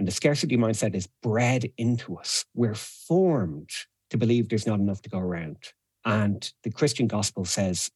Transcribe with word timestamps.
And 0.00 0.08
the 0.08 0.12
scarcity 0.12 0.56
mindset 0.56 0.94
is 0.94 1.08
bred 1.22 1.70
into 1.76 2.16
us. 2.16 2.46
We're 2.54 2.74
formed 2.74 3.68
to 4.08 4.16
believe 4.16 4.48
there's 4.48 4.66
not 4.66 4.80
enough 4.80 5.02
to 5.02 5.10
go 5.10 5.18
around. 5.18 5.58
And 6.06 6.50
the 6.62 6.70
Christian 6.70 7.06
gospel 7.06 7.44
says 7.44 7.90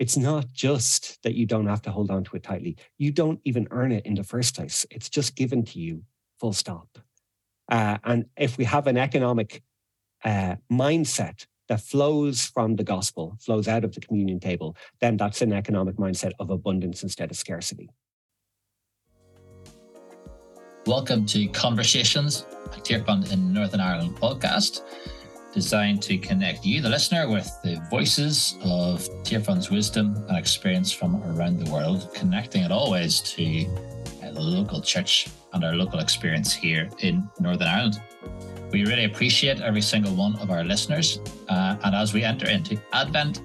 it's 0.00 0.16
not 0.16 0.50
just 0.52 1.22
that 1.22 1.36
you 1.36 1.46
don't 1.46 1.68
have 1.68 1.82
to 1.82 1.92
hold 1.92 2.10
on 2.10 2.24
to 2.24 2.34
it 2.34 2.42
tightly. 2.42 2.76
You 2.98 3.12
don't 3.12 3.38
even 3.44 3.68
earn 3.70 3.92
it 3.92 4.06
in 4.06 4.16
the 4.16 4.24
first 4.24 4.56
place. 4.56 4.84
It's 4.90 5.08
just 5.08 5.36
given 5.36 5.64
to 5.66 5.78
you, 5.78 6.02
full 6.40 6.52
stop. 6.52 6.98
Uh, 7.70 7.98
and 8.02 8.24
if 8.36 8.58
we 8.58 8.64
have 8.64 8.88
an 8.88 8.96
economic 8.96 9.62
uh, 10.24 10.56
mindset 10.68 11.46
that 11.68 11.80
flows 11.80 12.44
from 12.44 12.74
the 12.74 12.82
gospel, 12.82 13.36
flows 13.38 13.68
out 13.68 13.84
of 13.84 13.94
the 13.94 14.00
communion 14.00 14.40
table, 14.40 14.76
then 15.00 15.16
that's 15.16 15.42
an 15.42 15.52
economic 15.52 15.94
mindset 15.94 16.32
of 16.40 16.50
abundance 16.50 17.04
instead 17.04 17.30
of 17.30 17.36
scarcity. 17.36 17.88
Welcome 20.88 21.26
to 21.26 21.46
Conversations, 21.48 22.46
a 22.72 22.80
Tearfund 22.80 23.30
in 23.30 23.52
Northern 23.52 23.78
Ireland 23.78 24.16
podcast 24.16 24.84
designed 25.52 26.00
to 26.04 26.16
connect 26.16 26.64
you, 26.64 26.80
the 26.80 26.88
listener, 26.88 27.28
with 27.28 27.46
the 27.62 27.78
voices 27.90 28.56
of 28.64 29.02
Tearfund's 29.22 29.70
wisdom 29.70 30.16
and 30.30 30.38
experience 30.38 30.90
from 30.90 31.22
around 31.24 31.58
the 31.58 31.70
world, 31.70 32.08
connecting 32.14 32.62
it 32.62 32.72
always 32.72 33.20
to 33.20 33.44
the 34.22 34.40
local 34.40 34.80
church 34.80 35.28
and 35.52 35.62
our 35.62 35.74
local 35.74 35.98
experience 35.98 36.54
here 36.54 36.88
in 37.00 37.28
Northern 37.38 37.68
Ireland. 37.68 38.00
We 38.72 38.86
really 38.86 39.04
appreciate 39.04 39.60
every 39.60 39.82
single 39.82 40.14
one 40.14 40.36
of 40.36 40.50
our 40.50 40.64
listeners. 40.64 41.20
Uh, 41.50 41.76
and 41.84 41.94
as 41.94 42.14
we 42.14 42.24
enter 42.24 42.48
into 42.48 42.80
Advent, 42.94 43.42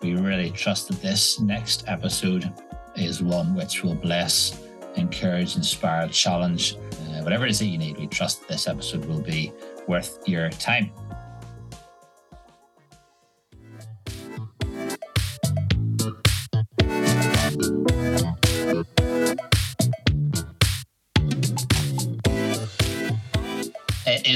we 0.00 0.14
really 0.14 0.50
trust 0.50 0.86
that 0.86 1.02
this 1.02 1.40
next 1.40 1.88
episode 1.88 2.52
is 2.94 3.20
one 3.20 3.56
which 3.56 3.82
will 3.82 3.96
bless, 3.96 4.63
encourage, 4.96 5.56
inspire, 5.56 6.08
challenge, 6.08 6.76
uh, 6.76 7.22
whatever 7.22 7.44
it 7.44 7.50
is 7.50 7.58
that 7.58 7.66
you 7.66 7.78
need. 7.78 7.98
We 7.98 8.06
trust 8.06 8.46
this 8.48 8.66
episode 8.66 9.04
will 9.06 9.20
be 9.20 9.52
worth 9.86 10.18
your 10.26 10.50
time. 10.50 10.90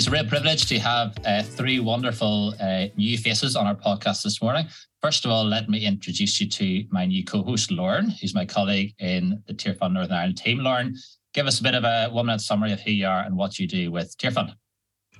A 0.08 0.10
real 0.10 0.24
privilege 0.24 0.64
to 0.64 0.78
have 0.78 1.18
uh, 1.26 1.42
three 1.42 1.80
wonderful 1.80 2.54
uh, 2.60 2.86
new 2.96 3.18
faces 3.18 3.54
on 3.54 3.66
our 3.66 3.74
podcast 3.74 4.22
this 4.22 4.40
morning. 4.40 4.66
First 5.02 5.26
of 5.26 5.30
all, 5.30 5.44
let 5.44 5.68
me 5.68 5.84
introduce 5.84 6.40
you 6.40 6.48
to 6.48 6.84
my 6.90 7.04
new 7.04 7.22
co-host, 7.22 7.70
Lauren, 7.70 8.08
who's 8.08 8.34
my 8.34 8.46
colleague 8.46 8.94
in 9.00 9.42
the 9.46 9.52
Tearfund 9.52 9.92
Northern 9.92 10.16
Ireland 10.16 10.38
team. 10.38 10.60
Lauren, 10.60 10.96
give 11.34 11.46
us 11.46 11.60
a 11.60 11.62
bit 11.62 11.74
of 11.74 11.84
a 11.84 12.08
one-minute 12.08 12.40
summary 12.40 12.72
of 12.72 12.80
who 12.80 12.90
you 12.90 13.06
are 13.06 13.20
and 13.20 13.36
what 13.36 13.58
you 13.58 13.66
do 13.66 13.90
with 13.92 14.16
Tearfund. 14.16 14.54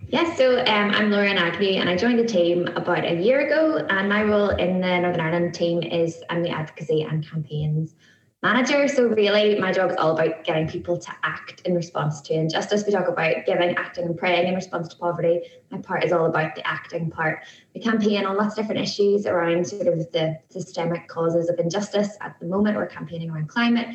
Yes, 0.09 0.39
so 0.39 0.61
um, 0.61 0.91
I'm 0.93 1.11
Lauren 1.11 1.37
Agnew 1.37 1.81
and 1.81 1.91
I 1.91 1.97
joined 1.97 2.19
the 2.19 2.25
team 2.25 2.67
about 2.69 3.05
a 3.05 3.21
year 3.21 3.47
ago. 3.47 3.87
And 3.91 4.09
my 4.09 4.23
role 4.23 4.51
in 4.51 4.81
the 4.81 5.01
Northern 5.01 5.21
Ireland 5.21 5.55
team 5.55 5.83
is 5.83 6.23
I'm 6.31 6.43
the 6.43 6.51
advocacy 6.51 7.03
and 7.03 7.29
campaigns 7.29 7.95
manager. 8.43 8.87
So 8.87 9.09
really 9.09 9.59
my 9.59 9.73
job 9.73 9.91
is 9.91 9.97
all 9.97 10.13
about 10.17 10.45
getting 10.45 10.69
people 10.69 10.97
to 10.97 11.13
act 11.25 11.63
in 11.63 11.75
response 11.75 12.21
to 12.23 12.35
injustice. 12.35 12.85
We 12.87 12.93
talk 12.93 13.09
about 13.09 13.45
giving, 13.47 13.75
acting 13.77 14.05
and 14.05 14.17
praying 14.17 14.47
in 14.47 14.55
response 14.55 14.89
to 14.89 14.97
poverty. 14.97 15.43
My 15.71 15.79
part 15.79 16.05
is 16.05 16.13
all 16.13 16.27
about 16.27 16.55
the 16.55 16.65
acting 16.65 17.11
part. 17.11 17.41
We 17.75 17.81
campaign 17.81 18.25
on 18.25 18.37
lots 18.37 18.57
of 18.57 18.63
different 18.65 18.81
issues 18.81 19.27
around 19.27 19.67
sort 19.67 19.89
of 19.89 19.99
the 20.13 20.39
systemic 20.51 21.09
causes 21.09 21.49
of 21.49 21.59
injustice. 21.59 22.17
At 22.21 22.39
the 22.39 22.47
moment, 22.47 22.77
we're 22.77 22.87
campaigning 22.87 23.31
around 23.31 23.49
climate. 23.49 23.89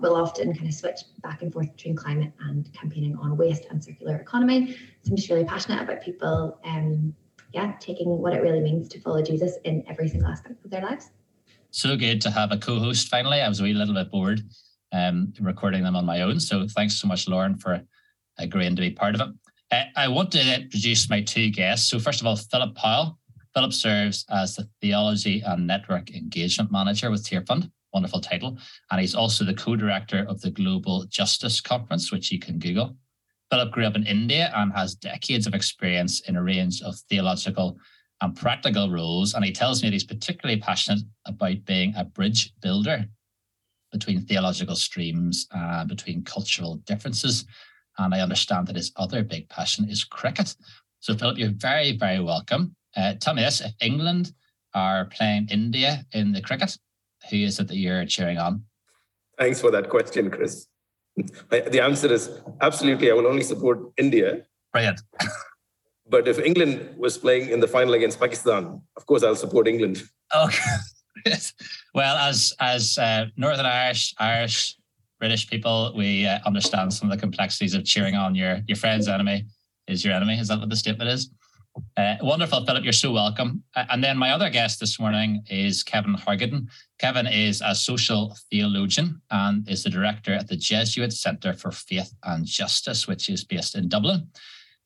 We'll 0.00 0.16
often 0.16 0.54
kind 0.54 0.68
of 0.68 0.74
switch 0.74 1.00
back 1.22 1.42
and 1.42 1.52
forth 1.52 1.70
between 1.72 1.94
climate 1.94 2.32
and 2.40 2.72
campaigning 2.72 3.16
on 3.16 3.36
waste 3.36 3.66
and 3.68 3.84
circular 3.84 4.16
economy. 4.16 4.76
So 5.02 5.10
I'm 5.10 5.16
just 5.16 5.28
really 5.28 5.44
passionate 5.44 5.82
about 5.82 6.00
people 6.00 6.58
um, 6.64 7.14
yeah, 7.52 7.74
taking 7.80 8.08
what 8.08 8.32
it 8.32 8.42
really 8.42 8.60
means 8.60 8.88
to 8.90 9.00
follow 9.00 9.20
Jesus 9.22 9.56
in 9.64 9.84
every 9.88 10.08
single 10.08 10.30
aspect 10.30 10.64
of 10.64 10.70
their 10.70 10.82
lives 10.82 11.10
so 11.70 11.96
good 11.96 12.20
to 12.22 12.30
have 12.30 12.52
a 12.52 12.58
co-host 12.58 13.08
finally. 13.08 13.40
I 13.40 13.48
was 13.48 13.60
a 13.60 13.64
wee 13.64 13.72
little 13.72 13.94
bit 13.94 14.10
bored 14.10 14.42
um, 14.92 15.32
recording 15.40 15.84
them 15.84 15.96
on 15.96 16.04
my 16.04 16.22
own. 16.22 16.40
So 16.40 16.66
thanks 16.68 17.00
so 17.00 17.06
much, 17.06 17.28
Lauren, 17.28 17.56
for 17.56 17.80
agreeing 18.38 18.76
to 18.76 18.82
be 18.82 18.90
part 18.90 19.14
of 19.14 19.20
it. 19.20 19.28
Uh, 19.70 19.84
I 19.96 20.08
want 20.08 20.32
to 20.32 20.54
introduce 20.62 21.08
my 21.08 21.22
two 21.22 21.50
guests. 21.50 21.88
So 21.88 21.98
first 21.98 22.20
of 22.20 22.26
all, 22.26 22.36
Philip 22.36 22.74
Powell. 22.74 23.18
Philip 23.54 23.72
serves 23.72 24.24
as 24.30 24.54
the 24.54 24.68
Theology 24.80 25.42
and 25.44 25.66
Network 25.66 26.14
Engagement 26.14 26.70
Manager 26.70 27.10
with 27.10 27.28
Tearfund. 27.28 27.70
Wonderful 27.92 28.20
title. 28.20 28.58
And 28.90 29.00
he's 29.00 29.16
also 29.16 29.44
the 29.44 29.54
co-director 29.54 30.24
of 30.28 30.40
the 30.40 30.52
Global 30.52 31.04
Justice 31.06 31.60
Conference, 31.60 32.12
which 32.12 32.30
you 32.30 32.38
can 32.38 32.58
Google. 32.60 32.96
Philip 33.50 33.72
grew 33.72 33.84
up 33.84 33.96
in 33.96 34.06
India 34.06 34.52
and 34.54 34.72
has 34.72 34.94
decades 34.94 35.48
of 35.48 35.54
experience 35.54 36.20
in 36.20 36.36
a 36.36 36.42
range 36.42 36.82
of 36.82 36.94
theological 37.08 37.76
and 38.20 38.36
practical 38.36 38.90
roles. 38.90 39.34
And 39.34 39.44
he 39.44 39.52
tells 39.52 39.82
me 39.82 39.88
that 39.88 39.92
he's 39.92 40.04
particularly 40.04 40.60
passionate 40.60 41.02
about 41.26 41.64
being 41.64 41.94
a 41.96 42.04
bridge 42.04 42.52
builder 42.60 43.06
between 43.92 44.20
theological 44.20 44.76
streams, 44.76 45.46
uh, 45.54 45.84
between 45.84 46.22
cultural 46.22 46.76
differences. 46.86 47.44
And 47.98 48.14
I 48.14 48.20
understand 48.20 48.66
that 48.68 48.76
his 48.76 48.92
other 48.96 49.22
big 49.22 49.48
passion 49.48 49.88
is 49.88 50.04
cricket. 50.04 50.54
So, 51.00 51.14
Philip, 51.14 51.38
you're 51.38 51.50
very, 51.50 51.96
very 51.96 52.20
welcome. 52.20 52.76
Uh, 52.96 53.14
tell 53.14 53.34
me 53.34 53.42
this 53.42 53.60
if 53.60 53.72
England 53.80 54.32
are 54.74 55.06
playing 55.06 55.48
India 55.50 56.04
in 56.12 56.32
the 56.32 56.40
cricket, 56.40 56.76
who 57.30 57.36
is 57.36 57.58
it 57.58 57.68
that 57.68 57.76
you're 57.76 58.06
cheering 58.06 58.38
on? 58.38 58.64
Thanks 59.38 59.60
for 59.60 59.70
that 59.70 59.88
question, 59.88 60.30
Chris. 60.30 60.66
the 61.50 61.82
answer 61.82 62.12
is 62.12 62.40
absolutely, 62.60 63.10
I 63.10 63.14
will 63.14 63.26
only 63.26 63.42
support 63.42 63.80
India. 63.96 64.42
Brilliant. 64.72 65.00
But 66.10 66.26
if 66.26 66.38
England 66.38 66.94
was 66.98 67.16
playing 67.16 67.50
in 67.50 67.60
the 67.60 67.68
final 67.68 67.94
against 67.94 68.18
Pakistan, 68.18 68.82
of 68.96 69.06
course 69.06 69.22
I'll 69.22 69.36
support 69.36 69.68
England. 69.68 70.02
Okay. 70.34 70.76
well, 71.94 72.16
as 72.16 72.52
as 72.58 72.98
uh, 72.98 73.26
Northern 73.36 73.66
Irish, 73.66 74.14
Irish, 74.18 74.76
British 75.20 75.48
people, 75.48 75.94
we 75.96 76.26
uh, 76.26 76.38
understand 76.44 76.92
some 76.92 77.10
of 77.10 77.16
the 77.16 77.20
complexities 77.20 77.74
of 77.74 77.84
cheering 77.84 78.16
on 78.16 78.34
your 78.34 78.60
your 78.66 78.76
friend's 78.76 79.08
enemy 79.08 79.46
is 79.86 80.04
your 80.04 80.14
enemy. 80.14 80.38
Is 80.38 80.48
that 80.48 80.58
what 80.58 80.68
the 80.68 80.76
statement 80.76 81.10
is? 81.10 81.30
Uh, 81.96 82.16
wonderful, 82.20 82.64
Philip. 82.66 82.84
You're 82.84 82.92
so 82.92 83.12
welcome. 83.12 83.62
and 83.76 84.02
then 84.02 84.18
my 84.18 84.32
other 84.32 84.50
guest 84.50 84.80
this 84.80 84.98
morning 84.98 85.42
is 85.48 85.82
Kevin 85.82 86.14
Hargaden. 86.14 86.66
Kevin 86.98 87.26
is 87.26 87.62
a 87.64 87.74
social 87.74 88.36
theologian 88.50 89.20
and 89.30 89.68
is 89.68 89.84
the 89.84 89.90
director 89.90 90.32
at 90.32 90.48
the 90.48 90.56
Jesuit 90.56 91.12
Centre 91.12 91.52
for 91.52 91.70
Faith 91.70 92.12
and 92.24 92.44
Justice, 92.44 93.06
which 93.06 93.28
is 93.28 93.44
based 93.44 93.76
in 93.76 93.88
Dublin. 93.88 94.28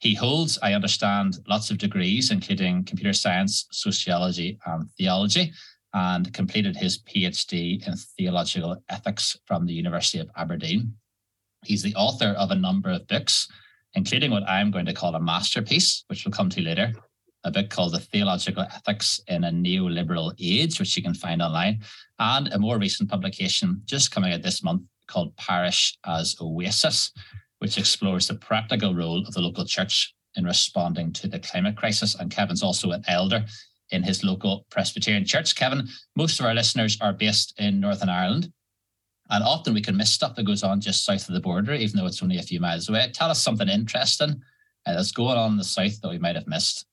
He 0.05 0.13
holds, 0.13 0.59
I 0.63 0.75
understand, 0.75 1.39
lots 1.49 1.71
of 1.71 1.79
degrees, 1.79 2.31
including 2.31 2.85
computer 2.85 3.15
science, 3.15 3.67
sociology, 3.71 4.59
and 4.67 4.87
theology, 4.99 5.51
and 5.95 6.31
completed 6.35 6.77
his 6.77 6.99
PhD 6.99 7.89
in 7.89 7.97
theological 7.97 8.77
ethics 8.91 9.35
from 9.47 9.65
the 9.65 9.73
University 9.73 10.19
of 10.19 10.29
Aberdeen. 10.37 10.93
He's 11.65 11.83
the 11.83 11.95
author 11.95 12.35
of 12.37 12.51
a 12.51 12.55
number 12.55 12.91
of 12.91 13.07
books, 13.07 13.49
including 13.95 14.31
what 14.31 14.47
I'm 14.47 14.71
going 14.71 14.85
to 14.85 14.93
call 14.93 15.15
a 15.15 15.21
masterpiece, 15.21 16.05
which 16.09 16.27
we'll 16.27 16.33
come 16.33 16.51
to 16.51 16.61
later, 16.61 16.93
a 17.45 17.51
book 17.51 17.71
called 17.71 17.95
The 17.95 18.01
Theological 18.01 18.65
Ethics 18.65 19.23
in 19.29 19.45
a 19.45 19.51
Neoliberal 19.51 20.35
Age, 20.39 20.79
which 20.79 20.99
you 20.99 21.03
can 21.03 21.15
find 21.15 21.41
online, 21.41 21.81
and 22.19 22.53
a 22.53 22.59
more 22.59 22.79
recent 22.79 23.09
publication 23.09 23.81
just 23.87 24.11
coming 24.11 24.35
out 24.35 24.43
this 24.43 24.63
month 24.63 24.83
called 25.07 25.35
Parish 25.39 25.97
as 26.05 26.37
Oasis, 26.43 27.11
which 27.65 27.79
explores 27.79 28.29
the 28.29 28.35
practical 28.35 28.95
role 28.95 29.27
of 29.27 29.33
the 29.33 29.41
local 29.41 29.65
church 29.65 30.15
in 30.37 30.45
responding 30.45 31.11
to 31.11 31.27
the 31.27 31.39
climate 31.39 31.75
crisis. 31.75 32.15
And 32.15 32.31
Kevin's 32.31 32.63
also 32.63 32.91
an 32.91 33.03
elder 33.09 33.43
in 33.89 34.03
his 34.03 34.23
local 34.23 34.67
Presbyterian 34.71 35.25
church. 35.25 35.57
Kevin, 35.57 35.89
most 36.15 36.39
of 36.39 36.45
our 36.45 36.53
listeners 36.53 36.99
are 37.01 37.15
based 37.15 37.55
in 37.59 37.81
Northern 37.81 38.11
Ireland. 38.11 38.53
And 39.31 39.43
often 39.43 39.73
we 39.73 39.81
can 39.81 39.97
miss 39.97 40.13
stuff 40.13 40.35
that 40.35 40.45
goes 40.45 40.63
on 40.63 40.83
just 40.83 41.07
south 41.07 41.27
of 41.27 41.35
the 41.35 41.41
border, 41.41 41.73
even 41.73 41.97
though 41.97 42.05
it's 42.05 42.23
only 42.23 42.37
a 42.37 42.43
few 42.43 42.61
miles 42.61 42.91
away. 42.91 43.11
Tell 43.15 43.31
us 43.31 43.43
something 43.43 43.71
interesting 43.71 44.43
uh, 44.85 44.93
that's 44.93 45.13
going 45.13 45.39
on 45.39 45.53
in 45.53 45.57
the 45.57 45.65
south 45.65 45.99
that 46.03 46.11
we 46.11 46.19
might 46.19 46.37
have 46.37 46.47
missed. 46.47 46.85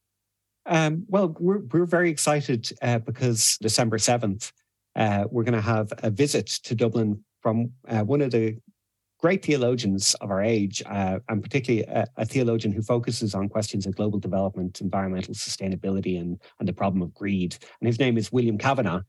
Um, 0.67 1.03
well, 1.09 1.35
we're, 1.37 1.63
we're 1.73 1.85
very 1.85 2.09
excited 2.09 2.71
uh, 2.81 2.99
because 2.99 3.57
December 3.61 3.97
7th, 3.97 4.53
uh, 4.95 5.25
we're 5.29 5.43
going 5.43 5.53
to 5.53 5.59
have 5.59 5.91
a 5.97 6.09
visit 6.09 6.47
to 6.63 6.75
Dublin 6.75 7.25
from 7.41 7.71
uh, 7.89 8.05
one 8.05 8.21
of 8.21 8.31
the 8.31 8.55
great 9.21 9.45
theologians 9.45 10.15
of 10.15 10.31
our 10.31 10.41
age, 10.41 10.81
uh, 10.87 11.19
and 11.29 11.43
particularly 11.43 11.85
a, 11.87 12.05
a, 12.17 12.25
theologian 12.25 12.73
who 12.73 12.81
focuses 12.81 13.35
on 13.35 13.47
questions 13.47 13.85
of 13.85 13.95
global 13.95 14.19
development, 14.19 14.81
environmental 14.81 15.33
sustainability, 15.33 16.19
and, 16.19 16.39
and 16.59 16.67
the 16.67 16.73
problem 16.73 17.01
of 17.01 17.13
greed. 17.13 17.55
And 17.79 17.87
his 17.87 17.99
name 17.99 18.17
is 18.17 18.31
William 18.31 18.57
Cavanaugh, 18.57 19.01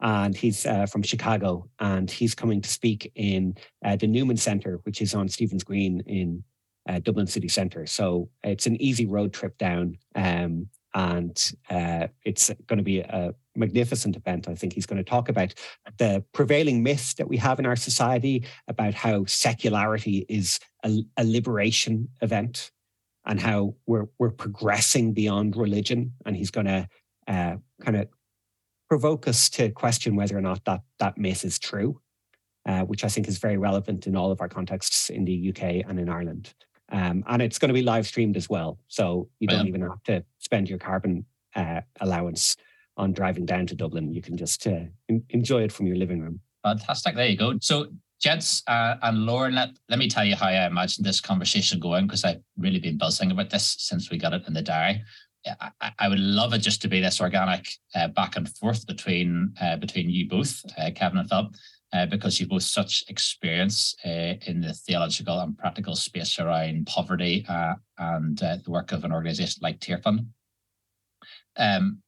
and 0.00 0.34
he's 0.36 0.64
uh, 0.64 0.86
from 0.86 1.02
Chicago, 1.02 1.68
and 1.80 2.10
he's 2.10 2.34
coming 2.34 2.62
to 2.62 2.68
speak 2.68 3.12
in 3.14 3.56
uh, 3.84 3.96
the 3.96 4.06
Newman 4.06 4.38
Center, 4.38 4.80
which 4.84 5.02
is 5.02 5.14
on 5.14 5.28
Stephen's 5.28 5.64
Green 5.64 6.00
in 6.06 6.42
uh, 6.88 7.00
Dublin 7.00 7.26
City 7.26 7.48
Centre. 7.48 7.84
So 7.86 8.30
it's 8.42 8.66
an 8.66 8.80
easy 8.80 9.04
road 9.04 9.34
trip 9.34 9.58
down. 9.58 9.98
Um, 10.14 10.68
and 10.94 11.52
uh, 11.70 12.06
it's 12.24 12.50
going 12.66 12.78
to 12.78 12.82
be 12.82 13.00
a 13.00 13.34
magnificent 13.54 14.16
event. 14.16 14.48
I 14.48 14.54
think 14.54 14.72
he's 14.72 14.86
going 14.86 15.02
to 15.02 15.08
talk 15.08 15.28
about 15.28 15.54
the 15.98 16.24
prevailing 16.32 16.82
myths 16.82 17.14
that 17.14 17.28
we 17.28 17.36
have 17.36 17.58
in 17.58 17.66
our 17.66 17.76
society 17.76 18.44
about 18.68 18.94
how 18.94 19.24
secularity 19.26 20.24
is 20.28 20.60
a, 20.84 21.04
a 21.16 21.24
liberation 21.24 22.08
event 22.22 22.70
and 23.26 23.40
how 23.40 23.74
we're 23.86 24.06
we're 24.18 24.30
progressing 24.30 25.12
beyond 25.12 25.56
religion. 25.56 26.12
And 26.24 26.36
he's 26.36 26.50
going 26.50 26.66
to 26.66 26.88
uh, 27.26 27.56
kind 27.82 27.96
of 27.96 28.08
provoke 28.88 29.28
us 29.28 29.50
to 29.50 29.70
question 29.70 30.16
whether 30.16 30.36
or 30.36 30.40
not 30.40 30.64
that 30.64 30.80
that 30.98 31.18
myth 31.18 31.44
is 31.44 31.58
true, 31.58 32.00
uh, 32.66 32.82
which 32.82 33.04
I 33.04 33.08
think 33.08 33.28
is 33.28 33.38
very 33.38 33.58
relevant 33.58 34.06
in 34.06 34.16
all 34.16 34.30
of 34.30 34.40
our 34.40 34.48
contexts 34.48 35.10
in 35.10 35.26
the 35.26 35.50
UK 35.50 35.86
and 35.86 35.98
in 35.98 36.08
Ireland. 36.08 36.54
Um, 36.90 37.22
and 37.28 37.42
it's 37.42 37.58
going 37.58 37.68
to 37.68 37.74
be 37.74 37.82
live 37.82 38.06
streamed 38.06 38.36
as 38.36 38.48
well, 38.48 38.78
so 38.88 39.28
you 39.40 39.48
don't 39.48 39.68
even 39.68 39.82
have 39.82 40.02
to 40.04 40.24
spend 40.38 40.70
your 40.70 40.78
carbon 40.78 41.26
uh, 41.54 41.82
allowance 42.00 42.56
on 42.96 43.12
driving 43.12 43.44
down 43.44 43.66
to 43.66 43.74
Dublin. 43.74 44.12
You 44.12 44.22
can 44.22 44.36
just 44.36 44.66
uh, 44.66 44.84
in- 45.08 45.24
enjoy 45.30 45.62
it 45.62 45.72
from 45.72 45.86
your 45.86 45.96
living 45.96 46.20
room. 46.20 46.40
Fantastic. 46.62 47.14
There 47.14 47.26
you 47.26 47.36
go. 47.36 47.58
So, 47.60 47.88
gents 48.20 48.62
uh, 48.66 48.96
and 49.02 49.26
Lauren, 49.26 49.54
let, 49.54 49.70
let 49.88 49.98
me 49.98 50.08
tell 50.08 50.24
you 50.24 50.34
how 50.34 50.48
I 50.48 50.66
imagine 50.66 51.04
this 51.04 51.20
conversation 51.20 51.78
going 51.78 52.06
because 52.06 52.24
I've 52.24 52.42
really 52.56 52.80
been 52.80 52.98
buzzing 52.98 53.30
about 53.30 53.50
this 53.50 53.76
since 53.78 54.10
we 54.10 54.18
got 54.18 54.32
it 54.32 54.42
in 54.46 54.54
the 54.54 54.62
diary. 54.62 55.02
I, 55.80 55.92
I 55.98 56.08
would 56.08 56.18
love 56.18 56.52
it 56.52 56.58
just 56.58 56.82
to 56.82 56.88
be 56.88 57.00
this 57.00 57.20
organic 57.20 57.68
uh, 57.94 58.08
back 58.08 58.36
and 58.36 58.48
forth 58.48 58.86
between 58.86 59.54
uh, 59.60 59.76
between 59.76 60.10
you 60.10 60.28
both, 60.28 60.62
uh, 60.76 60.90
Kevin 60.94 61.18
and 61.18 61.28
Philip, 61.28 61.54
uh, 61.92 62.06
because 62.06 62.38
you've 62.38 62.50
both 62.50 62.62
such 62.62 63.04
experience 63.08 63.94
uh, 64.04 64.34
in 64.46 64.60
the 64.60 64.72
theological 64.72 65.40
and 65.40 65.56
practical 65.56 65.94
space 65.94 66.38
around 66.38 66.86
poverty 66.86 67.46
uh, 67.48 67.74
and 67.98 68.38
the 68.38 68.62
work 68.68 68.92
of 68.92 69.04
an 69.04 69.12
organization 69.12 69.60
like 69.62 69.80
Tearfund, 69.80 70.26
um, 71.56 71.98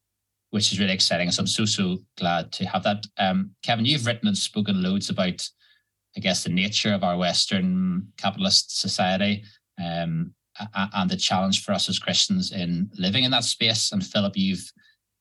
which 0.50 0.72
is 0.72 0.78
really 0.78 0.92
exciting. 0.92 1.30
So 1.30 1.40
I'm 1.40 1.46
so 1.46 1.64
so 1.64 1.98
glad 2.18 2.52
to 2.52 2.66
have 2.66 2.82
that. 2.82 3.06
Um, 3.18 3.50
Kevin, 3.62 3.86
you've 3.86 4.06
written 4.06 4.28
and 4.28 4.36
spoken 4.36 4.82
loads 4.82 5.08
about, 5.08 5.48
I 6.16 6.20
guess, 6.20 6.44
the 6.44 6.50
nature 6.50 6.92
of 6.92 7.04
our 7.04 7.16
Western 7.16 8.08
capitalist 8.16 8.80
society. 8.80 9.44
Um, 9.82 10.34
and 10.74 11.08
the 11.08 11.16
challenge 11.16 11.64
for 11.64 11.72
us 11.72 11.88
as 11.88 11.98
Christians 11.98 12.52
in 12.52 12.90
living 12.98 13.24
in 13.24 13.30
that 13.30 13.44
space. 13.44 13.92
And 13.92 14.04
Philip, 14.04 14.36
you've 14.36 14.70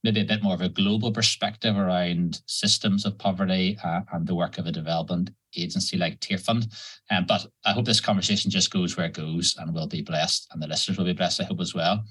maybe 0.04 0.22
a 0.22 0.25
bit 0.25 0.44
more 0.44 0.54
of 0.54 0.62
a 0.62 0.69
global 0.69 1.12
perspective 1.12 1.78
around 1.78 2.42
systems 2.46 3.06
of 3.06 3.18
poverty 3.18 3.78
uh, 3.84 4.01
and 4.13 4.28
the 4.28 4.36
work 4.36 4.57
of 4.57 4.66
a 4.66 4.72
development 4.72 5.31
agency 5.57 5.98
like 5.98 6.19
Tearfund. 6.19 6.74
Um, 7.12 7.25
but 7.28 7.46
I 7.66 7.72
hope 7.72 7.86
this 7.86 8.00
conversation 8.00 8.51
just 8.51 8.72
goes 8.72 8.96
where 8.96 9.07
it 9.07 9.13
goes 9.13 9.56
and 9.57 9.74
we'll 9.74 9.88
be 9.88 10.01
blessed 10.01 10.48
and 10.51 10.62
the 10.62 10.68
listeners 10.68 10.98
will 10.98 11.06
be 11.06 11.13
blessed, 11.13 11.42
I 11.42 11.46
hope 11.46 11.60
as 11.60 11.74
well. 11.74 12.04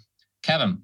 Kevin, 0.42 0.82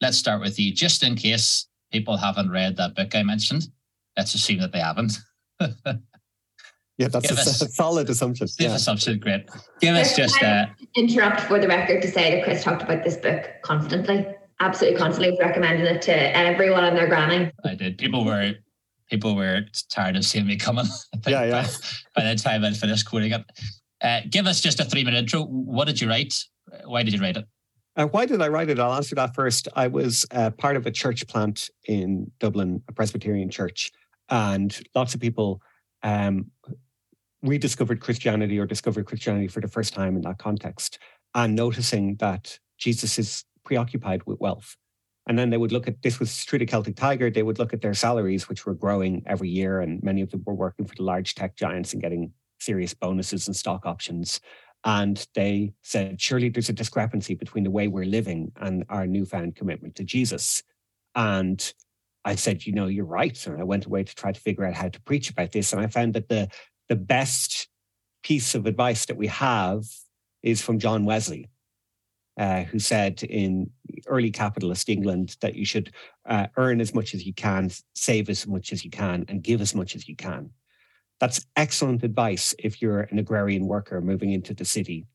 let's 0.00 0.18
start 0.18 0.40
with 0.40 0.58
you. 0.58 0.72
Just 0.72 1.02
in 1.02 1.14
case 1.14 1.66
people 1.92 2.16
haven't 2.16 2.50
read 2.50 2.76
that 2.76 2.94
book 2.94 3.14
I 3.14 3.22
mentioned, 3.22 3.68
let's 4.16 4.34
assume 4.34 4.60
that 4.60 4.72
they 4.72 4.80
haven't. 4.80 5.18
Yeah, 6.98 7.06
that's 7.06 7.30
a, 7.30 7.34
us, 7.34 7.62
a, 7.62 7.68
solid 7.68 8.10
assumption. 8.10 8.48
Yeah. 8.58 8.74
assumption, 8.74 9.20
great. 9.20 9.48
Give 9.80 9.94
us 9.94 10.16
just 10.16 10.42
uh, 10.42 10.66
interrupt 10.96 11.42
for 11.42 11.60
the 11.60 11.68
record 11.68 12.02
to 12.02 12.10
say 12.10 12.34
that 12.34 12.42
Chris 12.42 12.64
talked 12.64 12.82
about 12.82 13.04
this 13.04 13.16
book 13.16 13.48
constantly, 13.62 14.26
absolutely 14.60 14.98
constantly, 14.98 15.38
recommending 15.40 15.86
it 15.86 16.02
to 16.02 16.36
everyone 16.36 16.84
on 16.84 16.94
their 16.94 17.08
granny. 17.08 17.50
I 17.64 17.74
did. 17.74 17.98
People 17.98 18.24
were 18.24 18.54
people 19.10 19.34
were 19.34 19.62
tired 19.90 20.16
of 20.16 20.24
seeing 20.24 20.46
me 20.46 20.56
coming. 20.56 20.86
yeah, 21.26 21.44
yeah. 21.44 21.66
By, 22.14 22.22
by 22.22 22.34
the 22.34 22.40
time 22.40 22.64
I'd 22.64 22.76
finished 22.76 23.08
quoting 23.08 23.32
it, 23.32 23.44
uh, 24.02 24.20
give 24.28 24.46
us 24.46 24.60
just 24.60 24.80
a 24.80 24.84
three 24.84 25.04
minute 25.04 25.18
intro. 25.18 25.42
What 25.42 25.86
did 25.86 26.00
you 26.00 26.08
write? 26.08 26.34
Why 26.84 27.02
did 27.02 27.14
you 27.14 27.20
write 27.20 27.36
it? 27.36 27.46
Uh, 27.96 28.06
why 28.06 28.26
did 28.26 28.40
I 28.40 28.48
write 28.48 28.68
it? 28.68 28.78
I'll 28.78 28.94
answer 28.94 29.16
that 29.16 29.34
first. 29.34 29.66
I 29.74 29.88
was 29.88 30.24
uh, 30.30 30.50
part 30.50 30.76
of 30.76 30.86
a 30.86 30.90
church 30.90 31.26
plant 31.26 31.68
in 31.88 32.30
Dublin, 32.38 32.82
a 32.86 32.92
Presbyterian 32.92 33.50
church, 33.50 33.90
and 34.28 34.78
lots 34.94 35.14
of 35.14 35.20
people 35.20 35.60
um, 36.04 36.46
rediscovered 37.42 38.00
Christianity 38.00 38.58
or 38.58 38.66
discovered 38.66 39.06
Christianity 39.06 39.48
for 39.48 39.60
the 39.60 39.68
first 39.68 39.94
time 39.94 40.14
in 40.14 40.22
that 40.22 40.38
context 40.38 40.98
and 41.34 41.56
noticing 41.56 42.16
that 42.16 42.58
Jesus 42.78 43.18
is 43.18 43.44
preoccupied 43.68 44.22
with 44.24 44.40
wealth. 44.40 44.76
And 45.28 45.38
then 45.38 45.50
they 45.50 45.58
would 45.58 45.72
look 45.72 45.86
at 45.86 46.00
this 46.00 46.18
was 46.18 46.44
through 46.44 46.60
the 46.60 46.66
Celtic 46.66 46.96
Tiger, 46.96 47.30
they 47.30 47.42
would 47.42 47.58
look 47.58 47.74
at 47.74 47.82
their 47.82 47.92
salaries, 47.92 48.48
which 48.48 48.64
were 48.64 48.74
growing 48.74 49.22
every 49.26 49.50
year. 49.50 49.80
And 49.80 50.02
many 50.02 50.22
of 50.22 50.30
them 50.30 50.42
were 50.46 50.54
working 50.54 50.86
for 50.86 50.94
the 50.94 51.02
large 51.02 51.34
tech 51.34 51.54
giants 51.54 51.92
and 51.92 52.00
getting 52.00 52.32
serious 52.58 52.94
bonuses 52.94 53.46
and 53.46 53.54
stock 53.54 53.84
options. 53.84 54.40
And 54.84 55.24
they 55.34 55.74
said, 55.82 56.18
surely 56.18 56.48
there's 56.48 56.70
a 56.70 56.72
discrepancy 56.72 57.34
between 57.34 57.64
the 57.64 57.70
way 57.70 57.88
we're 57.88 58.16
living 58.18 58.52
and 58.56 58.84
our 58.88 59.06
newfound 59.06 59.54
commitment 59.54 59.96
to 59.96 60.04
Jesus. 60.04 60.62
And 61.14 61.60
I 62.24 62.36
said, 62.36 62.64
you 62.64 62.72
know, 62.72 62.86
you're 62.86 63.04
right. 63.04 63.46
And 63.46 63.60
I 63.60 63.64
went 63.64 63.84
away 63.84 64.04
to 64.04 64.14
try 64.14 64.32
to 64.32 64.40
figure 64.40 64.64
out 64.64 64.74
how 64.74 64.88
to 64.88 65.00
preach 65.02 65.28
about 65.28 65.52
this. 65.52 65.72
And 65.72 65.82
I 65.82 65.88
found 65.88 66.14
that 66.14 66.28
the 66.28 66.48
the 66.88 66.96
best 66.96 67.68
piece 68.22 68.54
of 68.54 68.64
advice 68.64 69.04
that 69.06 69.18
we 69.18 69.26
have 69.26 69.84
is 70.42 70.62
from 70.62 70.78
John 70.78 71.04
Wesley, 71.04 71.50
uh, 72.38 72.62
who 72.62 72.78
said 72.78 73.22
in 73.24 73.70
early 74.06 74.30
capitalist 74.30 74.88
England 74.88 75.36
that 75.40 75.56
you 75.56 75.64
should 75.64 75.90
uh, 76.26 76.46
earn 76.56 76.80
as 76.80 76.94
much 76.94 77.14
as 77.14 77.26
you 77.26 77.34
can, 77.34 77.70
save 77.94 78.28
as 78.30 78.46
much 78.46 78.72
as 78.72 78.84
you 78.84 78.90
can, 78.90 79.24
and 79.28 79.42
give 79.42 79.60
as 79.60 79.74
much 79.74 79.96
as 79.96 80.08
you 80.08 80.16
can. 80.16 80.50
That's 81.20 81.44
excellent 81.56 82.04
advice 82.04 82.54
if 82.58 82.80
you're 82.80 83.00
an 83.00 83.18
agrarian 83.18 83.66
worker 83.66 84.00
moving 84.00 84.30
into 84.30 84.54
the 84.54 84.64
city 84.64 85.06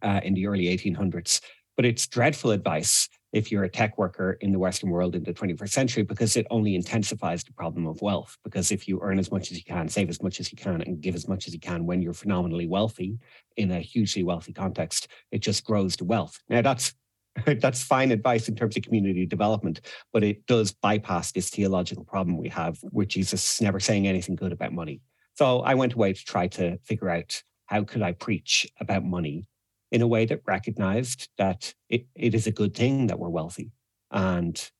uh, 0.00 0.20
in 0.22 0.34
the 0.34 0.46
early 0.46 0.64
1800s. 0.64 1.40
But 1.76 1.84
it's 1.84 2.06
dreadful 2.06 2.50
advice 2.50 3.08
if 3.32 3.50
you're 3.50 3.64
a 3.64 3.68
tech 3.68 3.96
worker 3.98 4.36
in 4.40 4.52
the 4.52 4.58
Western 4.58 4.90
world 4.90 5.14
in 5.14 5.22
the 5.22 5.32
21st 5.32 5.70
century, 5.70 6.02
because 6.02 6.36
it 6.36 6.46
only 6.50 6.74
intensifies 6.74 7.42
the 7.44 7.52
problem 7.52 7.86
of 7.86 8.00
wealth. 8.02 8.36
Because 8.44 8.70
if 8.70 8.86
you 8.86 9.00
earn 9.02 9.18
as 9.18 9.30
much 9.30 9.50
as 9.50 9.56
you 9.56 9.64
can, 9.64 9.88
save 9.88 10.08
as 10.08 10.22
much 10.22 10.40
as 10.40 10.52
you 10.52 10.56
can, 10.56 10.82
and 10.82 11.00
give 11.00 11.14
as 11.14 11.28
much 11.28 11.46
as 11.46 11.54
you 11.54 11.60
can 11.60 11.86
when 11.86 12.02
you're 12.02 12.12
phenomenally 12.12 12.66
wealthy 12.66 13.18
in 13.56 13.70
a 13.70 13.80
hugely 13.80 14.22
wealthy 14.22 14.52
context, 14.52 15.08
it 15.30 15.38
just 15.38 15.64
grows 15.64 15.96
to 15.96 16.04
wealth. 16.04 16.38
Now, 16.48 16.62
that's 16.62 16.94
that's 17.60 17.82
fine 17.82 18.12
advice 18.12 18.48
in 18.48 18.54
terms 18.54 18.76
of 18.76 18.82
community 18.82 19.26
development, 19.26 19.80
but 20.12 20.22
it 20.22 20.46
does 20.46 20.72
bypass 20.72 21.32
this 21.32 21.48
theological 21.50 22.04
problem 22.04 22.36
we 22.36 22.48
have 22.48 22.78
with 22.92 23.08
Jesus 23.08 23.60
never 23.60 23.80
saying 23.80 24.06
anything 24.06 24.36
good 24.36 24.52
about 24.52 24.72
money. 24.72 25.00
So 25.34 25.60
I 25.60 25.74
went 25.74 25.94
away 25.94 26.12
to 26.12 26.24
try 26.24 26.46
to 26.48 26.76
figure 26.84 27.08
out 27.08 27.42
how 27.66 27.84
could 27.84 28.02
I 28.02 28.12
preach 28.12 28.70
about 28.80 29.02
money 29.02 29.46
in 29.92 30.00
a 30.00 30.06
way 30.06 30.24
that 30.24 30.40
recognized 30.46 31.28
that 31.36 31.74
it, 31.90 32.06
it 32.16 32.34
is 32.34 32.46
a 32.46 32.50
good 32.50 32.74
thing 32.74 33.06
that 33.06 33.18
we're 33.18 33.28
wealthy. 33.28 33.70
And 34.10 34.70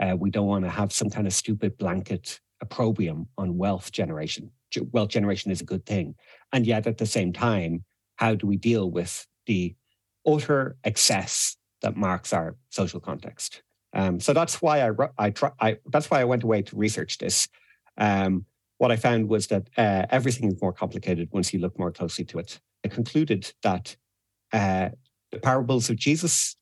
uh, 0.00 0.16
we 0.18 0.30
don't 0.30 0.46
want 0.46 0.64
to 0.64 0.70
have 0.70 0.92
some 0.92 1.10
kind 1.10 1.26
of 1.26 1.34
stupid 1.34 1.76
blanket 1.76 2.40
opprobrium 2.60 3.28
on 3.36 3.58
wealth 3.58 3.92
generation. 3.92 4.50
Wealth 4.90 5.10
generation 5.10 5.50
is 5.50 5.60
a 5.60 5.66
good 5.66 5.84
thing. 5.84 6.14
And 6.52 6.66
yet 6.66 6.86
at 6.86 6.96
the 6.96 7.06
same 7.06 7.32
time, 7.32 7.84
how 8.16 8.34
do 8.34 8.46
we 8.46 8.56
deal 8.56 8.90
with 8.90 9.26
the 9.46 9.76
utter 10.26 10.76
excess 10.84 11.56
that 11.82 11.96
marks 11.96 12.32
our 12.32 12.56
social 12.70 12.98
context? 12.98 13.62
Um, 13.92 14.20
so 14.20 14.32
that's 14.32 14.62
why 14.62 14.88
I, 14.88 14.90
I, 15.18 15.30
try, 15.30 15.50
I, 15.60 15.76
that's 15.90 16.10
why 16.10 16.22
I 16.22 16.24
went 16.24 16.44
away 16.44 16.62
to 16.62 16.76
research 16.76 17.18
this. 17.18 17.48
Um, 17.98 18.46
what 18.78 18.90
I 18.90 18.96
found 18.96 19.28
was 19.28 19.48
that 19.48 19.68
uh, 19.76 20.06
everything 20.08 20.50
is 20.50 20.62
more 20.62 20.72
complicated 20.72 21.28
once 21.30 21.52
you 21.52 21.60
look 21.60 21.78
more 21.78 21.92
closely 21.92 22.24
to 22.26 22.38
it. 22.38 22.58
I 22.84 22.88
concluded 22.88 23.52
that 23.62 23.96
uh, 24.52 24.90
the 25.30 25.40
parables 25.40 25.90
of 25.90 25.96
Jesus 25.96 26.56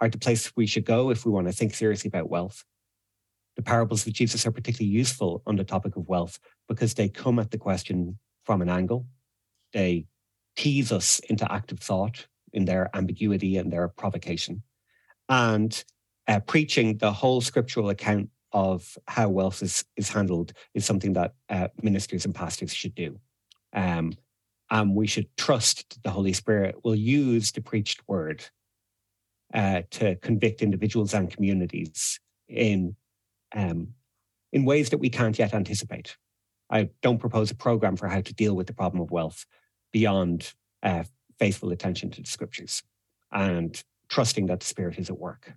are 0.00 0.08
the 0.08 0.18
place 0.18 0.52
we 0.56 0.66
should 0.66 0.84
go 0.84 1.10
if 1.10 1.24
we 1.24 1.32
want 1.32 1.46
to 1.46 1.52
think 1.52 1.74
seriously 1.74 2.08
about 2.08 2.28
wealth. 2.28 2.64
The 3.56 3.62
parables 3.62 4.06
of 4.06 4.12
Jesus 4.12 4.46
are 4.46 4.52
particularly 4.52 4.92
useful 4.92 5.42
on 5.46 5.56
the 5.56 5.64
topic 5.64 5.96
of 5.96 6.08
wealth 6.08 6.38
because 6.68 6.94
they 6.94 7.08
come 7.08 7.38
at 7.38 7.50
the 7.50 7.58
question 7.58 8.18
from 8.44 8.60
an 8.60 8.68
angle. 8.68 9.06
They 9.72 10.06
tease 10.56 10.92
us 10.92 11.20
into 11.30 11.50
active 11.50 11.80
thought 11.80 12.26
in 12.52 12.66
their 12.66 12.90
ambiguity 12.94 13.56
and 13.56 13.72
their 13.72 13.88
provocation. 13.88 14.62
And 15.28 15.84
uh, 16.28 16.40
preaching 16.40 16.98
the 16.98 17.12
whole 17.12 17.40
scriptural 17.40 17.88
account 17.88 18.28
of 18.52 18.96
how 19.06 19.28
wealth 19.28 19.62
is, 19.62 19.84
is 19.96 20.08
handled 20.08 20.52
is 20.74 20.84
something 20.84 21.14
that 21.14 21.34
uh, 21.48 21.68
ministers 21.82 22.24
and 22.24 22.34
pastors 22.34 22.72
should 22.72 22.94
do. 22.94 23.18
Um, 23.72 24.12
um, 24.70 24.94
we 24.94 25.06
should 25.06 25.28
trust 25.36 26.02
the 26.02 26.10
Holy 26.10 26.32
Spirit 26.32 26.76
will 26.84 26.94
use 26.94 27.52
the 27.52 27.60
preached 27.60 28.02
word 28.08 28.44
uh, 29.54 29.82
to 29.90 30.16
convict 30.16 30.62
individuals 30.62 31.14
and 31.14 31.30
communities 31.30 32.20
in 32.48 32.96
um, 33.54 33.88
in 34.52 34.64
ways 34.64 34.90
that 34.90 34.98
we 34.98 35.10
can't 35.10 35.38
yet 35.38 35.54
anticipate. 35.54 36.16
I 36.70 36.90
don't 37.02 37.18
propose 37.18 37.50
a 37.50 37.54
program 37.54 37.96
for 37.96 38.08
how 38.08 38.20
to 38.20 38.34
deal 38.34 38.56
with 38.56 38.66
the 38.66 38.72
problem 38.72 39.00
of 39.00 39.10
wealth 39.10 39.44
beyond 39.92 40.52
uh, 40.82 41.04
faithful 41.38 41.72
attention 41.72 42.10
to 42.10 42.22
the 42.22 42.28
scriptures 42.28 42.82
and 43.30 43.82
trusting 44.08 44.46
that 44.46 44.60
the 44.60 44.66
Spirit 44.66 44.98
is 44.98 45.10
at 45.10 45.18
work. 45.18 45.52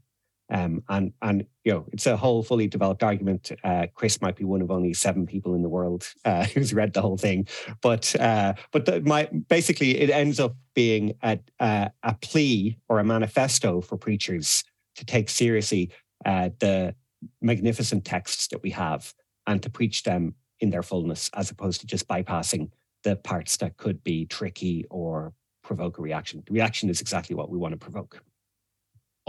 Um, 0.51 0.84
and 0.89 1.13
and 1.22 1.46
you 1.63 1.74
know 1.74 1.86
it's 1.91 2.08
a 2.08 2.18
whole 2.18 2.41
fully 2.41 2.68
developed 2.68 3.03
argument. 3.03 3.51
Uh, 3.63 3.88
Chris 3.94 4.22
might 4.22 4.36
be 4.36 4.44
one 4.44 4.62
of 4.62 4.72
only 4.72 4.94
seven 4.94 5.27
people 5.27 5.53
in 5.53 5.62
the 5.62 5.70
world 5.70 6.12
uh, 6.25 6.46
who's 6.53 6.74
read 6.74 6.94
the 6.94 7.01
whole 7.01 7.18
thing, 7.18 7.48
but 7.82 8.15
uh, 8.20 8.53
but 8.72 8.86
the, 8.86 9.01
my 9.01 9.25
basically 9.25 10.00
it 10.00 10.10
ends 10.10 10.39
up 10.39 10.56
being 10.74 11.13
a, 11.22 11.39
a, 11.60 11.91
a 12.03 12.15
plea 12.15 12.77
or 12.88 13.00
a 13.00 13.03
manifesto 13.03 13.82
for 13.82 13.98
preachers 13.98 14.63
to 14.96 15.06
take 15.06 15.29
seriously 15.29 15.91
uh, 16.25 16.50
the 16.60 16.96
magnificent 17.41 18.06
texts 18.06 18.48
that 18.48 18.62
we 18.63 18.72
have 18.72 19.13
and 19.48 19.62
to 19.63 19.70
preach 19.70 20.03
them 20.03 20.36
in 20.60 20.70
their 20.70 20.84
fullness, 20.84 21.29
as 21.34 21.50
opposed 21.50 21.82
to 21.82 21.88
just 21.88 22.08
bypassing 22.08 22.70
the 23.03 23.15
parts 23.15 23.58
that 23.58 23.77
could 23.77 24.03
be 24.03 24.25
tricky 24.25 24.86
or 24.89 25.34
provoke 25.63 25.98
a 25.98 26.01
reaction. 26.01 26.44
The 26.46 26.53
reaction 26.53 26.89
is 26.89 27.01
exactly 27.01 27.36
what 27.36 27.50
we 27.50 27.58
want 27.58 27.74
to 27.74 27.77
provoke. 27.77 28.22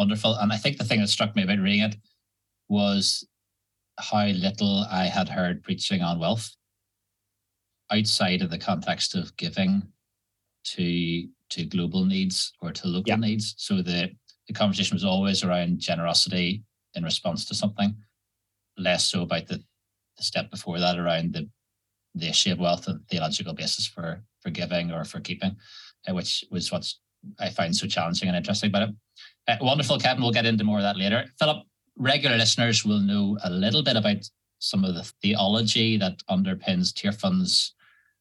Wonderful. 0.00 0.36
And 0.36 0.50
I 0.50 0.56
think 0.56 0.78
the 0.78 0.84
thing 0.84 1.00
that 1.00 1.08
struck 1.08 1.36
me 1.36 1.42
about 1.42 1.58
reading 1.58 1.82
it 1.82 1.94
was 2.70 3.22
how 3.98 4.28
little 4.28 4.86
I 4.90 5.04
had 5.04 5.28
heard 5.28 5.62
preaching 5.62 6.00
on 6.00 6.18
wealth 6.18 6.56
outside 7.92 8.40
of 8.40 8.48
the 8.48 8.56
context 8.56 9.14
of 9.14 9.36
giving 9.36 9.82
to 10.72 11.28
to 11.50 11.66
global 11.66 12.06
needs 12.06 12.54
or 12.62 12.72
to 12.72 12.88
local 12.88 13.10
yeah. 13.10 13.16
needs. 13.16 13.54
So 13.58 13.82
the 13.82 14.10
the 14.48 14.54
conversation 14.54 14.94
was 14.94 15.04
always 15.04 15.44
around 15.44 15.80
generosity 15.80 16.64
in 16.94 17.04
response 17.04 17.44
to 17.44 17.54
something, 17.54 17.94
less 18.78 19.04
so 19.04 19.20
about 19.20 19.48
the, 19.48 19.62
the 20.16 20.22
step 20.22 20.50
before 20.50 20.78
that 20.78 20.98
around 20.98 21.34
the 21.34 21.46
the 22.14 22.30
issue 22.30 22.52
of 22.52 22.58
wealth 22.58 22.88
and 22.88 23.06
theological 23.10 23.52
basis 23.52 23.86
for 23.86 24.24
for 24.40 24.48
giving 24.48 24.92
or 24.92 25.04
for 25.04 25.20
keeping, 25.20 25.56
uh, 26.08 26.14
which 26.14 26.42
was 26.50 26.72
what 26.72 26.90
I 27.38 27.50
find 27.50 27.74
so 27.74 27.86
challenging 27.86 28.28
and 28.28 28.36
interesting 28.36 28.70
about 28.70 28.88
it. 28.88 28.94
Uh, 29.48 29.56
wonderful, 29.60 29.98
Kevin. 29.98 30.22
We'll 30.22 30.32
get 30.32 30.46
into 30.46 30.64
more 30.64 30.78
of 30.78 30.84
that 30.84 30.96
later. 30.96 31.24
Philip, 31.38 31.64
regular 31.96 32.36
listeners 32.36 32.84
will 32.84 33.00
know 33.00 33.38
a 33.44 33.50
little 33.50 33.82
bit 33.82 33.96
about 33.96 34.28
some 34.58 34.84
of 34.84 34.94
the 34.94 35.10
theology 35.22 35.96
that 35.96 36.22
underpins 36.30 36.92
Tearfund's 36.92 37.74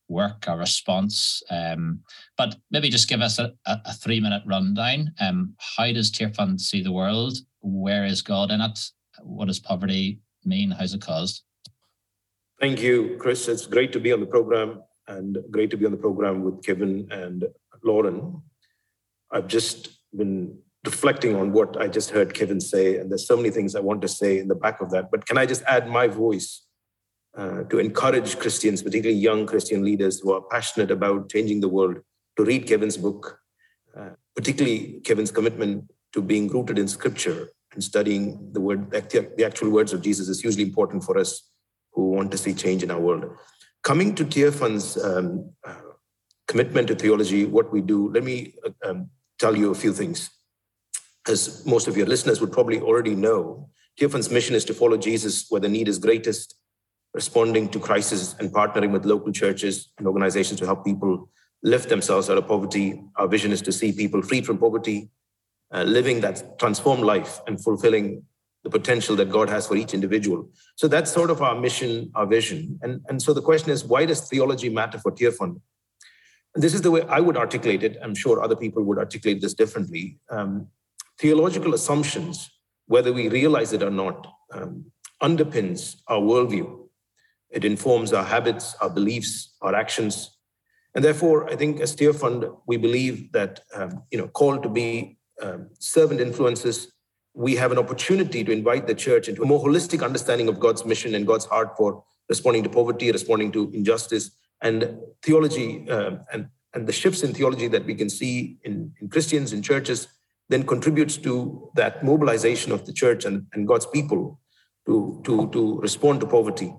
work 0.08 0.46
or 0.48 0.58
response. 0.58 1.44
Um, 1.50 2.02
but 2.38 2.56
maybe 2.72 2.90
just 2.90 3.08
give 3.08 3.22
us 3.22 3.40
a, 3.40 3.54
a, 3.66 3.94
three 3.94 4.20
minute 4.20 4.44
rundown. 4.46 5.14
Um, 5.20 5.56
how 5.78 5.92
does 5.92 6.12
Tearfund 6.12 6.60
see 6.60 6.82
the 6.82 6.92
world? 6.92 7.38
Where 7.62 8.06
is 8.06 8.22
God 8.22 8.52
in 8.52 8.62
it? 8.62 8.80
What 9.22 9.46
does 9.46 9.60
poverty 9.60 10.20
mean? 10.44 10.72
How's 10.72 10.94
it 10.94 11.02
caused? 11.02 11.44
Thank 12.60 12.82
you, 12.82 13.18
Chris. 13.20 13.48
It's 13.48 13.68
great 13.68 13.94
to 13.94 14.00
be 14.00 14.12
on 14.12 14.20
the 14.20 14.26
program 14.26 14.82
and 15.08 15.38
great 15.52 15.70
to 15.72 15.78
be 15.78 15.86
on 15.86 15.92
the 15.92 15.98
program 15.98 16.44
with 16.44 16.64
Kevin 16.64 17.08
and 17.12 17.46
Lauren. 17.84 18.42
I've 19.32 19.48
just 19.48 19.90
been 20.16 20.58
reflecting 20.86 21.36
on 21.36 21.52
what 21.52 21.80
I 21.80 21.88
just 21.88 22.10
heard 22.12 22.34
Kevin 22.34 22.60
say, 22.60 22.98
and 22.98 23.12
there's 23.12 23.28
so 23.28 23.38
many 23.38 23.50
things 23.50 23.76
I 23.76 23.80
want 23.80 24.02
to 24.02 24.08
say 24.08 24.40
in 24.40 24.48
the 24.48 24.56
back 24.56 24.82
of 24.82 24.92
that. 24.92 25.12
But 25.12 25.26
can 25.26 25.38
I 25.38 25.46
just 25.46 25.64
add 25.64 25.88
my 25.88 26.08
voice 26.08 26.66
uh, 27.38 27.64
to 27.64 27.80
encourage 27.80 28.40
Christians, 28.40 28.82
particularly 28.82 29.20
young 29.20 29.46
Christian 29.46 29.84
leaders 29.84 30.20
who 30.20 30.34
are 30.34 30.42
passionate 30.42 30.92
about 30.92 31.30
changing 31.30 31.60
the 31.62 31.70
world, 31.70 31.98
to 32.38 32.44
read 32.44 32.68
Kevin's 32.68 32.98
book, 32.98 33.40
uh, 33.98 34.12
particularly 34.36 35.02
Kevin's 35.04 35.32
commitment 35.32 35.92
to 36.14 36.22
being 36.22 36.48
rooted 36.48 36.80
in 36.80 36.88
Scripture 36.88 37.50
and 37.74 37.84
studying 37.84 38.52
the 38.54 38.62
word, 38.62 38.90
the 38.90 39.46
actual 39.46 39.70
words 39.70 39.94
of 39.94 40.02
Jesus 40.02 40.28
is 40.28 40.42
hugely 40.42 40.64
important 40.64 41.04
for 41.04 41.18
us 41.18 41.50
who 41.94 42.12
want 42.12 42.32
to 42.32 42.38
see 42.38 42.54
change 42.54 42.82
in 42.82 42.90
our 42.90 43.00
world. 43.00 43.26
Coming 43.84 44.16
to 44.16 44.26
Tearfund's 44.26 44.98
um, 45.04 45.52
uh, 45.66 45.76
commitment 46.48 46.88
to 46.88 46.96
theology, 46.96 47.46
what 47.46 47.72
we 47.72 47.82
do, 47.82 48.12
let 48.12 48.24
me 48.24 48.54
uh, 48.66 48.90
um, 48.90 49.10
tell 49.40 49.58
you 49.58 49.72
a 49.72 49.76
few 49.76 49.94
things 49.94 50.30
as 51.28 51.66
most 51.66 51.88
of 51.88 51.96
your 51.96 52.08
listeners 52.08 52.42
would 52.42 52.52
probably 52.52 52.80
already 52.82 53.16
know, 53.16 53.70
Tearfund's 54.00 54.32
mission 54.32 54.56
is 54.56 54.66
to 54.66 54.74
follow 54.74 54.98
Jesus 54.98 55.46
where 55.50 55.62
the 55.62 55.70
need 55.70 55.88
is 55.88 56.00
greatest, 56.00 56.56
responding 57.14 57.70
to 57.70 57.80
crisis 57.80 58.36
and 58.40 58.52
partnering 58.52 58.92
with 58.92 59.06
local 59.06 59.32
churches 59.32 59.92
and 59.98 60.08
organizations 60.08 60.60
to 60.60 60.66
help 60.66 60.86
people 60.86 61.30
lift 61.64 61.90
themselves 61.90 62.30
out 62.30 62.38
of 62.38 62.48
poverty. 62.48 63.02
Our 63.18 63.28
vision 63.28 63.52
is 63.52 63.62
to 63.64 63.72
see 63.72 63.92
people 63.92 64.22
freed 64.22 64.46
from 64.46 64.58
poverty, 64.58 65.10
uh, 65.74 65.84
living 65.84 66.22
that 66.22 66.58
transformed 66.60 67.04
life 67.04 67.42
and 67.48 67.62
fulfilling 67.62 68.24
the 68.64 68.70
potential 68.70 69.16
that 69.18 69.30
God 69.30 69.50
has 69.50 69.68
for 69.68 69.76
each 69.76 69.94
individual. 69.94 70.50
So 70.76 70.88
that's 70.88 71.12
sort 71.12 71.30
of 71.30 71.42
our 71.42 71.60
mission, 71.60 72.12
our 72.16 72.26
vision. 72.26 72.80
And, 72.82 73.02
and 73.08 73.22
so 73.22 73.34
the 73.34 73.42
question 73.42 73.72
is, 73.72 73.86
why 73.86 74.06
does 74.06 74.28
theology 74.28 74.70
matter 74.70 74.98
for 74.98 75.12
Tearfund? 75.12 75.62
This 76.56 76.74
is 76.74 76.82
the 76.82 76.92
way 76.92 77.04
I 77.04 77.20
would 77.20 77.38
articulate 77.38 77.84
it. 77.84 77.98
I'm 78.02 78.16
sure 78.16 78.42
other 78.42 78.56
people 78.56 78.84
would 78.84 78.98
articulate 78.98 79.42
this 79.42 79.54
differently. 79.54 80.20
Um, 80.30 80.68
theological 81.20 81.74
assumptions, 81.74 82.50
whether 82.88 83.14
we 83.14 83.30
realize 83.30 83.74
it 83.74 83.84
or 83.84 83.92
not, 83.92 84.28
um, 84.52 84.86
underpins 85.22 85.98
our 86.08 86.20
worldview. 86.20 86.88
It 87.50 87.66
informs 87.66 88.14
our 88.14 88.24
habits, 88.24 88.76
our 88.82 88.90
beliefs, 88.90 89.56
our 89.62 89.76
actions. 89.76 90.38
And 90.96 91.04
therefore, 91.04 91.50
I 91.50 91.56
think 91.56 91.82
as 91.82 91.96
Tearfund, 91.96 92.58
we 92.68 92.78
believe 92.78 93.32
that, 93.34 93.62
um, 93.76 94.04
you 94.12 94.18
know, 94.18 94.28
called 94.28 94.64
to 94.64 94.70
be 94.70 95.18
um, 95.42 95.70
servant 95.80 96.20
influences, 96.20 96.92
we 97.34 97.56
have 97.56 97.72
an 97.72 97.78
opportunity 97.78 98.44
to 98.44 98.52
invite 98.52 98.88
the 98.88 98.96
church 98.96 99.30
into 99.30 99.44
a 99.44 99.46
more 99.46 99.64
holistic 99.64 100.04
understanding 100.04 100.48
of 100.48 100.60
God's 100.60 100.84
mission 100.84 101.16
and 101.16 101.28
God's 101.28 101.46
heart 101.46 101.78
for 101.78 102.04
responding 102.28 102.64
to 102.64 102.70
poverty, 102.70 103.12
responding 103.12 103.52
to 103.52 103.72
injustice, 103.74 104.32
and 104.62 104.98
theology 105.24 105.90
uh, 105.90 106.18
and, 106.34 106.48
and 106.74 106.88
the 106.88 106.94
shifts 106.94 107.24
in 107.24 107.34
theology 107.34 107.68
that 107.68 107.86
we 107.86 107.96
can 107.96 108.10
see 108.10 108.58
in, 108.64 108.94
in 109.00 109.10
Christians, 109.10 109.54
in 109.54 109.62
churches, 109.62 110.08
then 110.50 110.64
contributes 110.64 111.18
to 111.18 111.72
that 111.76 112.04
mobilization 112.04 112.72
of 112.72 112.86
the 112.86 112.94
church 112.94 113.26
and, 113.26 113.46
and 113.54 113.68
God's 113.68 113.86
people 113.86 114.40
to, 114.86 115.22
to, 115.26 115.50
to 115.52 115.80
respond 115.80 116.20
to 116.22 116.28
poverty. 116.28 116.74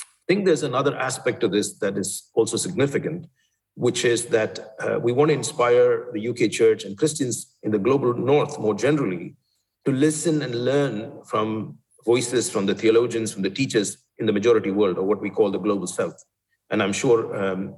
I 0.00 0.24
think 0.26 0.44
there's 0.44 0.62
another 0.62 0.96
aspect 0.96 1.42
of 1.42 1.52
this 1.52 1.78
that 1.78 1.96
is 1.96 2.30
also 2.34 2.56
significant, 2.56 3.26
which 3.74 4.04
is 4.04 4.26
that 4.26 4.74
uh, 4.80 4.98
we 4.98 5.12
want 5.12 5.28
to 5.28 5.34
inspire 5.34 6.06
the 6.12 6.28
UK 6.28 6.50
church 6.50 6.84
and 6.84 6.98
Christians 6.98 7.54
in 7.62 7.70
the 7.70 7.78
global 7.78 8.14
north 8.14 8.58
more 8.58 8.74
generally 8.74 9.36
to 9.84 9.92
listen 9.92 10.42
and 10.42 10.64
learn 10.64 11.22
from 11.24 11.78
voices 12.04 12.50
from 12.50 12.66
the 12.66 12.74
theologians, 12.74 13.32
from 13.32 13.42
the 13.42 13.50
teachers 13.50 13.98
in 14.18 14.26
the 14.26 14.32
majority 14.32 14.70
world, 14.70 14.98
or 14.98 15.04
what 15.04 15.20
we 15.20 15.30
call 15.30 15.50
the 15.50 15.58
global 15.58 15.86
south. 15.86 16.22
And 16.70 16.82
I'm 16.82 16.92
sure 16.92 17.34
um, 17.36 17.74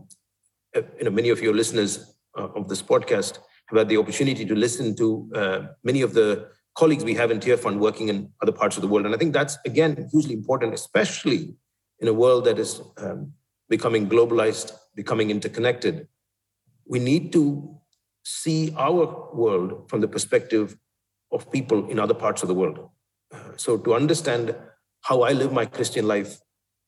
uh, 0.76 0.82
you 0.98 1.04
know, 1.04 1.10
many 1.10 1.30
of 1.30 1.40
your 1.40 1.54
listeners 1.54 2.14
uh, 2.38 2.48
of 2.54 2.68
this 2.68 2.82
podcast 2.82 3.38
have 3.66 3.78
had 3.78 3.88
the 3.88 3.96
opportunity 3.96 4.44
to 4.44 4.54
listen 4.54 4.94
to 4.96 5.30
uh, 5.34 5.58
many 5.82 6.02
of 6.02 6.14
the 6.14 6.48
colleagues 6.74 7.04
we 7.04 7.14
have 7.14 7.30
in 7.30 7.40
Tearfund 7.40 7.78
working 7.78 8.08
in 8.08 8.32
other 8.40 8.52
parts 8.52 8.76
of 8.76 8.82
the 8.82 8.88
world. 8.88 9.04
And 9.06 9.14
I 9.14 9.18
think 9.18 9.32
that's, 9.32 9.58
again, 9.64 10.08
hugely 10.12 10.34
important, 10.34 10.74
especially 10.74 11.56
in 11.98 12.08
a 12.08 12.12
world 12.12 12.44
that 12.44 12.58
is 12.58 12.80
um, 12.98 13.32
becoming 13.68 14.08
globalized, 14.08 14.72
becoming 14.94 15.30
interconnected. 15.30 16.06
We 16.86 16.98
need 16.98 17.32
to 17.32 17.76
see 18.24 18.72
our 18.76 19.34
world 19.34 19.88
from 19.90 20.00
the 20.00 20.08
perspective 20.08 20.76
of 21.32 21.50
people 21.50 21.88
in 21.88 21.98
other 21.98 22.14
parts 22.14 22.42
of 22.42 22.48
the 22.48 22.54
world. 22.54 22.88
Uh, 23.32 23.56
so 23.56 23.76
to 23.78 23.94
understand 23.94 24.54
how 25.02 25.22
I 25.22 25.32
live 25.32 25.52
my 25.52 25.66
Christian 25.66 26.06
life 26.06 26.38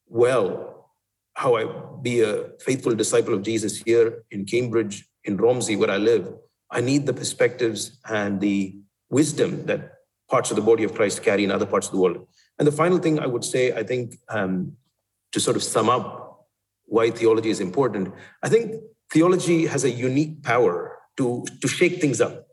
well, 0.07 0.72
how 1.35 1.57
I 1.57 1.67
be 2.03 2.21
a 2.21 2.51
faithful 2.61 2.95
disciple 2.95 3.35
of 3.35 3.43
Jesus 3.43 3.83
here 3.83 4.25
in 4.31 4.45
Cambridge, 4.45 5.09
in 5.25 5.37
Romsey, 5.37 5.77
where 5.77 5.91
I 5.91 5.97
live, 5.97 6.33
I 6.71 6.81
need 6.81 7.07
the 7.07 7.13
perspectives 7.13 7.99
and 8.09 8.41
the 8.41 8.77
wisdom 9.11 9.67
that 9.67 9.93
parts 10.31 10.51
of 10.51 10.57
the 10.57 10.63
body 10.63 10.85
of 10.85 10.95
Christ 10.95 11.23
carry 11.23 11.45
in 11.45 11.51
other 11.51 11.67
parts 11.67 11.87
of 11.87 11.93
the 11.93 12.01
world. 12.01 12.27
And 12.59 12.67
the 12.67 12.73
final 12.73 12.99
thing 12.99 13.19
I 13.19 13.27
would 13.27 13.45
say, 13.45 13.73
I 13.73 13.83
think, 13.83 14.19
um, 14.29 14.77
to 15.33 15.41
sort 15.41 15.57
of 15.57 15.63
sum 15.63 15.89
up 15.89 16.47
why 16.85 17.11
theology 17.11 17.51
is 17.51 17.61
important, 17.61 18.13
I 18.43 18.49
think 18.49 18.83
theology 19.13 19.67
has 19.67 19.85
a 19.85 19.91
unique 19.91 20.43
power 20.43 20.99
to, 21.19 21.45
to 21.61 21.69
shake 21.69 22.01
things 22.01 22.21
up. 22.21 22.47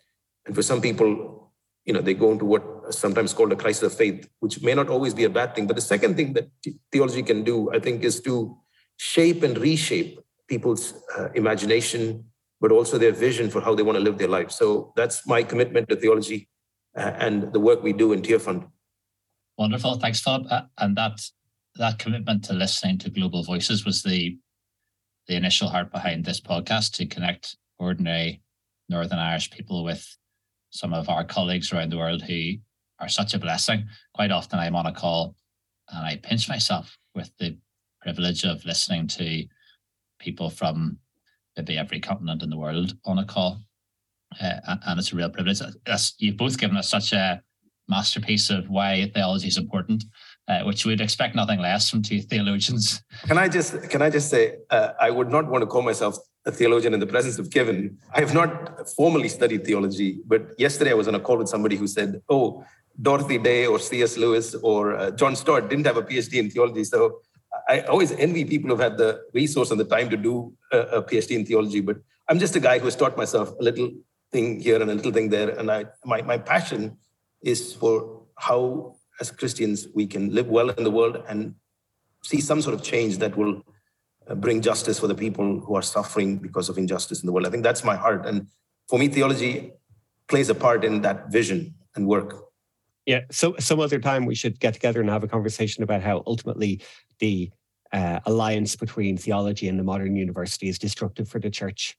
And 0.46 0.56
for 0.56 0.62
some 0.62 0.82
people, 0.82 1.52
you 1.86 1.94
know, 1.94 2.02
they 2.02 2.14
go 2.14 2.32
into 2.32 2.46
what 2.46 2.64
is 2.88 2.98
sometimes 2.98 3.34
called 3.34 3.52
a 3.52 3.56
crisis 3.56 3.84
of 3.84 3.94
faith, 3.94 4.30
which 4.40 4.62
may 4.62 4.74
not 4.74 4.90
always 4.90 5.14
be 5.14 5.24
a 5.24 5.30
bad 5.30 5.56
thing. 5.56 5.68
But 5.68 5.76
the 5.76 5.82
second 5.82 6.16
thing 6.16 6.34
that 6.34 6.50
theology 6.92 7.24
can 7.24 7.44
do, 7.44 7.72
I 7.74 7.80
think, 7.80 8.04
is 8.04 8.22
to 8.22 8.58
shape 9.00 9.44
and 9.44 9.58
reshape 9.58 10.20
people's 10.48 10.94
uh, 11.18 11.30
imagination, 11.34 12.26
but 12.60 12.72
also 12.72 12.98
their 12.98 13.14
vision 13.14 13.50
for 13.50 13.62
how 13.62 13.74
they 13.74 13.82
want 13.84 13.98
to 13.98 14.04
live 14.04 14.18
their 14.18 14.28
life. 14.28 14.52
So 14.52 14.92
that's 14.98 15.26
my 15.26 15.42
commitment 15.42 15.88
to 15.88 15.96
theology 15.96 16.50
uh, 16.98 17.14
and 17.18 17.54
the 17.54 17.62
work 17.62 17.82
we 17.82 17.94
do 17.94 18.12
in 18.12 18.22
Tearfund. 18.22 18.70
Wonderful, 19.58 20.00
thanks, 20.00 20.20
Philip. 20.20 20.48
Uh, 20.50 20.64
and 20.78 20.98
that 20.98 21.22
that 21.76 21.98
commitment 21.98 22.44
to 22.44 22.54
listening 22.54 22.98
to 22.98 23.10
global 23.10 23.44
voices 23.44 23.86
was 23.86 24.04
the 24.04 24.38
the 25.28 25.36
initial 25.36 25.70
heart 25.70 25.92
behind 25.92 26.26
this 26.26 26.42
podcast 26.42 26.92
to 26.96 27.06
connect 27.06 27.56
ordinary 27.78 28.42
Northern 28.90 29.20
Irish 29.20 29.50
people 29.50 29.84
with 29.84 30.18
some 30.72 30.94
of 30.94 31.08
our 31.08 31.24
colleagues 31.24 31.72
around 31.72 31.92
the 31.92 31.98
world 31.98 32.22
who 32.22 32.56
are 33.00 33.08
such 33.08 33.34
a 33.34 33.40
blessing. 33.40 33.88
Quite 34.14 34.32
often, 34.32 34.60
I'm 34.60 34.76
on 34.76 34.88
a 34.88 34.94
call 34.94 35.36
and 35.90 36.06
I 36.06 36.18
pinch 36.18 36.50
myself 36.50 36.98
with 37.16 37.32
the 37.38 37.58
privilege 38.02 38.44
of 38.44 38.66
listening 38.66 39.08
to 39.08 39.46
people 40.20 40.50
from 40.50 40.98
maybe 41.56 41.78
every 41.78 42.00
continent 42.00 42.44
in 42.44 42.50
the 42.50 42.58
world 42.58 42.94
on 43.06 43.20
a 43.20 43.26
call. 43.26 43.60
Uh, 44.40 44.78
and 44.86 45.00
it's 45.00 45.12
a 45.12 45.16
real 45.16 45.30
privilege. 45.30 45.62
As 45.88 46.14
you've 46.20 46.38
both 46.38 46.58
given 46.58 46.78
us 46.78 46.90
such 46.90 47.14
a 47.14 47.42
masterpiece 47.88 48.50
of 48.52 48.70
why 48.70 49.10
theology 49.14 49.48
is 49.48 49.58
important, 49.58 50.04
uh, 50.48 50.62
which 50.64 50.86
we'd 50.86 51.02
expect 51.02 51.36
nothing 51.36 51.60
less 51.60 51.90
from 51.90 52.04
two 52.04 52.22
theologians. 52.22 53.02
Can 53.26 53.38
I 53.38 53.48
just 53.48 53.90
can 53.90 54.02
I 54.02 54.10
just 54.12 54.30
say 54.30 54.58
uh, 54.70 54.90
I 55.00 55.10
would 55.10 55.30
not 55.30 55.48
want 55.48 55.64
to 55.64 55.68
call 55.68 55.82
myself 55.82 56.18
a 56.46 56.52
theologian 56.52 56.94
in 56.94 57.00
the 57.00 57.08
presence 57.08 57.40
of 57.40 57.50
Kevin. 57.50 57.98
I 58.14 58.20
have 58.20 58.34
not 58.34 58.88
formally 58.96 59.28
studied 59.28 59.66
theology, 59.66 60.20
but 60.26 60.42
yesterday 60.58 60.92
I 60.92 60.94
was 60.94 61.08
on 61.08 61.16
a 61.16 61.20
call 61.20 61.38
with 61.38 61.50
somebody 61.50 61.76
who 61.76 61.88
said, 61.88 62.22
"Oh, 62.30 62.64
Dorothy 63.02 63.38
Day 63.38 63.66
or 63.66 63.80
C.S. 63.80 64.18
Lewis 64.18 64.56
or 64.56 64.96
uh, 64.96 65.12
John 65.12 65.36
Stott 65.36 65.70
didn't 65.70 65.86
have 65.86 65.98
a 65.98 66.02
PhD 66.02 66.34
in 66.40 66.50
theology. 66.50 66.84
So 66.84 67.22
I 67.70 67.82
always 67.82 68.12
envy 68.12 68.46
people 68.46 68.70
who've 68.70 68.80
had 68.80 68.98
the 68.98 69.22
resource 69.34 69.70
and 69.70 69.80
the 69.80 69.86
time 69.86 70.10
to 70.10 70.18
do 70.18 70.52
a, 70.72 70.80
a 70.80 71.04
PhD 71.04 71.36
in 71.36 71.46
theology. 71.46 71.82
But 71.82 71.98
I'm 72.28 72.40
just 72.40 72.56
a 72.56 72.60
guy 72.60 72.80
who 72.80 72.86
has 72.86 72.96
taught 72.96 73.16
myself 73.16 73.54
a 73.60 73.64
little 73.64 73.92
thing 74.32 74.60
here 74.60 74.82
and 74.82 74.90
a 74.90 74.96
little 74.96 75.12
thing 75.12 75.30
there. 75.30 75.50
And 75.50 75.72
I, 75.72 75.86
my, 76.04 76.24
my 76.24 76.40
passion 76.40 76.98
is 77.44 77.74
for 77.74 78.24
how, 78.38 78.96
as 79.22 79.30
Christians, 79.30 79.88
we 79.94 80.08
can 80.08 80.34
live 80.34 80.48
well 80.48 80.72
in 80.72 80.84
the 80.84 80.92
world 80.92 81.24
and 81.30 81.54
see 82.24 82.42
some 82.42 82.62
sort 82.62 82.74
of 82.74 82.82
change 82.82 83.20
that 83.20 83.38
will 83.38 83.62
uh, 84.28 84.36
bring 84.36 84.62
justice 84.62 85.00
for 85.00 85.08
the 85.08 85.16
people 85.16 85.60
who 85.60 85.76
are 85.76 85.84
suffering 85.84 86.38
because 86.38 86.70
of 86.70 86.78
injustice 86.78 87.22
in 87.22 87.28
the 87.28 87.32
world. 87.32 87.46
I 87.46 87.52
think 87.52 87.64
that's 87.64 87.84
my 87.84 87.96
heart. 87.96 88.26
And 88.26 88.48
for 88.88 88.98
me, 88.98 89.10
theology 89.10 89.74
plays 90.28 90.50
a 90.50 90.56
part 90.56 90.84
in 90.84 91.02
that 91.02 91.32
vision 91.32 91.76
and 91.96 92.08
work. 92.08 92.50
Yeah. 93.06 93.22
So 93.32 93.56
some 93.60 93.80
other 93.80 94.00
time 94.00 94.26
we 94.26 94.36
should 94.36 94.60
get 94.60 94.74
together 94.74 95.02
and 95.02 95.10
have 95.10 95.24
a 95.24 95.28
conversation 95.28 95.84
about 95.84 96.02
how 96.02 96.24
ultimately 96.28 96.82
the 97.20 97.52
uh, 97.92 98.20
alliance 98.26 98.76
between 98.76 99.18
theology 99.18 99.68
and 99.68 99.80
the 99.80 99.84
modern 99.84 100.16
university 100.16 100.70
is 100.70 100.80
destructive 100.80 101.28
for 101.28 101.40
the 101.40 101.50
church. 101.50 101.98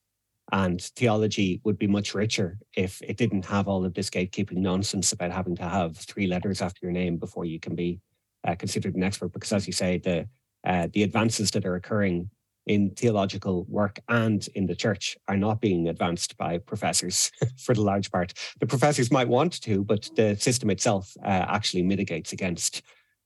And 0.52 0.80
theology 0.97 1.61
would 1.64 1.78
be 1.78 1.87
much 1.87 2.14
richer 2.14 2.59
if 2.76 3.00
it 3.02 3.16
didn't 3.16 3.44
have 3.44 3.68
all 3.68 3.85
of 3.85 3.94
this 3.94 4.11
gatekeeping 4.11 4.59
nonsense 4.59 5.12
about 5.12 5.30
having 5.30 5.54
to 5.56 5.62
have 5.62 5.97
three 5.97 6.26
letters 6.26 6.61
after 6.61 6.80
your 6.82 6.92
name 6.92 7.18
before 7.18 7.44
you 7.44 7.61
can 7.61 7.76
be 7.76 8.00
uh, 8.47 8.56
considered 8.56 8.97
an 8.97 9.04
expert. 9.04 9.32
Because, 9.32 9.52
as 9.52 9.66
you 9.66 9.73
say, 9.73 9.99
the 9.99 10.28
uh, 10.66 10.88
the 10.92 11.02
advances 11.02 11.50
that 11.52 11.64
are 11.64 11.76
occurring 11.76 12.30
in 12.66 12.90
theological 12.90 13.64
work 13.68 13.99
and 14.09 14.47
in 14.54 14.66
the 14.66 14.75
church 14.75 15.16
are 15.28 15.37
not 15.37 15.61
being 15.61 15.88
advanced 15.88 16.37
by 16.37 16.59
professors 16.59 17.32
for 17.56 17.75
the 17.75 17.80
large 17.80 18.11
part. 18.11 18.35
The 18.61 18.66
professors 18.66 19.11
might 19.11 19.28
want 19.28 19.61
to, 19.62 19.82
but 19.82 20.11
the 20.16 20.37
system 20.37 20.70
itself 20.70 21.12
uh, 21.25 21.47
actually 21.49 21.82
mitigates 21.82 22.32
against 22.32 22.82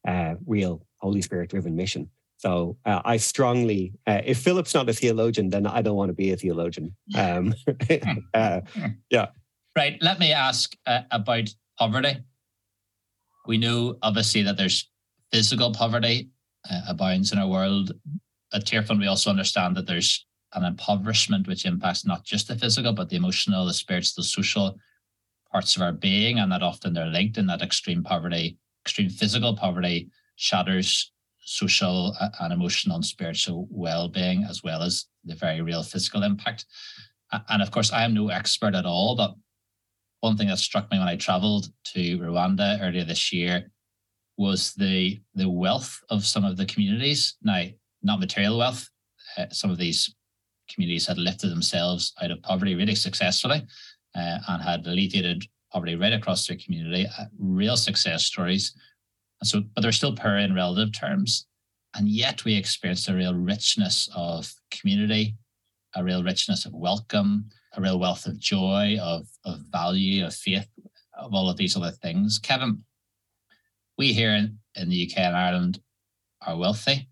uh, 0.06 0.34
real 0.46 0.86
Holy 0.98 1.22
Spirit 1.22 1.50
driven 1.50 1.74
mission. 1.74 2.08
So 2.44 2.76
uh, 2.84 3.00
I 3.06 3.16
strongly, 3.16 3.94
uh, 4.06 4.20
if 4.22 4.38
Philip's 4.38 4.74
not 4.74 4.90
a 4.90 4.92
theologian, 4.92 5.48
then 5.48 5.66
I 5.66 5.80
don't 5.80 5.96
want 5.96 6.10
to 6.10 6.14
be 6.14 6.30
a 6.30 6.36
theologian. 6.36 6.94
Um, 7.16 7.54
uh, 8.34 8.60
yeah. 9.08 9.28
Right. 9.74 9.96
Let 10.02 10.18
me 10.18 10.30
ask 10.32 10.76
uh, 10.86 11.00
about 11.10 11.48
poverty. 11.78 12.18
We 13.46 13.56
know 13.56 13.96
obviously 14.02 14.42
that 14.42 14.58
there's 14.58 14.90
physical 15.32 15.72
poverty 15.72 16.28
uh, 16.70 16.82
abounds 16.86 17.32
in 17.32 17.38
our 17.38 17.48
world. 17.48 17.92
At 18.52 18.66
Tearfund, 18.66 19.00
we 19.00 19.06
also 19.06 19.30
understand 19.30 19.74
that 19.76 19.86
there's 19.86 20.26
an 20.52 20.64
impoverishment 20.64 21.48
which 21.48 21.64
impacts 21.64 22.04
not 22.04 22.24
just 22.24 22.48
the 22.48 22.56
physical, 22.56 22.92
but 22.92 23.08
the 23.08 23.16
emotional, 23.16 23.64
the 23.64 23.72
spiritual, 23.72 24.12
the 24.18 24.22
social 24.22 24.76
parts 25.50 25.76
of 25.76 25.82
our 25.82 25.92
being, 25.92 26.38
and 26.38 26.52
that 26.52 26.62
often 26.62 26.92
they're 26.92 27.06
linked 27.06 27.38
in 27.38 27.46
that 27.46 27.62
extreme 27.62 28.02
poverty, 28.04 28.58
extreme 28.84 29.08
physical 29.08 29.56
poverty 29.56 30.10
shatters 30.36 31.10
social 31.44 32.16
and 32.40 32.52
emotional 32.52 32.96
and 32.96 33.04
spiritual 33.04 33.68
well-being 33.70 34.44
as 34.48 34.62
well 34.62 34.82
as 34.82 35.06
the 35.24 35.34
very 35.34 35.60
real 35.60 35.82
physical 35.82 36.22
impact. 36.22 36.66
And 37.48 37.62
of 37.62 37.70
course 37.70 37.92
i 37.92 38.04
am 38.04 38.14
no 38.14 38.28
expert 38.28 38.74
at 38.74 38.86
all 38.86 39.16
but 39.16 39.34
one 40.20 40.36
thing 40.36 40.48
that 40.48 40.58
struck 40.58 40.90
me 40.90 40.98
when 40.98 41.08
i 41.08 41.16
traveled 41.16 41.66
to 41.84 42.18
rwanda 42.18 42.78
earlier 42.80 43.04
this 43.04 43.32
year 43.32 43.70
was 44.36 44.74
the 44.74 45.20
the 45.34 45.48
wealth 45.48 46.00
of 46.10 46.24
some 46.24 46.44
of 46.44 46.56
the 46.56 46.66
communities. 46.66 47.36
Now 47.42 47.64
not 48.02 48.20
material 48.20 48.58
wealth 48.58 48.88
uh, 49.36 49.46
some 49.50 49.70
of 49.70 49.78
these 49.78 50.14
communities 50.68 51.06
had 51.06 51.18
lifted 51.18 51.48
themselves 51.48 52.12
out 52.22 52.30
of 52.30 52.42
poverty 52.42 52.74
really 52.74 52.94
successfully 52.94 53.62
uh, 54.14 54.38
and 54.48 54.62
had 54.62 54.86
alleviated 54.86 55.44
poverty 55.72 55.94
right 55.94 56.12
across 56.12 56.46
their 56.46 56.56
community. 56.56 57.06
Uh, 57.18 57.24
real 57.38 57.76
success 57.76 58.24
stories 58.24 58.74
so, 59.46 59.62
but 59.74 59.82
they're 59.82 59.92
still 59.92 60.14
poor 60.14 60.36
in 60.36 60.54
relative 60.54 60.92
terms. 60.92 61.46
And 61.94 62.08
yet 62.08 62.44
we 62.44 62.56
experience 62.56 63.08
a 63.08 63.14
real 63.14 63.34
richness 63.34 64.08
of 64.14 64.52
community, 64.70 65.36
a 65.94 66.02
real 66.02 66.24
richness 66.24 66.66
of 66.66 66.74
welcome, 66.74 67.48
a 67.76 67.80
real 67.80 67.98
wealth 67.98 68.26
of 68.26 68.38
joy, 68.38 68.96
of, 69.00 69.26
of 69.44 69.60
value, 69.70 70.26
of 70.26 70.34
faith, 70.34 70.66
of 71.18 71.34
all 71.34 71.48
of 71.48 71.56
these 71.56 71.76
other 71.76 71.92
things. 71.92 72.38
Kevin, 72.38 72.82
we 73.96 74.12
here 74.12 74.34
in, 74.34 74.58
in 74.74 74.88
the 74.88 75.08
UK 75.08 75.18
and 75.18 75.36
Ireland 75.36 75.80
are 76.46 76.56
wealthy. 76.56 77.08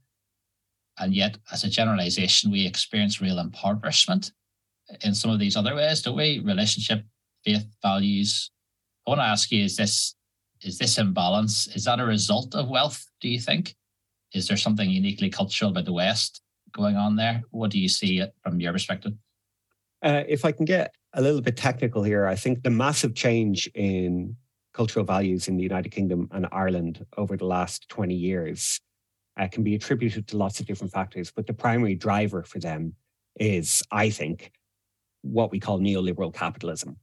And 0.99 1.15
yet, 1.15 1.39
as 1.51 1.65
a 1.65 1.71
generalization, 1.71 2.51
we 2.51 2.67
experience 2.67 3.21
real 3.21 3.39
impoverishment 3.39 4.33
in 5.03 5.15
some 5.15 5.31
of 5.31 5.39
these 5.39 5.57
other 5.57 5.75
ways, 5.75 6.03
don't 6.03 6.17
we? 6.17 6.41
Relationship, 6.41 7.05
faith, 7.45 7.67
values. 7.83 8.51
I 9.07 9.11
want 9.11 9.21
to 9.21 9.25
ask 9.25 9.51
you, 9.51 9.65
is 9.65 9.77
this 9.77 10.15
is 10.65 10.79
this 10.79 10.99
imbalance 10.99 11.69
is 11.69 11.85
that 11.85 12.01
a 12.01 12.05
result 12.05 12.55
of 12.55 12.69
wealth 12.69 13.07
do 13.21 13.29
you 13.29 13.41
think? 13.41 13.75
Is 14.35 14.49
there 14.49 14.57
something 14.57 14.89
uniquely 14.89 15.29
cultural 15.29 15.71
about 15.71 15.85
the 15.85 15.93
west 15.93 16.43
going 16.73 16.97
on 16.97 17.17
there? 17.17 17.43
What 17.51 17.71
do 17.71 17.79
you 17.79 17.89
see 17.89 18.25
from 18.43 18.61
your 18.61 18.73
perspective? 18.73 19.13
Uh, 20.03 20.25
if 20.27 20.45
i 20.45 20.51
can 20.51 20.65
get 20.65 20.93
a 21.15 21.23
little 21.23 21.41
bit 21.41 21.57
technical 21.57 22.03
here 22.03 22.27
i 22.27 22.35
think 22.35 22.63
the 22.63 22.71
massive 22.71 23.15
change 23.15 23.71
in 23.75 24.35
cultural 24.75 25.05
values 25.05 25.47
in 25.47 25.57
the 25.57 25.63
united 25.63 25.91
kingdom 25.91 26.29
and 26.33 26.47
ireland 26.51 27.07
over 27.17 27.37
the 27.37 27.45
last 27.45 27.89
20 27.89 28.13
years 28.13 28.81
uh, 29.39 29.47
can 29.47 29.63
be 29.63 29.77
attributed 29.77 30.27
to 30.27 30.37
lots 30.37 30.59
of 30.59 30.67
different 30.67 30.93
factors 30.93 31.31
but 31.31 31.47
the 31.47 31.53
primary 31.55 31.95
driver 31.95 32.43
for 32.43 32.59
them 32.59 32.95
is 33.39 33.81
i 33.93 34.11
think 34.11 34.51
what 35.21 35.53
we 35.53 35.61
call 35.61 35.79
neoliberal 35.79 36.35
capitalism 36.35 36.97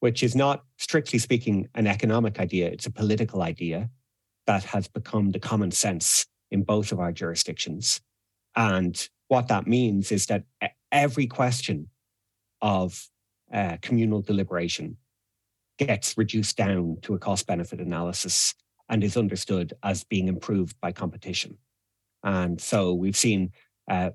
which 0.00 0.22
is 0.22 0.34
not 0.34 0.64
strictly 0.76 1.18
speaking 1.18 1.68
an 1.74 1.86
economic 1.86 2.38
idea, 2.38 2.68
it's 2.68 2.86
a 2.86 2.90
political 2.90 3.42
idea 3.42 3.90
that 4.46 4.64
has 4.64 4.88
become 4.88 5.30
the 5.30 5.40
common 5.40 5.70
sense 5.70 6.26
in 6.50 6.62
both 6.62 6.92
of 6.92 7.00
our 7.00 7.12
jurisdictions. 7.12 8.00
And 8.56 9.08
what 9.28 9.48
that 9.48 9.66
means 9.66 10.10
is 10.10 10.26
that 10.26 10.44
every 10.90 11.26
question 11.26 11.88
of 12.62 13.08
uh, 13.52 13.76
communal 13.82 14.22
deliberation 14.22 14.96
gets 15.78 16.16
reduced 16.16 16.56
down 16.56 16.98
to 17.02 17.14
a 17.14 17.18
cost 17.18 17.46
benefit 17.46 17.80
analysis 17.80 18.54
and 18.88 19.04
is 19.04 19.16
understood 19.16 19.74
as 19.82 20.04
being 20.04 20.28
improved 20.28 20.78
by 20.80 20.92
competition. 20.92 21.56
And 22.24 22.60
so 22.60 22.94
we've 22.94 23.16
seen, 23.16 23.52
uh, 23.90 24.10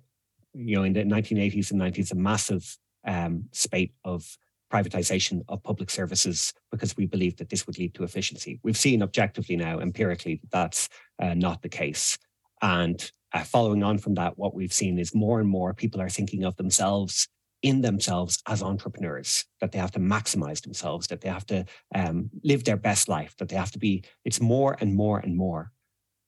you 0.53 0.75
know, 0.75 0.83
in 0.83 0.93
the 0.93 1.03
1980s 1.03 1.71
and 1.71 1.79
90s, 1.79 2.11
a 2.11 2.15
massive 2.15 2.77
um, 3.05 3.45
spate 3.51 3.93
of 4.03 4.37
privatization 4.73 5.43
of 5.49 5.61
public 5.63 5.89
services 5.89 6.53
because 6.71 6.97
we 6.97 7.05
believe 7.05 7.37
that 7.37 7.49
this 7.49 7.67
would 7.67 7.77
lead 7.77 7.93
to 7.93 8.03
efficiency. 8.03 8.59
We've 8.63 8.77
seen 8.77 9.03
objectively 9.03 9.55
now, 9.55 9.79
empirically, 9.79 10.39
that 10.41 10.51
that's 10.51 10.89
uh, 11.21 11.33
not 11.33 11.61
the 11.61 11.69
case. 11.69 12.17
And 12.61 13.11
uh, 13.33 13.43
following 13.43 13.83
on 13.83 13.97
from 13.97 14.15
that, 14.15 14.37
what 14.37 14.55
we've 14.55 14.73
seen 14.73 14.97
is 14.97 15.13
more 15.13 15.39
and 15.39 15.49
more 15.49 15.73
people 15.73 16.01
are 16.01 16.09
thinking 16.09 16.43
of 16.43 16.55
themselves 16.55 17.27
in 17.61 17.81
themselves 17.81 18.41
as 18.47 18.61
entrepreneurs, 18.61 19.45
that 19.61 19.71
they 19.71 19.79
have 19.79 19.91
to 19.91 19.99
maximize 19.99 20.61
themselves, 20.61 21.07
that 21.07 21.21
they 21.21 21.29
have 21.29 21.45
to 21.45 21.65
um, 21.95 22.29
live 22.43 22.63
their 22.63 22.77
best 22.77 23.07
life, 23.07 23.35
that 23.37 23.47
they 23.49 23.55
have 23.55 23.71
to 23.71 23.79
be, 23.79 24.03
it's 24.25 24.41
more 24.41 24.75
and 24.81 24.93
more 24.93 25.19
and 25.19 25.35
more. 25.37 25.71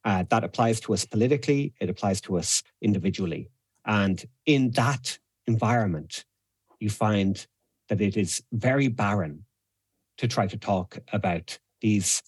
Uh, 0.05 0.23
that 0.29 0.43
applies 0.43 0.79
to 0.79 0.93
us 0.93 1.03
politically, 1.05 1.73
it 1.81 1.89
applies 1.89 2.21
to 2.21 2.37
us 2.37 2.63
individually. 2.81 3.49
And 3.85 4.23
in 4.45 4.71
that 4.71 5.19
environment, 5.45 6.23
you 6.79 6.89
find 6.89 7.45
that 7.89 8.01
it 8.01 8.17
is 8.17 8.43
very 8.51 8.87
barren 8.87 9.45
to 10.17 10.27
try 10.27 10.47
to 10.47 10.57
talk 10.57 10.97
about 11.11 11.59
these 11.81 12.21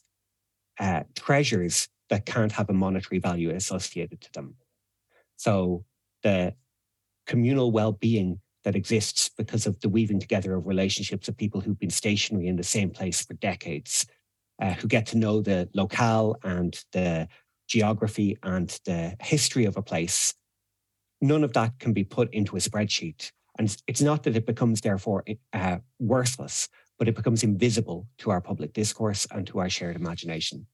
uh, 0.79 1.03
treasures 1.15 1.87
that 2.09 2.25
can't 2.25 2.51
have 2.51 2.69
a 2.69 2.73
monetary 2.73 3.19
value 3.19 3.49
associated 3.49 4.21
to 4.21 4.31
them. 4.33 4.55
So 5.37 5.85
the 6.23 6.53
communal 7.25 7.71
well-being 7.71 8.39
that 8.63 8.75
exists 8.75 9.29
because 9.37 9.65
of 9.65 9.79
the 9.79 9.89
weaving 9.89 10.19
together 10.19 10.55
of 10.55 10.67
relationships 10.67 11.27
of 11.27 11.37
people 11.37 11.61
who've 11.61 11.79
been 11.79 11.89
stationary 11.89 12.47
in 12.47 12.57
the 12.57 12.63
same 12.63 12.89
place 12.89 13.23
for 13.23 13.33
decades, 13.35 14.05
uh, 14.61 14.73
who 14.73 14.87
get 14.87 15.05
to 15.07 15.17
know 15.17 15.41
the 15.41 15.69
locale 15.73 16.35
and 16.43 16.83
the 16.91 17.27
geography 17.67 18.37
and 18.43 18.79
the 18.85 19.15
history 19.21 19.65
of 19.65 19.77
a 19.77 19.81
place. 19.81 20.33
None 21.21 21.43
of 21.43 21.53
that 21.53 21.79
can 21.79 21.93
be 21.93 22.03
put 22.03 22.33
into 22.33 22.55
a 22.55 22.59
spreadsheet 22.59 23.31
and 23.57 23.75
it's 23.87 24.01
not 24.01 24.23
that 24.23 24.35
it 24.35 24.45
becomes, 24.45 24.81
therefore, 24.81 25.23
uh, 25.53 25.77
worthless, 25.99 26.69
but 26.97 27.07
it 27.07 27.15
becomes 27.15 27.43
invisible 27.43 28.07
to 28.19 28.31
our 28.31 28.41
public 28.41 28.73
discourse 28.73 29.27
and 29.31 29.45
to 29.47 29.59
our 29.59 29.69
shared 29.69 29.95
imagination. 29.95 30.65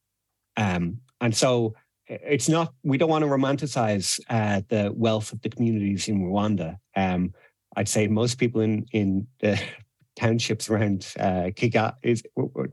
Um, 0.57 0.99
and 1.21 1.35
so 1.35 1.75
it's 2.07 2.49
not, 2.49 2.73
we 2.83 2.97
don't 2.97 3.09
want 3.09 3.23
to 3.23 3.29
romanticize 3.29 4.19
uh, 4.29 4.61
the 4.69 4.91
wealth 4.95 5.31
of 5.31 5.41
the 5.41 5.49
communities 5.49 6.07
in 6.07 6.21
Rwanda. 6.21 6.77
Um, 6.95 7.33
I'd 7.75 7.89
say 7.89 8.07
most 8.07 8.37
people 8.37 8.61
in, 8.61 8.85
in 8.91 9.27
the 9.39 9.59
townships 10.15 10.69
around 10.69 11.07
uh, 11.19 11.49
Kigali, 11.55 11.93
is, 12.03 12.23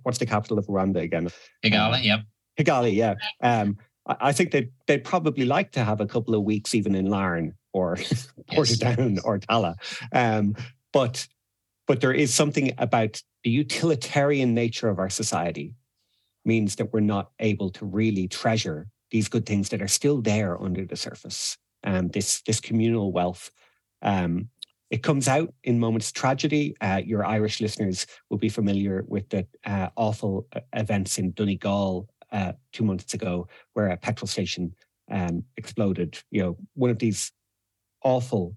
what's 0.03 0.19
the 0.19 0.27
capital 0.27 0.59
of 0.59 0.67
Rwanda 0.67 1.01
again? 1.01 1.29
Kigali, 1.65 1.99
um, 1.99 2.03
yep. 2.03 2.21
Kigali, 2.59 2.95
yeah. 2.95 3.15
Um, 3.43 3.79
I 4.07 4.33
think 4.33 4.51
they'd, 4.51 4.71
they'd 4.87 5.05
probably 5.05 5.45
like 5.45 5.73
to 5.73 5.85
have 5.85 6.01
a 6.01 6.07
couple 6.07 6.35
of 6.35 6.43
weeks 6.43 6.75
even 6.75 6.95
in 6.95 7.07
Larne 7.07 7.55
or 7.73 7.97
Portadown 7.97 9.15
yes. 9.17 9.25
or 9.25 9.39
Tallaght. 9.39 9.77
Um, 10.13 10.57
but 10.93 11.27
but 11.87 12.01
there 12.01 12.13
is 12.13 12.33
something 12.33 12.73
about 12.79 13.21
the 13.43 13.51
utilitarian 13.51 14.55
nature 14.55 14.89
of 14.89 14.99
our 14.99 15.11
society 15.11 15.75
means 16.45 16.77
that 16.77 16.93
we're 16.93 17.01
not 17.01 17.33
able 17.41 17.71
to 17.71 17.85
really 17.85 18.29
treasure 18.29 18.89
these 19.11 19.29
good 19.29 19.47
things 19.47 19.71
that 19.71 19.83
are 19.83 19.89
still 19.89 20.21
there 20.23 20.61
under 20.63 20.85
the 20.85 20.97
surface. 20.97 21.57
Um, 21.85 22.09
this 22.09 22.43
this 22.43 22.61
communal 22.61 23.13
wealth. 23.13 23.51
Um, 24.03 24.49
it 24.91 25.03
comes 25.05 25.29
out 25.29 25.55
in 25.63 25.79
moments 25.79 26.09
of 26.09 26.15
tragedy. 26.15 26.75
Uh, 26.81 27.01
your 27.05 27.25
Irish 27.25 27.61
listeners 27.61 28.07
will 28.29 28.39
be 28.39 28.49
familiar 28.49 29.05
with 29.07 29.29
the 29.29 29.47
uh, 29.65 29.89
awful 29.97 30.47
uh, 30.55 30.61
events 30.73 31.19
in 31.19 31.31
Donegal 31.33 32.09
uh, 32.33 32.53
two 32.73 32.85
months 32.85 33.15
ago, 33.15 33.49
where 33.75 33.89
a 33.89 33.97
petrol 33.97 34.27
station 34.27 34.75
um, 35.11 35.45
exploded. 35.57 36.19
You 36.31 36.43
know, 36.43 36.57
one 36.75 36.91
of 36.91 36.99
these 36.99 37.33
awful 38.03 38.57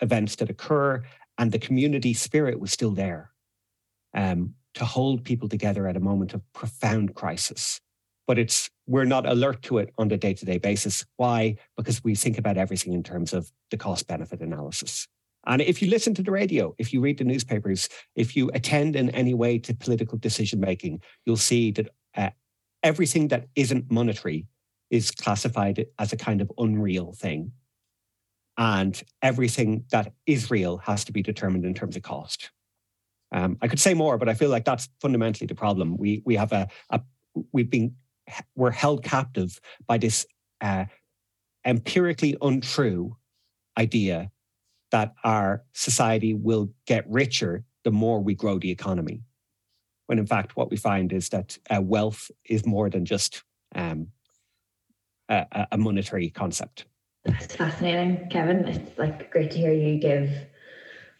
events 0.00 0.36
that 0.36 0.50
occur, 0.50 1.02
and 1.38 1.52
the 1.52 1.58
community 1.58 2.14
spirit 2.14 2.60
was 2.60 2.72
still 2.72 2.90
there 2.92 3.30
um, 4.14 4.54
to 4.74 4.84
hold 4.84 5.24
people 5.24 5.48
together 5.48 5.86
at 5.86 5.96
a 5.96 6.00
moment 6.00 6.34
of 6.34 6.42
profound 6.52 7.14
crisis. 7.14 7.80
But 8.26 8.38
it's 8.38 8.70
we're 8.86 9.04
not 9.04 9.26
alert 9.26 9.62
to 9.62 9.78
it 9.78 9.92
on 9.98 10.10
a 10.10 10.16
day-to-day 10.16 10.58
basis. 10.58 11.04
Why? 11.16 11.56
Because 11.76 12.02
we 12.04 12.14
think 12.14 12.38
about 12.38 12.56
everything 12.56 12.92
in 12.92 13.02
terms 13.02 13.32
of 13.32 13.50
the 13.70 13.76
cost-benefit 13.76 14.40
analysis. 14.40 15.08
And 15.46 15.62
if 15.62 15.80
you 15.80 15.88
listen 15.88 16.14
to 16.14 16.22
the 16.22 16.30
radio, 16.30 16.74
if 16.78 16.92
you 16.92 17.00
read 17.00 17.18
the 17.18 17.24
newspapers, 17.24 17.88
if 18.14 18.36
you 18.36 18.50
attend 18.52 18.94
in 18.94 19.10
any 19.10 19.34
way 19.34 19.58
to 19.58 19.74
political 19.74 20.18
decision 20.18 20.60
making, 20.60 21.00
you'll 21.24 21.36
see 21.36 21.72
that 21.72 21.88
uh, 22.16 22.30
everything 22.82 23.28
that 23.28 23.46
isn't 23.56 23.90
monetary 23.90 24.46
is 24.90 25.10
classified 25.10 25.86
as 25.98 26.12
a 26.12 26.16
kind 26.16 26.40
of 26.40 26.52
unreal 26.58 27.12
thing. 27.12 27.52
And 28.60 29.02
everything 29.22 29.86
that 29.90 30.12
is 30.26 30.50
real 30.50 30.76
has 30.76 31.04
to 31.06 31.12
be 31.12 31.22
determined 31.22 31.64
in 31.64 31.72
terms 31.72 31.96
of 31.96 32.02
cost. 32.02 32.50
Um, 33.32 33.56
I 33.62 33.68
could 33.68 33.80
say 33.80 33.94
more, 33.94 34.18
but 34.18 34.28
I 34.28 34.34
feel 34.34 34.50
like 34.50 34.66
that's 34.66 34.86
fundamentally 35.00 35.46
the 35.46 35.54
problem. 35.54 35.96
We 35.96 36.22
we 36.26 36.36
have 36.36 36.52
a, 36.52 36.68
a 36.90 37.00
we've 37.52 37.70
been 37.70 37.94
we're 38.54 38.70
held 38.70 39.02
captive 39.02 39.58
by 39.86 39.96
this 39.96 40.26
uh, 40.60 40.84
empirically 41.64 42.36
untrue 42.42 43.16
idea 43.78 44.30
that 44.90 45.14
our 45.24 45.64
society 45.72 46.34
will 46.34 46.70
get 46.86 47.08
richer 47.08 47.64
the 47.84 47.90
more 47.90 48.20
we 48.20 48.34
grow 48.34 48.58
the 48.58 48.70
economy. 48.70 49.22
When 50.06 50.18
in 50.18 50.26
fact, 50.26 50.54
what 50.54 50.70
we 50.70 50.76
find 50.76 51.14
is 51.14 51.30
that 51.30 51.56
uh, 51.74 51.80
wealth 51.80 52.30
is 52.44 52.66
more 52.66 52.90
than 52.90 53.06
just 53.06 53.42
um, 53.74 54.08
a, 55.30 55.68
a 55.72 55.78
monetary 55.78 56.28
concept. 56.28 56.84
That's 57.24 57.54
fascinating, 57.54 58.28
Kevin. 58.30 58.66
It's 58.66 58.98
like 58.98 59.30
great 59.30 59.50
to 59.52 59.58
hear 59.58 59.72
you 59.72 59.98
give 59.98 60.30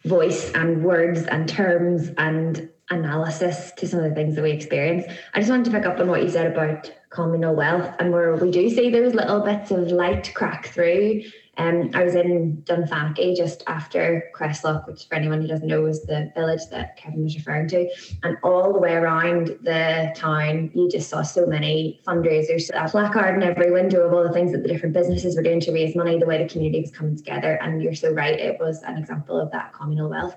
voice 0.04 0.50
and 0.52 0.82
words 0.82 1.24
and 1.24 1.48
terms 1.48 2.10
and 2.16 2.70
analysis 2.88 3.72
to 3.76 3.86
some 3.86 4.00
of 4.00 4.08
the 4.08 4.14
things 4.14 4.34
that 4.34 4.42
we 4.42 4.50
experience. 4.50 5.04
I 5.34 5.40
just 5.40 5.50
wanted 5.50 5.66
to 5.66 5.70
pick 5.70 5.86
up 5.86 6.00
on 6.00 6.08
what 6.08 6.22
you 6.22 6.28
said 6.28 6.50
about 6.50 6.90
communal 7.10 7.54
wealth 7.54 7.94
and 7.98 8.12
where 8.12 8.34
we 8.36 8.50
do 8.50 8.68
see 8.70 8.90
those 8.90 9.14
little 9.14 9.40
bits 9.40 9.70
of 9.70 9.88
light 9.88 10.32
crack 10.34 10.68
through 10.68 11.22
um, 11.60 11.90
I 11.92 12.04
was 12.04 12.14
in 12.14 12.62
Dunfanaghy 12.64 13.36
just 13.36 13.62
after 13.66 14.30
Creeslough, 14.34 14.86
which 14.86 15.06
for 15.06 15.14
anyone 15.14 15.42
who 15.42 15.46
doesn't 15.46 15.68
know 15.68 15.84
is 15.84 16.02
the 16.04 16.32
village 16.34 16.62
that 16.70 16.96
Kevin 16.96 17.22
was 17.22 17.36
referring 17.36 17.68
to. 17.68 17.86
And 18.22 18.38
all 18.42 18.72
the 18.72 18.78
way 18.78 18.94
around 18.94 19.48
the 19.62 20.10
town, 20.16 20.70
you 20.74 20.88
just 20.88 21.10
saw 21.10 21.20
so 21.20 21.44
many 21.44 22.00
fundraisers, 22.06 22.70
a 22.72 22.88
placard 22.88 23.34
in 23.34 23.42
every 23.42 23.70
window 23.70 24.06
of 24.06 24.14
all 24.14 24.22
the 24.22 24.32
things 24.32 24.52
that 24.52 24.62
the 24.62 24.68
different 24.68 24.94
businesses 24.94 25.36
were 25.36 25.42
doing 25.42 25.60
to 25.60 25.72
raise 25.72 25.94
money, 25.94 26.18
the 26.18 26.24
way 26.24 26.42
the 26.42 26.48
community 26.48 26.80
was 26.80 26.90
coming 26.92 27.14
together. 27.14 27.58
And 27.60 27.82
you're 27.82 27.94
so 27.94 28.10
right, 28.10 28.40
it 28.40 28.58
was 28.58 28.82
an 28.82 28.96
example 28.96 29.38
of 29.38 29.50
that 29.50 29.74
communal 29.74 30.08
wealth. 30.08 30.36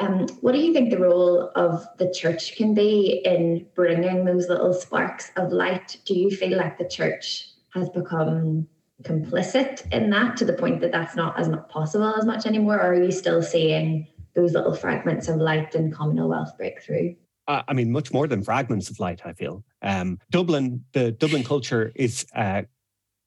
Um, 0.00 0.28
what 0.42 0.52
do 0.52 0.58
you 0.58 0.74
think 0.74 0.90
the 0.90 0.98
role 0.98 1.50
of 1.56 1.86
the 1.96 2.12
church 2.12 2.56
can 2.56 2.74
be 2.74 3.22
in 3.24 3.66
bringing 3.74 4.26
those 4.26 4.50
little 4.50 4.74
sparks 4.74 5.32
of 5.36 5.50
light? 5.50 5.96
Do 6.04 6.12
you 6.14 6.30
feel 6.30 6.58
like 6.58 6.76
the 6.76 6.88
church 6.88 7.48
has 7.72 7.88
become 7.88 8.68
complicit 9.04 9.90
in 9.92 10.10
that 10.10 10.36
to 10.36 10.44
the 10.44 10.52
point 10.52 10.80
that 10.80 10.92
that's 10.92 11.14
not 11.14 11.38
as 11.38 11.48
much 11.48 11.68
possible 11.68 12.14
as 12.14 12.24
much 12.24 12.46
anymore? 12.46 12.76
Or 12.76 12.92
are 12.92 13.02
you 13.02 13.12
still 13.12 13.42
seeing 13.42 14.06
those 14.34 14.52
little 14.52 14.74
fragments 14.74 15.28
of 15.28 15.36
light 15.36 15.74
and 15.74 15.92
Commonwealth 15.92 16.56
breakthrough? 16.56 17.14
Uh, 17.46 17.62
I 17.66 17.72
mean, 17.72 17.90
much 17.90 18.12
more 18.12 18.26
than 18.26 18.42
fragments 18.42 18.90
of 18.90 19.00
light. 19.00 19.22
I 19.24 19.32
feel 19.32 19.64
um, 19.82 20.18
Dublin, 20.30 20.84
the 20.92 21.12
Dublin 21.12 21.44
culture 21.44 21.92
is 21.94 22.26
uh, 22.34 22.62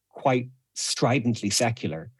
quite 0.10 0.49
stridently 0.73 1.49
secular. 1.49 2.12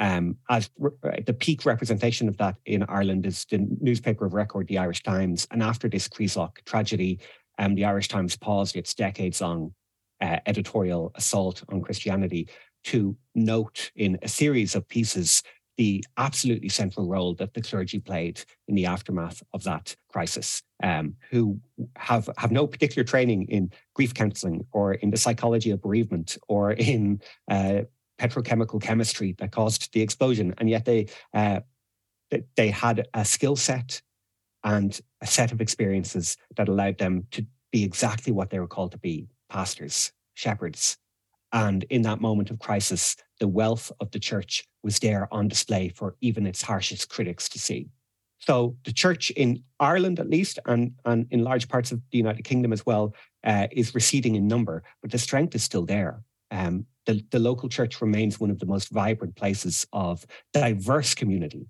Um, 0.00 0.36
as 0.48 0.70
re- 0.78 0.92
the 1.26 1.32
peak 1.32 1.66
representation 1.66 2.28
of 2.28 2.36
that 2.36 2.54
in 2.66 2.84
Ireland 2.84 3.26
is 3.26 3.44
the 3.50 3.66
newspaper 3.80 4.26
of 4.26 4.34
record, 4.34 4.68
the 4.68 4.78
Irish 4.78 5.02
Times. 5.02 5.48
And 5.50 5.60
after 5.60 5.88
this 5.88 6.06
Creeslough 6.06 6.52
tragedy, 6.64 7.18
um, 7.58 7.74
the 7.74 7.84
Irish 7.84 8.06
Times 8.06 8.36
paused 8.36 8.76
its 8.76 8.94
decades-long 8.94 9.74
uh, 10.20 10.38
editorial 10.46 11.10
assault 11.16 11.64
on 11.68 11.82
Christianity 11.82 12.48
to 12.84 13.16
note 13.34 13.90
in 13.94 14.18
a 14.22 14.28
series 14.28 14.74
of 14.74 14.88
pieces 14.88 15.42
the 15.78 16.04
absolutely 16.16 16.68
central 16.68 17.08
role 17.08 17.34
that 17.34 17.54
the 17.54 17.62
clergy 17.62 18.00
played 18.00 18.44
in 18.66 18.74
the 18.74 18.84
aftermath 18.84 19.42
of 19.54 19.62
that 19.62 19.94
crisis, 20.10 20.62
um, 20.82 21.14
who 21.30 21.58
have, 21.96 22.28
have 22.36 22.50
no 22.50 22.66
particular 22.66 23.04
training 23.04 23.44
in 23.44 23.70
grief 23.94 24.12
counseling 24.12 24.66
or 24.72 24.94
in 24.94 25.10
the 25.10 25.16
psychology 25.16 25.70
of 25.70 25.80
bereavement 25.80 26.36
or 26.48 26.72
in 26.72 27.22
uh, 27.48 27.82
petrochemical 28.20 28.82
chemistry 28.82 29.36
that 29.38 29.52
caused 29.52 29.92
the 29.92 30.02
explosion. 30.02 30.52
And 30.58 30.68
yet 30.68 30.84
they, 30.84 31.06
uh, 31.32 31.60
they 32.56 32.70
had 32.70 33.06
a 33.14 33.24
skill 33.24 33.54
set 33.54 34.02
and 34.64 35.00
a 35.20 35.26
set 35.26 35.52
of 35.52 35.60
experiences 35.60 36.36
that 36.56 36.68
allowed 36.68 36.98
them 36.98 37.26
to 37.30 37.46
be 37.70 37.84
exactly 37.84 38.32
what 38.32 38.50
they 38.50 38.58
were 38.58 38.66
called 38.66 38.92
to 38.92 38.98
be 38.98 39.28
pastors, 39.48 40.12
shepherds, 40.34 40.98
and 41.52 41.84
in 41.84 42.02
that 42.02 42.20
moment 42.20 42.50
of 42.50 42.58
crisis, 42.58 43.16
the 43.40 43.48
wealth 43.48 43.90
of 44.00 44.10
the 44.10 44.18
church 44.18 44.64
was 44.82 44.98
there 44.98 45.32
on 45.32 45.48
display 45.48 45.88
for 45.88 46.16
even 46.20 46.46
its 46.46 46.62
harshest 46.62 47.08
critics 47.08 47.48
to 47.50 47.58
see. 47.58 47.88
So 48.38 48.76
the 48.84 48.92
church 48.92 49.30
in 49.30 49.62
Ireland, 49.80 50.20
at 50.20 50.30
least, 50.30 50.58
and, 50.66 50.92
and 51.04 51.26
in 51.30 51.42
large 51.42 51.68
parts 51.68 51.90
of 51.90 52.00
the 52.10 52.18
United 52.18 52.44
Kingdom 52.44 52.72
as 52.72 52.86
well, 52.86 53.14
uh, 53.44 53.66
is 53.72 53.94
receding 53.94 54.36
in 54.36 54.46
number, 54.46 54.84
but 55.02 55.10
the 55.10 55.18
strength 55.18 55.54
is 55.54 55.64
still 55.64 55.84
there. 55.84 56.22
Um, 56.50 56.86
the, 57.06 57.24
the 57.30 57.38
local 57.38 57.68
church 57.68 58.00
remains 58.00 58.38
one 58.38 58.50
of 58.50 58.58
the 58.58 58.66
most 58.66 58.90
vibrant 58.90 59.34
places 59.36 59.86
of 59.92 60.24
diverse 60.52 61.14
community 61.14 61.66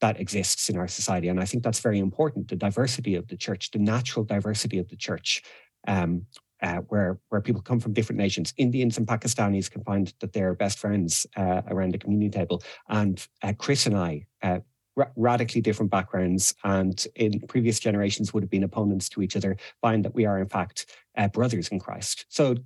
that 0.00 0.20
exists 0.20 0.68
in 0.68 0.76
our 0.76 0.88
society. 0.88 1.28
And 1.28 1.40
I 1.40 1.44
think 1.44 1.62
that's 1.62 1.80
very 1.80 1.98
important 1.98 2.48
the 2.48 2.56
diversity 2.56 3.14
of 3.14 3.28
the 3.28 3.36
church, 3.36 3.70
the 3.70 3.78
natural 3.78 4.24
diversity 4.24 4.78
of 4.78 4.88
the 4.88 4.96
church, 4.96 5.42
um, 5.86 6.26
uh, 6.62 6.78
where 6.88 7.18
where 7.28 7.40
people 7.40 7.62
come 7.62 7.80
from 7.80 7.92
different 7.92 8.18
nations. 8.18 8.54
Indians 8.56 8.98
and 8.98 9.06
Pakistanis 9.06 9.70
can 9.70 9.84
find 9.84 10.12
that 10.20 10.32
they're 10.32 10.54
best 10.54 10.78
friends 10.78 11.26
uh, 11.36 11.62
around 11.68 11.92
the 11.92 11.98
community 11.98 12.30
table. 12.30 12.62
And 12.88 13.26
uh, 13.42 13.52
Chris 13.56 13.86
and 13.86 13.96
I, 13.96 14.26
uh, 14.42 14.60
ra- 14.96 15.10
radically 15.16 15.60
different 15.60 15.90
backgrounds, 15.90 16.54
and 16.64 17.06
in 17.14 17.40
previous 17.48 17.80
generations 17.80 18.32
would 18.32 18.42
have 18.42 18.50
been 18.50 18.64
opponents 18.64 19.08
to 19.10 19.22
each 19.22 19.36
other, 19.36 19.56
find 19.80 20.04
that 20.04 20.14
we 20.14 20.26
are 20.26 20.38
in 20.38 20.48
fact 20.48 20.86
uh, 21.16 21.28
brothers 21.28 21.68
in 21.68 21.78
Christ. 21.78 22.26
So. 22.28 22.56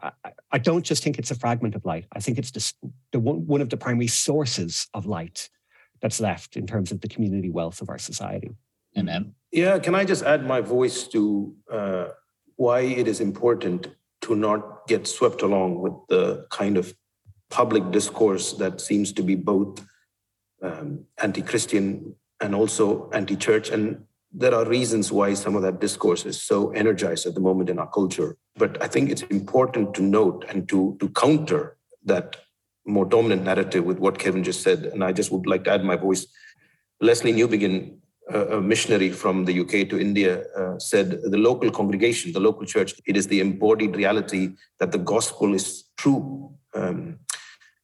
I, 0.00 0.12
I 0.52 0.58
don't 0.58 0.84
just 0.84 1.02
think 1.02 1.18
it's 1.18 1.32
a 1.32 1.34
fragment 1.34 1.74
of 1.74 1.84
light. 1.84 2.06
I 2.12 2.20
think 2.20 2.38
it's 2.38 2.52
the, 2.52 2.88
the 3.10 3.18
one, 3.18 3.48
one 3.48 3.60
of 3.60 3.68
the 3.68 3.76
primary 3.76 4.06
sources 4.06 4.86
of 4.94 5.06
light 5.06 5.50
that's 6.00 6.20
left 6.20 6.56
in 6.56 6.68
terms 6.68 6.92
of 6.92 7.00
the 7.00 7.08
community 7.08 7.50
wealth 7.50 7.80
of 7.80 7.88
our 7.88 7.98
society. 7.98 8.50
Amen. 8.96 9.34
Yeah, 9.50 9.78
can 9.78 9.94
I 9.94 10.04
just 10.04 10.22
add 10.22 10.44
my 10.44 10.60
voice 10.60 11.08
to 11.08 11.54
uh, 11.70 12.08
why 12.58 12.80
it 12.80 13.08
is 13.08 13.20
important 13.20 13.86
to 14.20 14.34
not 14.34 14.86
get 14.88 15.06
swept 15.06 15.42
along 15.42 15.80
with 15.80 15.94
the 16.08 16.44
kind 16.50 16.76
of 16.76 16.92
public 17.50 17.90
discourse 17.92 18.52
that 18.54 18.80
seems 18.80 19.12
to 19.12 19.22
be 19.22 19.36
both 19.36 19.80
um, 20.60 21.04
anti 21.18 21.40
Christian 21.40 22.14
and 22.40 22.54
also 22.54 23.08
anti 23.10 23.36
church. 23.36 23.70
And 23.70 24.04
there 24.32 24.54
are 24.54 24.66
reasons 24.66 25.12
why 25.12 25.34
some 25.34 25.54
of 25.54 25.62
that 25.62 25.80
discourse 25.80 26.26
is 26.26 26.42
so 26.42 26.70
energized 26.72 27.26
at 27.26 27.34
the 27.34 27.40
moment 27.40 27.70
in 27.70 27.78
our 27.78 27.88
culture. 27.88 28.36
But 28.56 28.82
I 28.82 28.88
think 28.88 29.08
it's 29.08 29.22
important 29.22 29.94
to 29.94 30.02
note 30.02 30.44
and 30.48 30.68
to, 30.68 30.96
to 31.00 31.08
counter 31.10 31.76
that 32.04 32.36
more 32.84 33.06
dominant 33.06 33.44
narrative 33.44 33.84
with 33.84 33.98
what 33.98 34.18
Kevin 34.18 34.42
just 34.42 34.62
said. 34.62 34.84
And 34.84 35.04
I 35.04 35.12
just 35.12 35.30
would 35.30 35.46
like 35.46 35.62
to 35.64 35.70
add 35.70 35.84
my 35.84 35.96
voice. 35.96 36.26
Lesslie 37.00 37.34
Newbigin 37.34 37.98
a 38.28 38.60
missionary 38.60 39.10
from 39.10 39.44
the 39.44 39.60
UK 39.60 39.88
to 39.88 39.98
India 39.98 40.44
uh, 40.56 40.78
said 40.78 41.22
the 41.22 41.38
local 41.38 41.70
congregation, 41.70 42.32
the 42.32 42.40
local 42.40 42.66
church, 42.66 42.94
it 43.06 43.16
is 43.16 43.26
the 43.26 43.40
embodied 43.40 43.96
reality 43.96 44.50
that 44.80 44.92
the 44.92 44.98
gospel 44.98 45.54
is 45.54 45.84
true. 45.96 46.52
Um, 46.74 47.18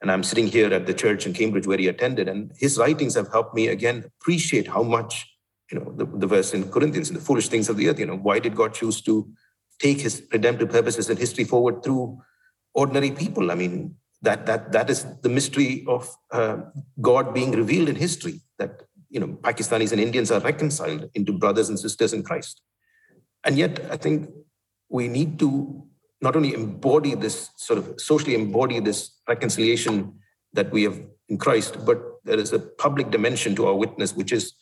and 0.01 0.13
I'm 0.13 0.23
sitting 0.23 0.47
here 0.47 0.73
at 0.73 0.87
the 0.87 0.93
church 0.93 1.27
in 1.27 1.33
Cambridge 1.33 1.67
where 1.67 1.79
he 1.79 1.89
attended, 1.89 2.29
and 2.29 2.53
his 2.59 2.77
writings 2.79 3.15
have 3.15 3.33
helped 3.33 3.55
me 3.55 3.69
again 3.69 4.05
appreciate 4.21 4.69
how 4.69 4.83
much, 4.83 5.27
you 5.71 5.79
know, 5.79 5.93
the, 5.97 6.05
the 6.05 6.27
verse 6.27 6.53
in 6.53 6.71
Corinthians, 6.71 7.11
the 7.11 7.21
foolish 7.21 7.49
things 7.49 7.71
of 7.71 7.79
the 7.79 7.89
earth, 7.89 7.99
you 7.99 8.07
know, 8.07 8.17
why 8.17 8.39
did 8.39 8.55
God 8.55 8.75
choose 8.75 9.01
to 9.03 9.27
take 9.79 10.01
his 10.01 10.23
redemptive 10.31 10.69
purposes 10.69 11.09
and 11.09 11.19
history 11.19 11.45
forward 11.45 11.83
through 11.83 12.21
ordinary 12.75 13.13
people? 13.13 13.51
I 13.51 13.55
mean, 13.55 13.97
that 14.21 14.47
that 14.47 14.73
that 14.73 14.91
is 14.91 15.07
the 15.23 15.29
mystery 15.29 15.85
of 15.87 16.15
uh, 16.33 16.57
God 17.01 17.33
being 17.33 17.53
revealed 17.53 17.89
in 17.89 17.97
history. 17.97 18.41
That 18.59 18.83
you 19.15 19.21
know, 19.21 19.29
Pakistanis 19.29 19.93
and 19.93 20.01
Indians 20.01 20.33
are 20.33 20.41
reconciled 20.41 21.09
into 21.15 21.33
brothers 21.33 21.69
and 21.69 21.79
sisters 21.79 22.13
in 22.13 22.25
Christ. 22.25 22.61
And 23.45 23.57
yet, 23.57 23.79
I 23.89 23.97
think 23.97 24.29
we 24.89 25.07
need 25.07 25.39
to 25.39 25.85
not 26.21 26.35
only 26.35 26.53
embody 26.53 27.15
this 27.15 27.51
sort 27.57 27.79
of 27.79 28.01
socially 28.01 28.35
embody 28.35 28.81
this 28.81 29.13
reconciliation 29.29 30.19
that 30.53 30.73
we 30.73 30.83
have 30.83 31.01
in 31.29 31.39
Christ, 31.39 31.77
but 31.87 32.03
there 32.25 32.41
is 32.41 32.53
a 32.53 32.59
public 32.59 33.13
dimension 33.13 33.55
to 33.55 33.67
our 33.69 33.75
witness, 33.75 34.17
which 34.17 34.33
is 34.33 34.53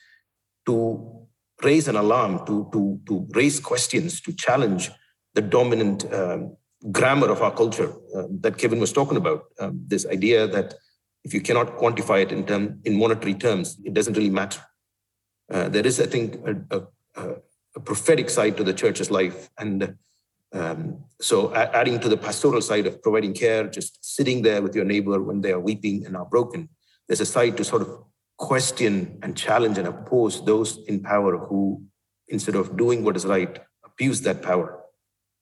to 0.67 1.27
raise 1.63 1.89
an 1.89 1.97
alarm, 1.97 2.45
to, 2.45 2.69
to, 2.73 3.01
to 3.07 3.27
raise 3.31 3.59
questions, 3.59 4.21
to 4.21 4.35
challenge 4.35 4.91
the 5.33 5.41
dominant 5.41 6.13
um, 6.13 6.55
grammar 6.91 7.31
of 7.31 7.41
our 7.41 7.53
culture 7.53 7.91
uh, 8.15 8.25
that 8.41 8.59
Kevin 8.59 8.81
was 8.81 8.93
talking 8.93 9.17
about. 9.17 9.45
Um, 9.59 9.83
this 9.87 10.05
idea 10.07 10.47
that 10.47 10.75
if 11.25 11.33
you 11.33 11.41
cannot 11.41 11.79
quantify 11.79 12.23
it 12.23 12.33
in, 12.33 12.45
term, 12.45 12.81
in 12.85 12.99
monetary 12.99 13.35
terms, 13.35 13.79
it 13.85 13.95
doesn't 13.95 14.17
really 14.17 14.31
matter. 14.31 14.61
Uh, 15.51 15.69
there 15.69 15.87
is, 15.87 16.01
I 16.01 16.07
think, 16.07 16.37
a, 16.47 16.83
a, 17.17 17.37
a, 17.77 17.81
prophetic 17.81 18.31
side 18.31 18.57
to 18.57 18.65
the 18.65 18.73
church's 18.73 19.11
life. 19.11 19.51
And 19.59 19.97
um, 20.53 21.05
so, 21.21 21.55
adding 21.55 22.01
to 22.01 22.09
the 22.09 22.17
pastoral 22.17 22.61
side 22.61 22.87
of 22.87 23.03
providing 23.03 23.35
care, 23.35 23.69
just 23.69 24.05
sitting 24.05 24.43
there 24.43 24.63
with 24.63 24.75
your 24.75 24.85
neighbor 24.85 25.23
when 25.23 25.41
they 25.41 25.53
are 25.53 25.61
weeping 25.61 26.05
and 26.07 26.17
are 26.17 26.25
broken, 26.25 26.69
there's 27.07 27.21
a 27.21 27.27
side 27.27 27.57
to 27.57 27.65
sort 27.65 27.83
of 27.83 28.05
question 28.39 29.19
and 29.23 29.37
challenge 29.37 29.79
and 29.79 29.89
oppose 29.89 30.45
those 30.45 30.79
in 30.89 31.01
power 31.01 31.39
who, 31.39 31.83
instead 32.29 32.55
of 32.55 32.77
doing 32.77 33.05
what 33.05 33.17
is 33.17 33.25
right, 33.25 33.59
abuse 33.85 34.21
that 34.23 34.43
power. 34.43 34.83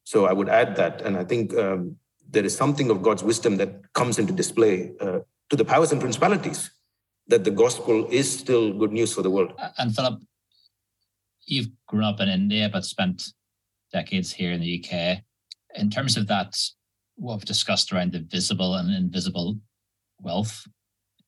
So 0.04 0.26
I 0.26 0.32
would 0.32 0.48
add 0.48 0.76
that. 0.76 1.02
And 1.02 1.16
I 1.16 1.24
think 1.24 1.56
um, 1.56 1.96
there 2.28 2.44
is 2.44 2.56
something 2.56 2.90
of 2.90 3.02
God's 3.02 3.22
wisdom 3.22 3.56
that 3.56 3.92
comes 3.92 4.18
into 4.18 4.32
display 4.32 4.92
uh, 5.00 5.20
to 5.50 5.56
the 5.56 5.64
powers 5.64 5.92
and 5.92 6.00
principalities 6.00 6.70
that 7.26 7.44
the 7.44 7.50
gospel 7.50 8.06
is 8.10 8.38
still 8.38 8.72
good 8.72 8.92
news 8.92 9.12
for 9.12 9.22
the 9.22 9.30
world. 9.30 9.52
Uh, 9.58 9.70
and 9.78 9.94
Philip, 9.94 10.20
you've 11.46 11.68
grown 11.86 12.04
up 12.04 12.20
in 12.20 12.28
India 12.28 12.68
but 12.72 12.84
spent 12.84 13.32
decades 13.92 14.32
here 14.32 14.52
in 14.52 14.60
the 14.60 14.84
UK. 14.84 15.18
In 15.74 15.90
terms 15.90 16.16
of 16.16 16.26
that, 16.28 16.56
what 17.16 17.36
we've 17.36 17.44
discussed 17.44 17.92
around 17.92 18.12
the 18.12 18.20
visible 18.20 18.74
and 18.76 18.94
invisible 18.94 19.58
wealth, 20.20 20.66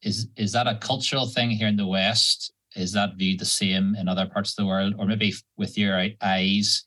is 0.02 0.28
is 0.36 0.52
that 0.52 0.66
a 0.66 0.76
cultural 0.76 1.26
thing 1.26 1.50
here 1.50 1.68
in 1.68 1.76
the 1.76 1.86
West? 1.86 2.52
Is 2.74 2.92
that 2.92 3.16
viewed 3.16 3.38
the 3.38 3.44
same 3.44 3.94
in 3.94 4.08
other 4.08 4.26
parts 4.26 4.50
of 4.52 4.56
the 4.56 4.66
world, 4.66 4.94
or 4.98 5.06
maybe 5.06 5.32
with 5.56 5.78
your 5.78 6.08
eyes, 6.20 6.84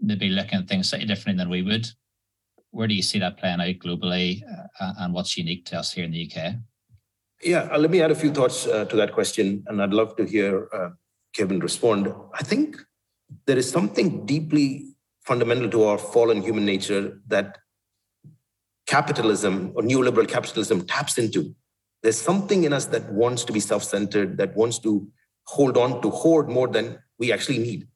maybe 0.00 0.28
looking 0.28 0.58
at 0.58 0.68
things 0.68 0.90
slightly 0.90 1.06
differently 1.06 1.42
than 1.42 1.48
we 1.48 1.62
would? 1.62 1.88
Where 2.70 2.86
do 2.86 2.94
you 2.94 3.02
see 3.02 3.18
that 3.18 3.38
playing 3.38 3.60
out 3.60 3.78
globally, 3.84 4.42
uh, 4.80 4.92
and 4.98 5.14
what's 5.14 5.36
unique 5.36 5.64
to 5.66 5.78
us 5.78 5.92
here 5.92 6.04
in 6.04 6.10
the 6.10 6.30
UK? 6.30 6.54
Yeah, 7.42 7.68
uh, 7.72 7.78
let 7.78 7.90
me 7.90 8.00
add 8.00 8.10
a 8.10 8.14
few 8.14 8.32
thoughts 8.32 8.66
uh, 8.66 8.84
to 8.86 8.96
that 8.96 9.12
question, 9.12 9.64
and 9.66 9.82
I'd 9.82 9.92
love 9.92 10.16
to 10.16 10.24
hear 10.24 10.68
uh, 10.72 10.90
Kevin 11.34 11.60
respond. 11.60 12.12
I 12.34 12.42
think 12.42 12.76
there 13.46 13.58
is 13.58 13.70
something 13.70 14.24
deeply 14.26 14.94
fundamental 15.24 15.68
to 15.70 15.84
our 15.84 15.98
fallen 15.98 16.42
human 16.42 16.64
nature 16.64 17.20
that 17.26 17.58
capitalism 18.86 19.72
or 19.74 19.82
neoliberal 19.82 20.28
capitalism 20.28 20.86
taps 20.86 21.18
into. 21.18 21.54
There's 22.02 22.20
something 22.20 22.64
in 22.64 22.72
us 22.72 22.86
that 22.86 23.10
wants 23.12 23.44
to 23.44 23.52
be 23.52 23.60
self 23.60 23.82
centered, 23.82 24.38
that 24.38 24.56
wants 24.56 24.78
to 24.80 25.08
hold 25.44 25.76
on 25.76 26.00
to 26.02 26.10
hoard 26.10 26.48
more 26.48 26.68
than 26.68 26.98
we 27.18 27.32
actually 27.32 27.58
need. 27.58 27.88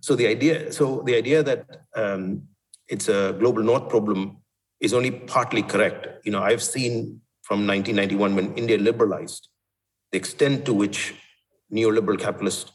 So 0.00 0.16
the 0.16 0.26
idea, 0.26 0.72
so 0.72 1.02
the 1.06 1.14
idea 1.14 1.42
that 1.42 1.66
um, 1.94 2.48
it's 2.88 3.08
a 3.08 3.34
global 3.38 3.62
north 3.62 3.88
problem 3.88 4.38
is 4.80 4.92
only 4.92 5.10
partly 5.10 5.62
correct. 5.62 6.24
You 6.24 6.32
know, 6.32 6.42
I've 6.42 6.62
seen 6.62 7.20
from 7.42 7.66
1991 7.66 8.34
when 8.34 8.54
India 8.54 8.78
liberalized, 8.78 9.48
the 10.12 10.18
extent 10.18 10.64
to 10.66 10.74
which 10.74 11.14
neoliberal 11.72 12.18
capitalist 12.18 12.72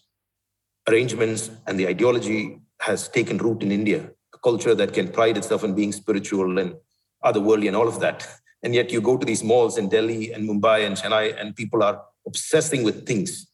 arrangements 0.87 1.51
and 1.67 1.79
the 1.79 1.87
ideology 1.87 2.59
has 2.81 3.07
taken 3.07 3.37
root 3.37 3.61
in 3.61 3.71
India, 3.71 4.09
a 4.33 4.37
culture 4.39 4.73
that 4.75 4.93
can 4.93 5.07
pride 5.07 5.37
itself 5.37 5.63
on 5.63 5.75
being 5.75 5.91
spiritual 5.91 6.57
and 6.57 6.75
otherworldly 7.23 7.67
and 7.67 7.75
all 7.75 7.87
of 7.87 7.99
that. 7.99 8.27
And 8.63 8.73
yet 8.73 8.91
you 8.91 9.01
go 9.01 9.17
to 9.17 9.25
these 9.25 9.43
malls 9.43 9.77
in 9.77 9.89
Delhi 9.89 10.33
and 10.33 10.49
Mumbai 10.49 10.85
and 10.85 10.95
Chennai, 10.97 11.39
and 11.39 11.55
people 11.55 11.83
are 11.83 12.01
obsessing 12.25 12.83
with 12.83 13.05
things. 13.05 13.47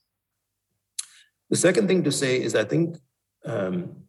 The 1.50 1.58
second 1.58 1.88
thing 1.88 2.04
to 2.04 2.12
say 2.12 2.42
is 2.42 2.56
I 2.56 2.64
think 2.64 2.98
um, 3.46 4.05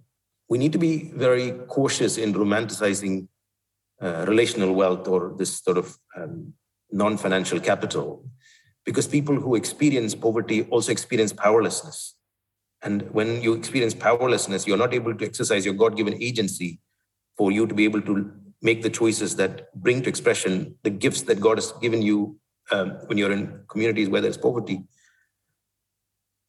we 0.49 0.59
need 0.59 0.73
to 0.73 0.79
be 0.79 1.11
very 1.15 1.53
cautious 1.69 2.19
in 2.19 2.33
romanticizing 2.33 3.29
uh, 4.01 4.25
relational 4.29 4.73
wealth 4.75 5.09
or 5.09 5.35
this 5.37 5.59
sort 5.59 5.79
of 5.79 5.97
um, 6.17 6.53
non 6.91 7.17
financial 7.17 7.59
capital, 7.59 8.25
because 8.85 9.07
people 9.07 9.35
who 9.35 9.55
experience 9.55 10.15
poverty 10.15 10.63
also 10.65 10.93
experience 10.93 11.33
powerlessness. 11.33 12.15
And 12.83 13.11
when 13.11 13.43
you 13.43 13.55
experience 13.55 13.95
powerlessness, 13.95 14.67
you're 14.67 14.77
not 14.77 14.95
able 14.95 15.15
to 15.15 15.25
exercise 15.25 15.65
your 15.65 15.75
God 15.75 15.97
given 15.97 16.23
agency 16.23 16.79
for 17.37 17.51
you 17.51 17.67
to 17.67 17.75
be 17.75 17.85
able 17.85 18.03
to 18.03 18.33
make 18.63 18.83
the 18.83 18.91
choices 18.91 19.37
that 19.37 19.75
bring 19.75 20.03
to 20.03 20.09
expression 20.09 20.77
the 20.83 20.91
gifts 20.91 21.23
that 21.23 21.41
God 21.41 21.59
has 21.59 21.73
given 21.73 22.03
you 22.03 22.39
um, 22.71 22.91
when 23.07 23.19
you're 23.19 23.33
in 23.33 23.61
communities 23.69 24.09
where 24.09 24.21
there's 24.21 24.37
poverty. 24.37 24.83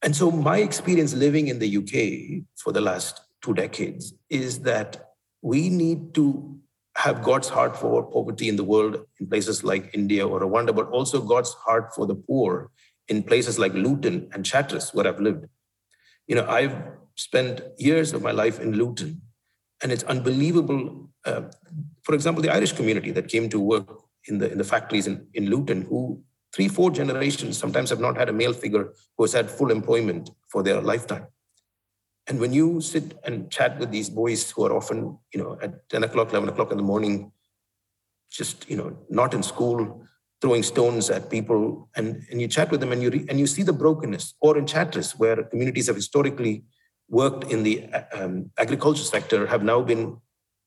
And 0.04 0.16
so, 0.16 0.30
my 0.32 0.58
experience 0.58 1.14
living 1.14 1.48
in 1.48 1.60
the 1.60 1.78
UK 1.78 2.46
for 2.56 2.72
the 2.72 2.82
last 2.82 3.22
two 3.42 3.54
decades 3.54 4.14
is 4.30 4.60
that 4.62 5.12
we 5.42 5.70
need 5.70 6.14
to 6.16 6.58
have 6.96 7.22
God's 7.22 7.50
heart 7.50 7.78
for 7.78 8.04
poverty 8.04 8.50
in 8.50 8.56
the 8.56 8.64
world 8.64 9.06
in 9.20 9.28
places 9.28 9.64
like 9.64 9.92
India 9.94 10.28
or 10.28 10.40
Rwanda, 10.40 10.76
but 10.76 10.90
also 10.90 11.22
God's 11.22 11.54
heart 11.54 11.94
for 11.94 12.08
the 12.08 12.16
poor 12.16 12.72
in 13.08 13.24
places 13.24 13.60
like 13.60 13.74
Luton 13.74 14.30
and 14.34 14.44
Chatteris, 14.44 14.94
where 14.94 15.08
I've 15.08 15.20
lived. 15.20 15.46
You 16.26 16.36
know, 16.36 16.48
I've 16.48 16.76
spent 17.16 17.62
years 17.78 18.14
of 18.14 18.22
my 18.22 18.32
life 18.32 18.60
in 18.60 18.74
Luton, 18.74 19.22
and 19.82 19.92
it's 19.92 20.04
unbelievable. 20.04 21.10
Uh, 21.24 21.44
for 22.04 22.16
example, 22.16 22.42
the 22.42 22.54
Irish 22.54 22.72
community 22.74 23.12
that 23.12 23.28
came 23.28 23.48
to 23.50 23.60
work 23.60 24.02
in 24.28 24.40
the 24.40 24.52
in 24.52 24.58
the 24.58 24.64
factories 24.64 25.08
in, 25.08 25.28
in 25.36 25.50
Luton, 25.50 25.84
who 25.84 26.22
three, 26.54 26.68
four 26.68 26.90
generations 26.90 27.58
sometimes 27.58 27.90
have 27.92 28.00
not 28.00 28.18
had 28.18 28.30
a 28.30 28.34
male 28.34 28.54
figure 28.54 28.94
who 29.18 29.24
has 29.24 29.34
had 29.34 29.50
full 29.50 29.72
employment 29.72 30.32
for 30.50 30.64
their 30.64 30.82
lifetime. 30.82 31.28
And 32.28 32.40
when 32.40 32.54
you 32.54 32.82
sit 32.82 33.18
and 33.24 33.50
chat 33.50 33.80
with 33.80 33.92
these 33.92 34.10
boys 34.10 34.52
who 34.52 34.66
are 34.66 34.76
often, 34.76 35.18
you 35.34 35.42
know, 35.42 35.58
at 35.62 35.88
10 35.90 36.04
o'clock, 36.04 36.32
11 36.32 36.50
o'clock 36.50 36.72
in 36.72 36.78
the 36.78 36.84
morning, 36.84 37.32
just, 38.30 38.70
you 38.70 38.76
know, 38.76 38.98
not 39.10 39.34
in 39.34 39.42
school, 39.42 40.04
throwing 40.42 40.62
stones 40.62 41.10
at 41.10 41.30
people, 41.30 41.90
and, 41.96 42.24
and 42.30 42.42
you 42.42 42.48
chat 42.48 42.70
with 42.70 42.82
them 42.82 42.92
and 42.92 43.02
you, 43.02 43.10
re, 43.10 43.26
and 43.30 43.40
you 43.40 43.48
see 43.48 43.64
the 43.64 43.74
brokenness, 43.74 44.36
or 44.42 44.58
in 44.58 44.66
Chatteris, 44.66 45.18
where 45.18 45.42
communities 45.44 45.88
have 45.88 45.96
historically 45.96 46.64
worked 47.10 47.46
in 47.46 47.64
the 47.64 47.88
um, 48.14 48.52
agriculture 48.58 49.04
sector 49.04 49.48
have 49.48 49.64
now 49.64 49.82
been 49.82 50.18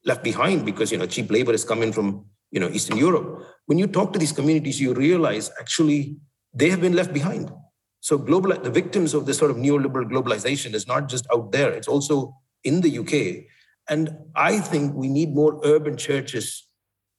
left 0.07 0.25
behind 0.25 0.65
because, 0.65 0.91
you 0.91 0.97
know, 0.97 1.07
cheap 1.07 1.31
labor 1.31 1.53
is 1.53 1.65
coming 1.65 1.93
from, 1.93 2.25
you 2.51 2.59
know, 2.59 2.69
Eastern 2.71 2.97
Europe. 2.97 3.47
When 3.67 3.79
you 3.79 3.87
talk 3.87 4.15
to 4.15 4.19
these 4.19 4.33
communities, 4.33 4.81
you 4.81 4.95
realize 4.95 5.51
actually 5.61 6.17
they 6.55 6.71
have 6.71 6.81
been 6.81 6.95
left 6.95 7.13
behind 7.13 7.53
so 8.01 8.19
global, 8.19 8.57
the 8.59 8.71
victims 8.71 9.15
of 9.15 9.27
this 9.27 9.39
sort 9.39 9.51
of 9.51 9.57
neoliberal 9.57 10.11
globalization 10.11 10.75
is 10.75 10.87
not 10.87 11.09
just 11.09 11.27
out 11.33 11.53
there; 11.53 11.71
it's 11.71 11.89
also 11.89 12.35
in 12.65 12.81
the 12.81 12.99
UK. 12.99 13.45
And 13.89 14.17
I 14.37 14.61
think 14.61 14.95
we 14.95 15.09
need 15.09 15.35
more 15.35 15.61
urban 15.65 15.97
churches 15.97 16.67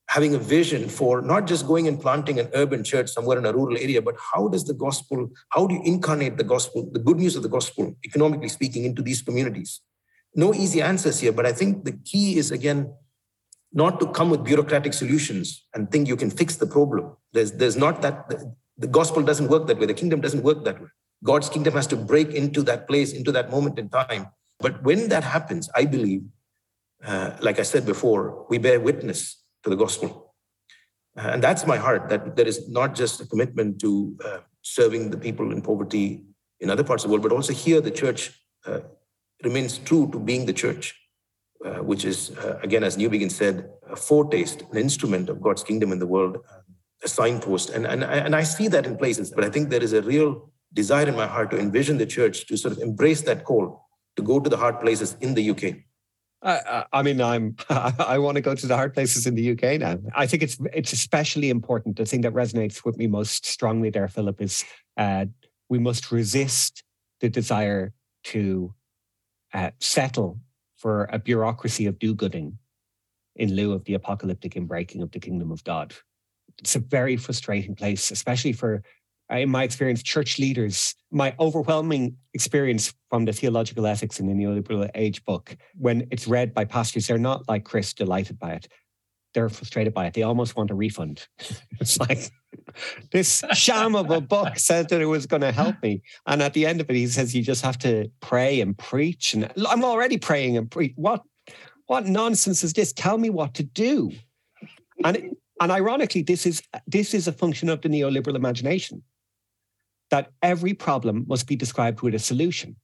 having 0.07 0.35
a 0.35 0.37
vision 0.37 0.89
for 0.89 1.21
not 1.21 1.47
just 1.47 1.65
going 1.65 1.87
and 1.87 1.99
planting 1.99 2.37
an 2.37 2.49
urban 2.53 2.83
church 2.83 3.09
somewhere 3.09 3.37
in 3.37 3.45
a 3.45 3.53
rural 3.53 3.77
area, 3.77 4.01
but 4.01 4.15
how 4.33 4.49
does 4.49 4.65
the 4.65 4.73
gospel, 4.73 5.29
how 5.49 5.65
do 5.65 5.73
you 5.75 5.81
incarnate 5.85 6.35
the 6.35 6.43
gospel, 6.43 6.89
the 6.91 6.99
good 6.99 7.17
news 7.17 7.37
of 7.37 7.43
the 7.43 7.49
gospel, 7.49 7.95
economically 8.05 8.49
speaking, 8.49 8.83
into 8.83 9.01
these 9.01 9.21
communities? 9.21 9.79
No 10.35 10.53
easy 10.53 10.81
answers 10.81 11.21
here, 11.21 11.31
but 11.31 11.45
I 11.45 11.53
think 11.53 11.85
the 11.85 11.93
key 11.93 12.37
is 12.37 12.51
again 12.51 12.93
not 13.71 14.01
to 14.01 14.07
come 14.07 14.29
with 14.29 14.43
bureaucratic 14.43 14.93
solutions 14.93 15.65
and 15.73 15.89
think 15.89 16.09
you 16.09 16.17
can 16.17 16.29
fix 16.29 16.57
the 16.57 16.67
problem. 16.67 17.15
There's, 17.31 17.53
there's 17.53 17.77
not 17.77 18.01
that 18.01 18.29
the 18.81 18.87
gospel 18.87 19.21
doesn't 19.21 19.47
work 19.47 19.67
that 19.67 19.79
way. 19.79 19.85
The 19.85 19.93
kingdom 19.93 20.21
doesn't 20.21 20.43
work 20.43 20.63
that 20.65 20.81
way. 20.81 20.89
God's 21.23 21.49
kingdom 21.49 21.73
has 21.75 21.87
to 21.87 21.95
break 21.95 22.29
into 22.29 22.63
that 22.63 22.87
place, 22.87 23.13
into 23.13 23.31
that 23.31 23.51
moment 23.51 23.77
in 23.77 23.89
time. 23.89 24.27
But 24.59 24.83
when 24.83 25.09
that 25.09 25.23
happens, 25.23 25.69
I 25.75 25.85
believe, 25.85 26.23
uh, 27.05 27.31
like 27.41 27.59
I 27.59 27.63
said 27.63 27.85
before, 27.85 28.45
we 28.49 28.57
bear 28.57 28.79
witness 28.79 29.19
to 29.63 29.69
the 29.69 29.75
gospel. 29.75 30.33
Uh, 31.15 31.29
and 31.33 31.43
that's 31.43 31.67
my 31.67 31.77
heart 31.77 32.09
that 32.09 32.35
there 32.35 32.47
is 32.47 32.69
not 32.69 32.95
just 32.95 33.21
a 33.21 33.25
commitment 33.27 33.79
to 33.81 34.17
uh, 34.25 34.39
serving 34.63 35.11
the 35.11 35.17
people 35.17 35.51
in 35.51 35.61
poverty 35.61 36.25
in 36.59 36.69
other 36.69 36.83
parts 36.83 37.03
of 37.03 37.09
the 37.09 37.13
world, 37.13 37.23
but 37.23 37.35
also 37.35 37.53
here 37.53 37.81
the 37.81 37.91
church 37.91 38.31
uh, 38.65 38.79
remains 39.43 39.77
true 39.77 40.09
to 40.11 40.19
being 40.19 40.45
the 40.45 40.53
church, 40.53 40.95
uh, 41.65 41.79
which 41.89 42.05
is, 42.05 42.31
again, 42.61 42.83
as 42.83 42.97
Newbigin 42.97 43.31
said, 43.31 43.69
a 43.89 43.95
foretaste, 43.95 44.61
an 44.71 44.77
instrument 44.77 45.29
of 45.29 45.41
God's 45.41 45.63
kingdom 45.63 45.91
in 45.91 45.99
the 45.99 46.07
world 46.07 46.37
signpost. 47.07 47.69
And, 47.69 47.85
and, 47.85 48.03
and 48.03 48.35
I 48.35 48.43
see 48.43 48.67
that 48.69 48.85
in 48.85 48.97
places, 48.97 49.31
but 49.31 49.43
I 49.43 49.49
think 49.49 49.69
there 49.69 49.83
is 49.83 49.93
a 49.93 50.01
real 50.01 50.51
desire 50.73 51.07
in 51.07 51.15
my 51.15 51.27
heart 51.27 51.51
to 51.51 51.59
envision 51.59 51.97
the 51.97 52.05
church 52.05 52.47
to 52.47 52.57
sort 52.57 52.73
of 52.75 52.79
embrace 52.79 53.21
that 53.21 53.43
call 53.43 53.87
to 54.15 54.21
go 54.21 54.39
to 54.39 54.49
the 54.49 54.57
hard 54.57 54.79
places 54.79 55.15
in 55.21 55.33
the 55.33 55.49
UK. 55.49 55.75
I, 56.43 56.85
I 56.91 57.03
mean, 57.03 57.21
I'm. 57.21 57.55
I 57.69 58.17
want 58.17 58.35
to 58.35 58.41
go 58.41 58.55
to 58.55 58.67
the 58.67 58.75
hard 58.75 58.93
places 58.93 59.27
in 59.27 59.35
the 59.35 59.51
UK 59.51 59.79
now. 59.79 59.99
I 60.15 60.25
think 60.25 60.41
it's 60.41 60.57
it's 60.73 60.91
especially 60.91 61.49
important. 61.51 61.97
The 61.97 62.05
thing 62.05 62.21
that 62.21 62.33
resonates 62.33 62.83
with 62.83 62.97
me 62.97 63.05
most 63.07 63.45
strongly 63.45 63.91
there, 63.91 64.07
Philip, 64.07 64.41
is 64.41 64.65
uh, 64.97 65.25
we 65.69 65.77
must 65.77 66.11
resist 66.11 66.83
the 67.19 67.29
desire 67.29 67.93
to 68.23 68.73
uh, 69.53 69.71
settle 69.79 70.39
for 70.77 71.07
a 71.11 71.19
bureaucracy 71.19 71.85
of 71.85 71.99
do-gooding 71.99 72.57
in 73.35 73.55
lieu 73.55 73.71
of 73.71 73.83
the 73.85 73.93
apocalyptic 73.93 74.53
inbreaking 74.53 75.01
of 75.03 75.11
the 75.11 75.19
kingdom 75.19 75.51
of 75.51 75.63
God. 75.63 75.93
It's 76.62 76.76
a 76.76 76.80
very 76.80 77.17
frustrating 77.17 77.76
place, 77.76 78.12
especially 78.12 78.54
for, 78.54 78.84
uh, 79.32 79.38
in 79.38 79.50
my 79.50 79.63
experience, 79.63 80.04
church 80.04 80.39
leaders. 80.39 80.95
My 81.12 81.36
overwhelming 81.39 82.17
experience 82.34 82.93
from 83.10 83.26
the 83.26 83.34
Theological 83.34 83.86
Ethics 83.88 84.19
in 84.19 84.28
the 84.28 84.34
Neoliberal 84.34 84.89
Age 84.95 85.24
book, 85.26 85.56
when 85.76 86.08
it's 86.12 86.28
read 86.28 86.54
by 86.54 86.65
pastors, 86.65 87.08
they're 87.08 87.17
not 87.17 87.47
like 87.50 87.65
Chris, 87.65 87.93
delighted 87.93 88.39
by 88.39 88.54
it. 88.54 88.67
They're 89.34 89.50
frustrated 89.50 89.93
by 89.93 90.08
it. 90.08 90.13
They 90.13 90.24
almost 90.24 90.56
want 90.56 90.71
a 90.71 90.76
refund. 90.76 91.28
it's 91.80 92.00
like, 92.00 92.32
this 93.12 93.43
sham 93.54 93.95
of 93.95 94.12
a 94.12 94.21
book 94.21 94.60
said 94.60 94.89
that 94.89 95.02
it 95.02 95.06
was 95.06 95.26
going 95.26 95.41
to 95.41 95.52
help 95.52 95.82
me. 95.82 96.02
And 96.26 96.41
at 96.41 96.54
the 96.54 96.65
end 96.65 96.82
of 96.82 96.89
it, 96.89 96.95
he 96.95 97.08
says, 97.08 97.34
you 97.34 97.41
just 97.41 97.63
have 97.63 97.78
to 97.80 98.12
pray 98.19 98.62
and 98.62 98.78
preach. 98.78 99.34
And 99.34 99.52
I'm 99.69 99.84
already 99.84 100.17
praying 100.17 100.58
and 100.58 100.69
preach. 100.69 100.93
What 100.95 101.21
what 101.91 102.06
nonsense 102.06 102.63
is 102.63 102.71
this? 102.71 102.93
Tell 102.93 103.17
me 103.17 103.30
what 103.30 103.54
to 103.56 103.63
do. 103.63 104.12
And 105.04 105.36
and 105.62 105.71
ironically, 105.71 106.24
this 106.24 106.47
is 106.47 106.63
this 106.88 107.13
is 107.13 107.28
a 107.28 107.32
function 107.32 107.69
of 107.69 107.82
the 107.82 107.89
neoliberal 107.89 108.36
imagination 108.36 109.04
that 110.10 110.32
every 110.41 110.74
problem 110.74 111.24
must 111.28 111.47
be 111.47 111.56
described 111.56 112.02
with 112.02 112.15
a 112.15 112.19
solution. 112.19 112.76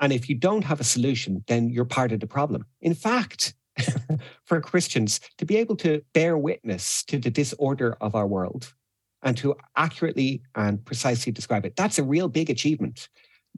And 0.00 0.12
if 0.12 0.28
you 0.28 0.34
don't 0.34 0.64
have 0.64 0.80
a 0.80 0.84
solution, 0.84 1.44
then 1.46 1.70
you're 1.70 1.84
part 1.84 2.10
of 2.10 2.18
the 2.18 2.26
problem. 2.26 2.66
In 2.80 2.94
fact, 2.94 3.54
for 4.44 4.60
Christians 4.60 5.20
to 5.38 5.46
be 5.46 5.56
able 5.56 5.76
to 5.76 6.02
bear 6.12 6.36
witness 6.36 7.04
to 7.04 7.18
the 7.18 7.30
disorder 7.30 7.96
of 8.00 8.16
our 8.16 8.26
world 8.26 8.74
and 9.22 9.36
to 9.36 9.54
accurately 9.76 10.42
and 10.56 10.84
precisely 10.84 11.30
describe 11.30 11.64
it, 11.64 11.76
that's 11.76 11.98
a 11.98 12.02
real 12.02 12.28
big 12.28 12.50
achievement. 12.50 13.08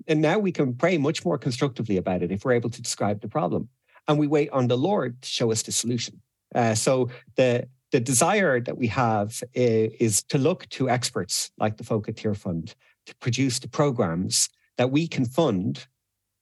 And 0.06 0.20
now 0.20 0.38
we 0.38 0.52
can 0.52 0.74
pray 0.74 0.98
much 0.98 1.24
more 1.24 1.38
constructively 1.38 1.96
about 1.96 2.22
it 2.22 2.30
if 2.30 2.44
we're 2.44 2.52
able 2.52 2.70
to 2.70 2.82
describe 2.82 3.22
the 3.22 3.28
problem 3.28 3.70
and 4.08 4.18
we 4.18 4.26
wait 4.26 4.50
on 4.50 4.68
the 4.68 4.76
Lord 4.76 5.22
to 5.22 5.28
show 5.28 5.50
us 5.50 5.62
the 5.62 5.72
solution. 5.72 6.20
Uh, 6.54 6.74
so 6.74 7.08
the 7.36 7.66
the 7.92 8.00
desire 8.00 8.58
that 8.60 8.78
we 8.78 8.86
have 8.88 9.42
is, 9.54 10.22
to 10.24 10.38
look 10.38 10.68
to 10.70 10.88
experts 10.88 11.50
like 11.58 11.76
the 11.76 11.84
folk 11.84 12.08
at 12.08 12.16
Tearfund 12.16 12.74
to 13.06 13.14
produce 13.16 13.58
the 13.58 13.68
programs 13.68 14.48
that 14.78 14.90
we 14.90 15.06
can 15.06 15.26
fund. 15.26 15.86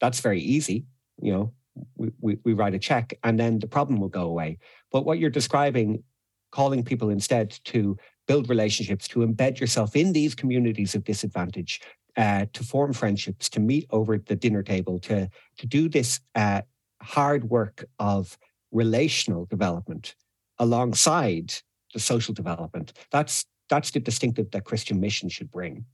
That's 0.01 0.21
very 0.21 0.41
easy. 0.41 0.87
You 1.21 1.33
know, 1.33 1.53
we, 1.97 2.11
we, 2.21 2.39
we 2.45 2.53
write 2.53 2.75
a 2.75 2.79
check 2.79 3.15
and 3.25 3.39
then 3.39 3.59
the 3.59 3.67
problem 3.67 4.01
will 4.01 4.09
go 4.09 4.23
away. 4.23 4.59
But 4.93 5.05
what 5.05 5.19
you're 5.19 5.31
describing, 5.31 6.05
calling 6.53 6.85
people 6.85 7.11
instead 7.11 7.59
to 7.65 7.97
build 8.29 8.49
relationships, 8.49 9.09
to 9.09 9.21
embed 9.21 9.59
yourself 9.59 9.97
in 9.97 10.13
these 10.13 10.35
communities 10.35 10.95
of 10.95 11.05
disadvantage, 11.05 11.81
uh, 12.17 12.47
to 12.53 12.63
form 12.63 12.93
friendships, 12.93 13.49
to 13.51 13.61
meet 13.61 13.87
over 13.91 14.19
the 14.19 14.37
dinner 14.37 14.63
table, 14.63 14.99
to 15.01 15.29
to 15.59 15.67
do 15.67 15.89
this 15.89 16.21
uh, 16.35 16.61
hard 17.03 17.51
work 17.51 17.85
of 17.99 18.39
relational 18.73 19.47
development 19.47 20.15
alongside 20.61 21.53
the 21.93 21.99
social 21.99 22.33
development. 22.33 22.93
That's 23.11 23.45
that's 23.69 23.91
the 23.91 24.01
distinctive 24.01 24.51
that 24.53 24.65
Christian 24.65 25.01
mission 25.01 25.29
should 25.29 25.51
bring. 25.51 25.85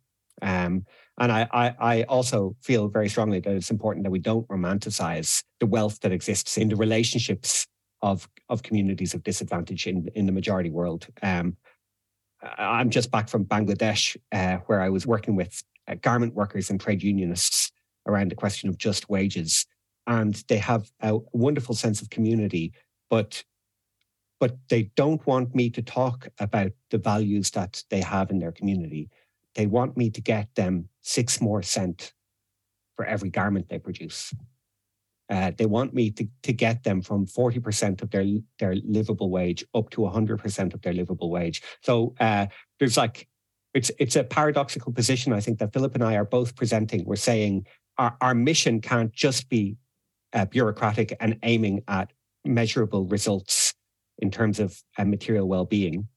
Um, 0.42 0.84
and 1.18 1.32
I, 1.32 1.48
I, 1.50 1.74
I, 1.78 2.02
also 2.04 2.56
feel 2.60 2.88
very 2.88 3.08
strongly 3.08 3.40
that 3.40 3.54
it's 3.54 3.70
important 3.70 4.04
that 4.04 4.10
we 4.10 4.18
don't 4.18 4.46
romanticize 4.48 5.42
the 5.60 5.66
wealth 5.66 6.00
that 6.00 6.12
exists 6.12 6.58
in 6.58 6.68
the 6.68 6.76
relationships 6.76 7.66
of, 8.02 8.28
of 8.50 8.62
communities 8.62 9.14
of 9.14 9.22
disadvantage 9.22 9.86
in, 9.86 10.08
in 10.14 10.26
the 10.26 10.32
majority 10.32 10.68
world. 10.68 11.06
Um, 11.22 11.56
I'm 12.58 12.90
just 12.90 13.10
back 13.10 13.30
from 13.30 13.46
Bangladesh, 13.46 14.14
uh, 14.30 14.58
where 14.66 14.82
I 14.82 14.90
was 14.90 15.06
working 15.06 15.36
with 15.36 15.62
uh, 15.88 15.94
garment 15.94 16.34
workers 16.34 16.68
and 16.68 16.78
trade 16.78 17.02
unionists 17.02 17.72
around 18.06 18.30
the 18.30 18.36
question 18.36 18.68
of 18.68 18.76
just 18.76 19.08
wages 19.08 19.66
and 20.06 20.42
they 20.48 20.58
have 20.58 20.90
a 21.00 21.18
wonderful 21.32 21.74
sense 21.74 22.00
of 22.00 22.10
community, 22.10 22.72
but 23.10 23.42
but 24.38 24.56
they 24.68 24.90
don't 24.96 25.26
want 25.26 25.54
me 25.54 25.70
to 25.70 25.82
talk 25.82 26.28
about 26.38 26.72
the 26.90 26.98
values 26.98 27.50
that 27.52 27.82
they 27.90 28.00
have 28.00 28.30
in 28.30 28.38
their 28.38 28.52
community. 28.52 29.08
They 29.54 29.66
want 29.66 29.96
me 29.96 30.10
to 30.10 30.20
get 30.20 30.54
them 30.54 30.88
six 31.00 31.40
more 31.40 31.62
cent 31.62 32.12
for 32.96 33.04
every 33.04 33.30
garment 33.30 33.68
they 33.68 33.78
produce. 33.78 34.34
Uh, 35.28 35.50
they 35.56 35.66
want 35.66 35.92
me 35.92 36.10
to, 36.10 36.26
to 36.42 36.52
get 36.52 36.84
them 36.84 37.02
from 37.02 37.26
40% 37.26 38.02
of 38.02 38.10
their, 38.10 38.24
their 38.58 38.76
livable 38.84 39.30
wage 39.30 39.64
up 39.74 39.90
to 39.90 40.02
100% 40.02 40.74
of 40.74 40.82
their 40.82 40.92
livable 40.92 41.30
wage. 41.30 41.62
So 41.82 42.14
uh, 42.20 42.46
there's 42.78 42.96
like, 42.96 43.26
it's, 43.74 43.90
it's 43.98 44.16
a 44.16 44.22
paradoxical 44.24 44.92
position, 44.92 45.32
I 45.32 45.40
think, 45.40 45.58
that 45.58 45.72
Philip 45.72 45.94
and 45.94 46.04
I 46.04 46.16
are 46.16 46.24
both 46.24 46.54
presenting. 46.54 47.04
We're 47.04 47.16
saying 47.16 47.66
our, 47.98 48.16
our 48.20 48.34
mission 48.34 48.80
can't 48.80 49.12
just 49.12 49.48
be 49.48 49.76
uh, 50.32 50.44
bureaucratic 50.44 51.16
and 51.18 51.38
aiming 51.42 51.82
at 51.88 52.12
measurable 52.44 53.06
results 53.06 53.65
in 54.18 54.30
terms 54.30 54.60
of 54.60 54.82
uh, 54.98 55.04
material 55.04 55.48
well-being. 55.48 56.08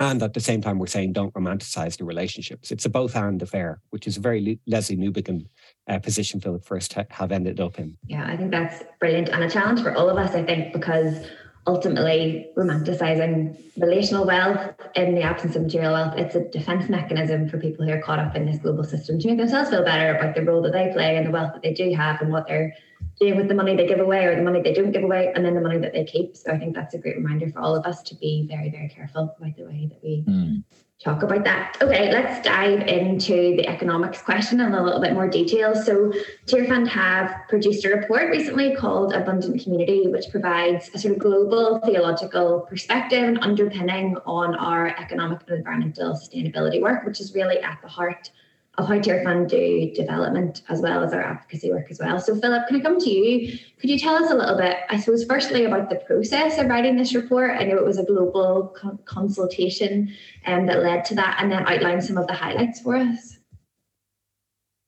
And 0.00 0.22
at 0.22 0.32
the 0.32 0.40
same 0.40 0.60
time 0.60 0.78
we're 0.78 0.86
saying 0.86 1.12
don't 1.12 1.34
romanticize 1.34 1.96
the 1.96 2.04
relationships. 2.04 2.70
It's 2.70 2.84
a 2.84 2.88
both 2.88 3.16
and 3.16 3.42
affair 3.42 3.80
which 3.90 4.06
is 4.06 4.16
a 4.16 4.20
very 4.20 4.60
Lesslie 4.70 4.98
Newbigin 4.98 5.46
uh, 5.88 5.98
position 5.98 6.40
philip 6.40 6.64
first 6.64 6.92
ha- 6.92 7.04
have 7.10 7.32
ended 7.32 7.60
up 7.60 7.78
in. 7.78 7.96
Yeah 8.06 8.26
i 8.26 8.36
think 8.36 8.50
that's 8.50 8.84
brilliant 9.00 9.28
and 9.30 9.42
a 9.42 9.50
challenge 9.50 9.82
for 9.82 9.94
all 9.94 10.08
of 10.08 10.16
us 10.16 10.34
i 10.34 10.42
think 10.44 10.72
because 10.72 11.26
ultimately 11.68 12.48
romanticizing 12.56 13.54
relational 13.76 14.24
wealth 14.24 14.58
in 14.96 15.14
the 15.14 15.20
absence 15.20 15.54
of 15.54 15.62
material 15.62 15.92
wealth. 15.92 16.14
It's 16.16 16.34
a 16.34 16.48
defense 16.48 16.88
mechanism 16.88 17.46
for 17.46 17.58
people 17.58 17.84
who 17.84 17.92
are 17.92 18.00
caught 18.00 18.18
up 18.18 18.34
in 18.34 18.46
this 18.46 18.58
global 18.58 18.84
system 18.84 19.18
to 19.18 19.28
make 19.28 19.36
themselves 19.36 19.68
feel 19.68 19.84
better 19.84 20.16
about 20.16 20.34
the 20.34 20.42
role 20.42 20.62
that 20.62 20.72
they 20.72 20.90
play 20.94 21.18
and 21.18 21.26
the 21.26 21.30
wealth 21.30 21.52
that 21.52 21.62
they 21.62 21.74
do 21.74 21.94
have 21.94 22.22
and 22.22 22.32
what 22.32 22.48
they're 22.48 22.72
doing 23.20 23.36
with 23.36 23.48
the 23.48 23.54
money 23.54 23.76
they 23.76 23.86
give 23.86 24.00
away 24.00 24.24
or 24.24 24.34
the 24.34 24.42
money 24.42 24.62
they 24.62 24.72
don't 24.72 24.92
give 24.92 25.04
away 25.04 25.30
and 25.34 25.44
then 25.44 25.54
the 25.54 25.60
money 25.60 25.78
that 25.78 25.92
they 25.92 26.04
keep. 26.04 26.36
So 26.38 26.50
I 26.50 26.58
think 26.58 26.74
that's 26.74 26.94
a 26.94 26.98
great 26.98 27.16
reminder 27.16 27.50
for 27.50 27.60
all 27.60 27.76
of 27.76 27.84
us 27.84 28.02
to 28.04 28.14
be 28.14 28.46
very, 28.48 28.70
very 28.70 28.88
careful 28.88 29.36
about 29.38 29.54
the 29.56 29.64
way 29.64 29.88
that 29.90 30.02
we 30.02 30.24
mm 30.26 30.64
talk 31.02 31.22
about 31.22 31.44
that. 31.44 31.76
Okay, 31.80 32.10
let's 32.10 32.44
dive 32.44 32.80
into 32.88 33.54
the 33.56 33.68
economics 33.68 34.20
question 34.20 34.60
in 34.60 34.74
a 34.74 34.82
little 34.82 35.00
bit 35.00 35.12
more 35.12 35.28
detail. 35.28 35.74
So, 35.74 36.12
Tearfund 36.46 36.88
have 36.88 37.32
produced 37.48 37.84
a 37.84 37.90
report 37.90 38.30
recently 38.30 38.74
called 38.74 39.12
Abundant 39.12 39.62
Community, 39.62 40.08
which 40.08 40.28
provides 40.30 40.90
a 40.94 40.98
sort 40.98 41.14
of 41.14 41.20
global 41.20 41.78
theological 41.80 42.66
perspective 42.68 43.22
and 43.22 43.38
underpinning 43.38 44.16
on 44.26 44.56
our 44.56 44.88
economic 44.88 45.40
and 45.46 45.58
environmental 45.58 46.14
sustainability 46.14 46.80
work, 46.80 47.06
which 47.06 47.20
is 47.20 47.32
really 47.32 47.60
at 47.60 47.78
the 47.80 47.88
heart 47.88 48.30
of 48.78 48.86
how 48.86 48.94
Tearfund 48.94 49.48
do 49.48 49.92
development 49.92 50.62
as 50.68 50.80
well 50.80 51.02
as 51.02 51.12
our 51.12 51.20
advocacy 51.20 51.70
work 51.70 51.90
as 51.90 51.98
well. 51.98 52.20
So, 52.20 52.36
Philip, 52.40 52.68
can 52.68 52.76
I 52.76 52.80
come 52.80 52.98
to 53.00 53.10
you? 53.10 53.58
Could 53.80 53.90
you 53.90 53.98
tell 53.98 54.14
us 54.14 54.30
a 54.30 54.34
little 54.34 54.56
bit, 54.56 54.76
I 54.88 55.00
suppose, 55.00 55.24
firstly 55.24 55.64
about 55.64 55.90
the 55.90 55.96
process 55.96 56.58
of 56.58 56.68
writing 56.68 56.96
this 56.96 57.12
report? 57.12 57.60
I 57.60 57.64
know 57.64 57.76
it 57.76 57.84
was 57.84 57.98
a 57.98 58.04
global 58.04 58.72
co- 58.76 58.98
consultation 59.04 60.14
um, 60.46 60.66
that 60.66 60.80
led 60.84 61.04
to 61.06 61.16
that, 61.16 61.38
and 61.40 61.50
then 61.50 61.66
outline 61.66 62.00
some 62.00 62.16
of 62.16 62.28
the 62.28 62.34
highlights 62.34 62.80
for 62.80 62.96
us. 62.96 63.38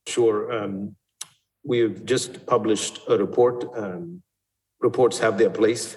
Sure. 0.07 0.53
Um, 0.53 0.95
we've 1.65 2.05
just 2.05 2.47
published 2.47 3.01
a 3.09 3.19
report. 3.19 3.65
Um, 3.77 4.23
reports 4.79 5.19
have 5.19 5.37
their 5.37 5.51
place, 5.51 5.97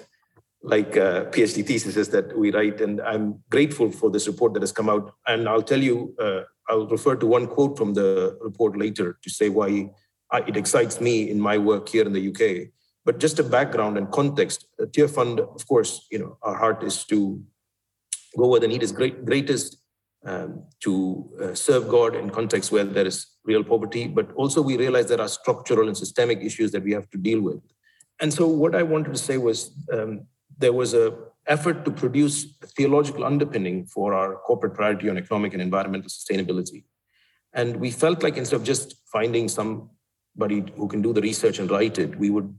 like 0.64 0.96
uh, 0.96 1.26
PhD 1.26 1.64
theses 1.64 2.08
that 2.08 2.36
we 2.36 2.50
write, 2.50 2.80
and 2.80 3.00
I'm 3.00 3.40
grateful 3.50 3.92
for 3.92 4.10
this 4.10 4.26
report 4.26 4.52
that 4.54 4.62
has 4.64 4.72
come 4.72 4.90
out. 4.90 5.14
And 5.28 5.48
I'll 5.48 5.62
tell 5.62 5.80
you. 5.80 6.16
Uh, 6.18 6.42
I'll 6.68 6.86
refer 6.86 7.16
to 7.16 7.26
one 7.26 7.46
quote 7.46 7.76
from 7.76 7.94
the 7.94 8.38
report 8.40 8.78
later 8.78 9.18
to 9.22 9.30
say 9.30 9.48
why 9.48 9.90
it 10.46 10.56
excites 10.56 11.00
me 11.00 11.30
in 11.30 11.40
my 11.40 11.58
work 11.58 11.88
here 11.88 12.04
in 12.04 12.12
the 12.12 12.28
UK. 12.28 12.70
But 13.04 13.18
just 13.18 13.38
a 13.38 13.42
background 13.42 13.98
and 13.98 14.10
context. 14.10 14.66
the 14.78 14.86
Tearfund, 14.86 15.38
of 15.38 15.66
course, 15.68 16.06
you 16.10 16.18
know, 16.18 16.38
our 16.42 16.56
heart 16.56 16.82
is 16.82 17.04
to 17.04 17.42
go 18.36 18.48
where 18.48 18.60
the 18.60 18.68
need 18.68 18.82
is 18.82 18.92
great, 18.92 19.24
greatest, 19.24 19.76
um, 20.24 20.64
to 20.80 21.30
uh, 21.42 21.54
serve 21.54 21.88
God 21.88 22.16
in 22.16 22.30
contexts 22.30 22.72
where 22.72 22.84
there 22.84 23.06
is 23.06 23.26
real 23.44 23.62
poverty. 23.62 24.08
But 24.08 24.32
also, 24.32 24.62
we 24.62 24.78
realize 24.78 25.06
there 25.06 25.20
are 25.20 25.28
structural 25.28 25.86
and 25.88 25.96
systemic 25.96 26.40
issues 26.40 26.72
that 26.72 26.82
we 26.82 26.92
have 26.92 27.10
to 27.10 27.18
deal 27.18 27.42
with. 27.42 27.60
And 28.20 28.32
so, 28.32 28.48
what 28.48 28.74
I 28.74 28.82
wanted 28.82 29.12
to 29.12 29.18
say 29.18 29.36
was 29.36 29.72
um, 29.92 30.26
there 30.56 30.72
was 30.72 30.94
a 30.94 31.14
effort 31.46 31.84
to 31.84 31.90
produce 31.90 32.46
a 32.62 32.66
theological 32.66 33.24
underpinning 33.24 33.86
for 33.86 34.14
our 34.14 34.36
corporate 34.36 34.74
priority 34.74 35.08
on 35.10 35.18
economic 35.18 35.52
and 35.52 35.62
environmental 35.62 36.08
sustainability. 36.08 36.84
And 37.52 37.76
we 37.76 37.90
felt 37.90 38.22
like 38.22 38.36
instead 38.36 38.56
of 38.56 38.64
just 38.64 38.96
finding 39.12 39.48
somebody 39.48 40.64
who 40.76 40.88
can 40.88 41.02
do 41.02 41.12
the 41.12 41.20
research 41.20 41.58
and 41.58 41.70
write 41.70 41.98
it, 41.98 42.18
we 42.18 42.30
would 42.30 42.56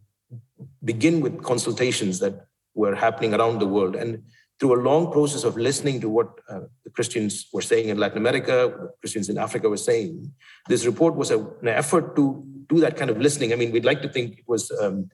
begin 0.84 1.22
with 1.22 1.44
consultations 1.44 2.20
that 2.20 2.48
were 2.76 2.96
happening 2.96 3.34
around 3.34 3.60
the 3.60 3.68
world. 3.68 3.96
And 3.96 4.24
through 4.60 4.80
a 4.80 4.82
long 4.82 5.12
process 5.12 5.44
of 5.44 5.58
listening 5.58 6.00
to 6.02 6.10
what 6.10 6.30
uh, 6.50 6.62
the 6.84 6.90
Christians 6.92 7.48
were 7.52 7.62
saying 7.62 7.90
in 7.90 7.98
Latin 7.98 8.20
America, 8.20 8.90
Christians 9.02 9.28
in 9.28 9.38
Africa 9.38 9.68
were 9.68 9.78
saying, 9.78 10.32
this 10.70 10.86
report 10.86 11.16
was 11.16 11.32
a, 11.32 11.40
an 11.40 11.68
effort 11.68 12.16
to 12.16 12.46
do 12.70 12.80
that 12.80 12.96
kind 12.96 13.10
of 13.10 13.20
listening. 13.20 13.52
I 13.52 13.58
mean, 13.58 13.72
we'd 13.72 13.86
like 13.86 14.02
to 14.02 14.10
think 14.10 14.40
it 14.40 14.48
was 14.48 14.72
um, 14.82 15.10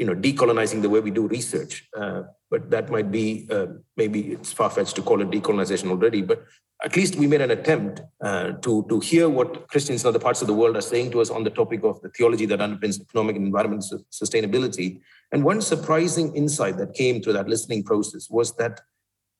you 0.00 0.06
know, 0.06 0.14
decolonizing 0.14 0.80
the 0.80 0.88
way 0.88 1.00
we 1.00 1.10
do 1.10 1.28
research. 1.28 1.86
Uh, 1.94 2.22
but 2.50 2.70
that 2.70 2.90
might 2.90 3.10
be 3.12 3.46
uh, 3.50 3.66
maybe 3.98 4.32
it's 4.32 4.50
far 4.50 4.70
fetched 4.70 4.96
to 4.96 5.02
call 5.02 5.20
it 5.20 5.30
decolonization 5.30 5.90
already. 5.90 6.22
But 6.22 6.42
at 6.82 6.96
least 6.96 7.16
we 7.16 7.26
made 7.26 7.42
an 7.42 7.50
attempt 7.50 8.00
uh, 8.22 8.52
to 8.64 8.86
to 8.88 8.98
hear 9.00 9.28
what 9.28 9.68
Christians 9.68 10.02
in 10.02 10.08
other 10.08 10.18
parts 10.18 10.40
of 10.40 10.48
the 10.48 10.54
world 10.54 10.74
are 10.74 10.88
saying 10.92 11.10
to 11.10 11.20
us 11.20 11.28
on 11.28 11.44
the 11.44 11.50
topic 11.50 11.84
of 11.84 12.00
the 12.00 12.08
theology 12.08 12.46
that 12.46 12.60
underpins 12.60 12.98
economic 12.98 13.36
and 13.36 13.44
environmental 13.44 14.02
sustainability. 14.10 15.00
And 15.32 15.44
one 15.44 15.60
surprising 15.60 16.34
insight 16.34 16.78
that 16.78 16.94
came 16.94 17.20
through 17.20 17.34
that 17.34 17.48
listening 17.48 17.84
process 17.84 18.30
was 18.30 18.56
that 18.56 18.80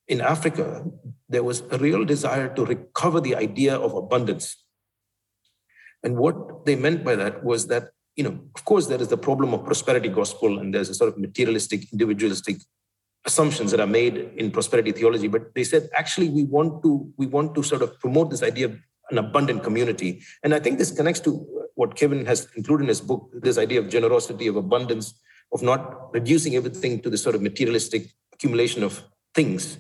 in 0.08 0.20
Africa 0.20 0.84
there 1.30 1.42
was 1.42 1.62
a 1.70 1.78
real 1.78 2.04
desire 2.04 2.54
to 2.54 2.66
recover 2.66 3.20
the 3.20 3.34
idea 3.34 3.76
of 3.76 3.94
abundance. 3.94 4.62
And 6.02 6.18
what 6.18 6.66
they 6.66 6.76
meant 6.76 7.02
by 7.02 7.16
that 7.16 7.42
was 7.44 7.66
that 7.68 7.92
you 8.16 8.24
know, 8.24 8.38
of 8.54 8.64
course, 8.64 8.86
there 8.86 9.00
is 9.00 9.08
the 9.08 9.16
problem 9.16 9.54
of 9.54 9.64
prosperity 9.64 10.08
gospel, 10.08 10.58
and 10.58 10.74
there's 10.74 10.88
a 10.88 10.94
sort 10.94 11.12
of 11.12 11.18
materialistic, 11.18 11.92
individualistic 11.92 12.56
assumptions 13.24 13.70
that 13.70 13.80
are 13.80 13.86
made 13.86 14.16
in 14.36 14.50
prosperity 14.50 14.92
theology. 14.92 15.28
But 15.28 15.54
they 15.54 15.64
said 15.64 15.90
actually 15.94 16.28
we 16.28 16.44
want 16.44 16.82
to 16.82 17.12
we 17.16 17.26
want 17.26 17.54
to 17.54 17.62
sort 17.62 17.82
of 17.82 17.98
promote 18.00 18.30
this 18.30 18.42
idea 18.42 18.66
of 18.66 18.78
an 19.10 19.18
abundant 19.18 19.62
community, 19.62 20.22
and 20.42 20.54
I 20.54 20.60
think 20.60 20.78
this 20.78 20.90
connects 20.90 21.20
to 21.20 21.32
what 21.74 21.96
Kevin 21.96 22.26
has 22.26 22.48
included 22.56 22.84
in 22.84 22.88
his 22.88 23.00
book: 23.00 23.30
this 23.32 23.58
idea 23.58 23.80
of 23.80 23.88
generosity, 23.88 24.46
of 24.46 24.56
abundance, 24.56 25.14
of 25.52 25.62
not 25.62 26.12
reducing 26.12 26.56
everything 26.56 27.00
to 27.00 27.10
this 27.10 27.22
sort 27.22 27.34
of 27.34 27.42
materialistic 27.42 28.10
accumulation 28.32 28.82
of 28.82 29.02
things. 29.34 29.78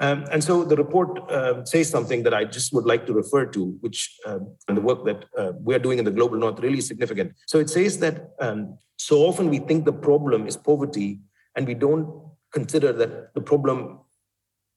Um, 0.00 0.24
and 0.32 0.42
so 0.42 0.64
the 0.64 0.76
report 0.76 1.30
uh, 1.30 1.64
says 1.64 1.90
something 1.90 2.22
that 2.22 2.32
I 2.32 2.46
just 2.46 2.72
would 2.72 2.86
like 2.86 3.06
to 3.06 3.12
refer 3.12 3.44
to, 3.46 3.76
which 3.80 4.16
uh, 4.26 4.38
and 4.66 4.76
the 4.76 4.80
work 4.80 5.04
that 5.04 5.26
uh, 5.36 5.52
we 5.60 5.74
are 5.74 5.78
doing 5.78 5.98
in 5.98 6.06
the 6.06 6.10
global 6.10 6.38
north 6.38 6.58
really 6.60 6.78
is 6.78 6.86
significant. 6.86 7.34
So 7.46 7.58
it 7.58 7.68
says 7.68 7.98
that 7.98 8.30
um, 8.40 8.78
so 8.96 9.18
often 9.18 9.50
we 9.50 9.58
think 9.58 9.84
the 9.84 9.92
problem 9.92 10.46
is 10.46 10.56
poverty, 10.56 11.20
and 11.54 11.66
we 11.66 11.74
don't 11.74 12.08
consider 12.52 12.92
that 12.94 13.34
the 13.34 13.42
problem 13.42 14.00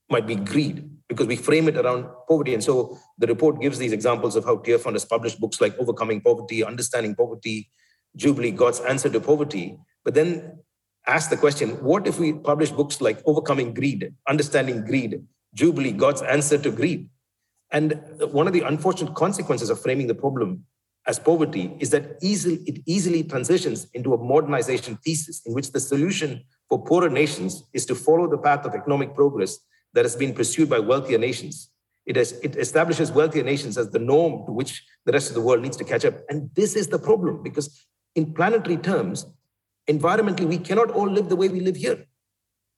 might 0.10 0.28
be 0.28 0.36
greed 0.36 0.90
because 1.08 1.28
we 1.28 1.38
frame 1.38 1.68
it 1.70 1.78
around 1.78 2.06
poverty. 2.28 2.54
And 2.54 2.64
so 2.64 2.98
the 3.18 3.28
report 3.28 3.62
gives 3.62 3.78
these 3.78 3.94
examples 3.94 4.36
of 4.36 4.44
how 4.44 4.58
Tearfund 4.58 4.94
has 4.94 5.06
published 5.06 5.40
books 5.40 5.62
like 5.62 5.78
Overcoming 5.78 6.22
Poverty, 6.22 6.64
Understanding 6.64 7.16
Poverty, 7.16 7.70
Jubilee, 8.16 8.52
God's 8.52 8.82
Answer 8.82 9.10
to 9.10 9.20
Poverty. 9.20 9.78
But 10.04 10.14
then 10.16 10.60
ask 11.08 11.30
the 11.30 11.38
question 11.38 11.70
what 11.84 12.08
if 12.08 12.20
we 12.20 12.34
publish 12.34 12.72
books 12.72 13.02
like 13.02 13.22
Overcoming 13.26 13.74
Greed, 13.74 14.14
Understanding 14.28 14.86
Greed, 14.86 15.24
Jubilee, 15.54 15.92
God's 15.92 16.22
Answer 16.22 16.58
to 16.60 16.72
Greed? 16.72 17.10
And 17.72 18.00
one 18.32 18.48
of 18.48 18.54
the 18.54 18.62
unfortunate 18.62 19.16
consequences 19.16 19.70
of 19.70 19.82
framing 19.82 20.08
the 20.08 20.16
problem 20.16 20.66
as 21.06 21.20
poverty 21.20 21.76
is 21.80 21.90
that 21.90 22.18
easily, 22.22 22.56
it 22.66 22.82
easily 22.86 23.24
transitions 23.24 23.88
into 23.94 24.14
a 24.14 24.18
modernization 24.18 24.98
thesis 25.04 25.42
in 25.46 25.54
which 25.54 25.72
the 25.72 25.80
solution 25.80 26.44
for 26.70 26.84
poorer 26.84 27.10
nations 27.10 27.64
is 27.74 27.86
to 27.88 27.96
follow 27.96 28.30
the 28.30 28.38
path 28.38 28.66
of 28.66 28.74
economic 28.74 29.14
progress 29.14 29.60
that 29.94 30.06
has 30.06 30.16
been 30.16 30.34
pursued 30.34 30.70
by 30.70 30.80
wealthier 30.80 31.18
nations. 31.18 31.70
It, 32.06 32.16
has, 32.16 32.34
it 32.44 32.56
establishes 32.56 33.12
wealthier 33.12 33.44
nations 33.44 33.78
as 33.78 33.90
the 33.90 34.00
norm 34.00 34.46
to 34.46 34.52
which 34.52 34.84
the 35.06 35.12
rest 35.12 35.30
of 35.30 35.36
the 35.36 35.42
world 35.42 35.62
needs 35.62 35.78
to 35.78 35.84
catch 35.84 36.06
up. 36.06 36.16
And 36.30 36.50
this 36.54 36.76
is 36.76 36.88
the 36.88 37.00
problem 37.00 37.44
because, 37.44 37.86
in 38.16 38.34
planetary 38.34 38.78
terms, 38.78 39.26
environmentally, 39.90 40.48
we 40.48 40.58
cannot 40.58 40.92
all 40.92 41.10
live 41.10 41.30
the 41.30 41.36
way 41.36 41.50
we 41.50 41.60
live 41.60 41.76
here. 41.76 42.06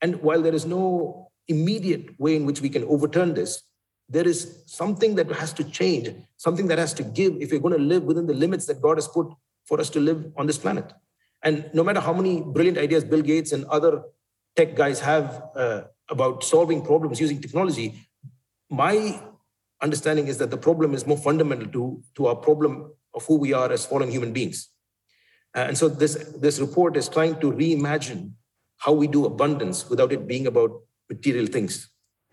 And 0.01 0.21
while 0.21 0.41
there 0.41 0.53
is 0.53 0.65
no 0.65 1.31
immediate 1.47 2.19
way 2.19 2.35
in 2.35 2.45
which 2.45 2.61
we 2.61 2.69
can 2.69 2.83
overturn 2.85 3.33
this, 3.33 3.61
there 4.09 4.27
is 4.27 4.63
something 4.67 5.15
that 5.15 5.31
has 5.31 5.53
to 5.53 5.63
change, 5.63 6.09
something 6.37 6.67
that 6.67 6.77
has 6.77 6.93
to 6.93 7.03
give 7.03 7.35
if 7.39 7.51
we're 7.51 7.59
going 7.59 7.77
to 7.77 7.83
live 7.83 8.03
within 8.03 8.27
the 8.27 8.33
limits 8.33 8.65
that 8.67 8.81
God 8.81 8.97
has 8.97 9.07
put 9.07 9.27
for 9.65 9.79
us 9.79 9.89
to 9.91 9.99
live 9.99 10.31
on 10.37 10.45
this 10.45 10.57
planet. 10.57 10.93
And 11.41 11.69
no 11.73 11.83
matter 11.83 11.99
how 11.99 12.13
many 12.13 12.41
brilliant 12.41 12.77
ideas 12.77 13.03
Bill 13.03 13.21
Gates 13.21 13.51
and 13.51 13.65
other 13.65 14.03
tech 14.55 14.75
guys 14.75 14.99
have 14.99 15.43
uh, 15.55 15.81
about 16.09 16.43
solving 16.43 16.83
problems 16.83 17.19
using 17.19 17.41
technology, 17.41 17.95
my 18.69 19.21
understanding 19.81 20.27
is 20.27 20.37
that 20.37 20.51
the 20.51 20.57
problem 20.57 20.93
is 20.93 21.05
more 21.05 21.17
fundamental 21.17 21.67
to, 21.67 22.01
to 22.15 22.27
our 22.27 22.35
problem 22.35 22.91
of 23.13 23.25
who 23.25 23.37
we 23.37 23.53
are 23.53 23.71
as 23.71 23.85
fallen 23.85 24.09
human 24.11 24.33
beings. 24.33 24.69
Uh, 25.55 25.67
and 25.69 25.77
so 25.77 25.87
this, 25.87 26.15
this 26.37 26.59
report 26.59 26.97
is 26.97 27.07
trying 27.07 27.39
to 27.39 27.51
reimagine 27.51 28.31
how 28.77 28.91
we 28.91 29.07
do 29.07 29.25
abundance 29.25 29.89
without 29.89 30.11
it 30.11 30.27
being 30.27 30.47
about 30.47 30.81
material 31.09 31.47
things. 31.47 31.89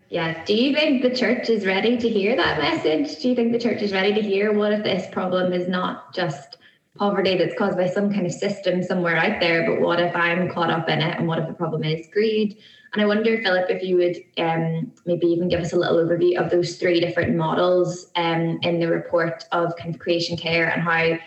Yeah. 0.09 0.43
Do 0.43 0.53
you 0.53 0.75
think 0.75 1.01
the 1.01 1.15
church 1.15 1.49
is 1.49 1.65
ready 1.65 1.97
to 1.97 2.09
hear 2.09 2.35
that 2.35 2.59
message? 2.59 3.19
Do 3.21 3.29
you 3.29 3.35
think 3.35 3.51
the 3.51 3.59
church 3.59 3.81
is 3.81 3.93
ready 3.93 4.13
to 4.13 4.21
hear 4.21 4.51
what 4.51 4.73
if 4.73 4.83
this 4.83 5.07
problem 5.11 5.53
is 5.53 5.67
not 5.67 6.13
just 6.13 6.57
poverty 6.97 7.35
that's 7.37 7.57
caused 7.57 7.77
by 7.77 7.87
some 7.87 8.13
kind 8.13 8.25
of 8.27 8.31
system 8.31 8.83
somewhere 8.83 9.17
out 9.17 9.39
there, 9.39 9.65
but 9.67 9.81
what 9.81 9.99
if 9.99 10.15
I'm 10.15 10.51
caught 10.51 10.69
up 10.69 10.89
in 10.89 11.01
it? 11.01 11.17
And 11.17 11.27
what 11.27 11.39
if 11.39 11.47
the 11.47 11.53
problem 11.53 11.83
is 11.83 12.07
greed? 12.11 12.57
And 12.93 13.01
I 13.01 13.05
wonder, 13.05 13.41
Philip, 13.41 13.71
if 13.71 13.81
you 13.81 13.97
would 13.97 14.17
um, 14.37 14.91
maybe 15.07 15.25
even 15.25 15.47
give 15.47 15.61
us 15.61 15.73
a 15.73 15.75
little 15.75 15.97
overview 15.97 16.37
of 16.37 16.51
those 16.51 16.75
three 16.75 16.99
different 16.99 17.35
models 17.35 18.11
um, 18.15 18.59
in 18.61 18.79
the 18.79 18.87
report 18.87 19.45
of 19.51 19.75
kind 19.77 19.95
of 19.95 19.99
creation 19.99 20.37
care 20.37 20.69
and 20.69 20.83
how 20.83 21.17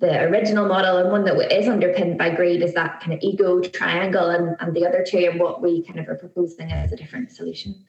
the 0.00 0.22
original 0.22 0.66
model 0.66 0.96
and 0.96 1.10
one 1.10 1.24
that 1.24 1.36
is 1.52 1.68
underpinned 1.68 2.16
by 2.16 2.30
greed 2.30 2.62
is 2.62 2.72
that 2.72 3.00
kind 3.00 3.12
of 3.12 3.20
ego 3.22 3.60
triangle 3.60 4.30
and, 4.30 4.56
and 4.58 4.74
the 4.74 4.86
other 4.86 5.04
two 5.06 5.18
and 5.18 5.38
what 5.38 5.60
we 5.62 5.82
kind 5.82 6.00
of 6.00 6.08
are 6.08 6.16
proposing 6.16 6.72
as 6.72 6.90
a 6.90 6.96
different 6.96 7.30
solution. 7.30 7.84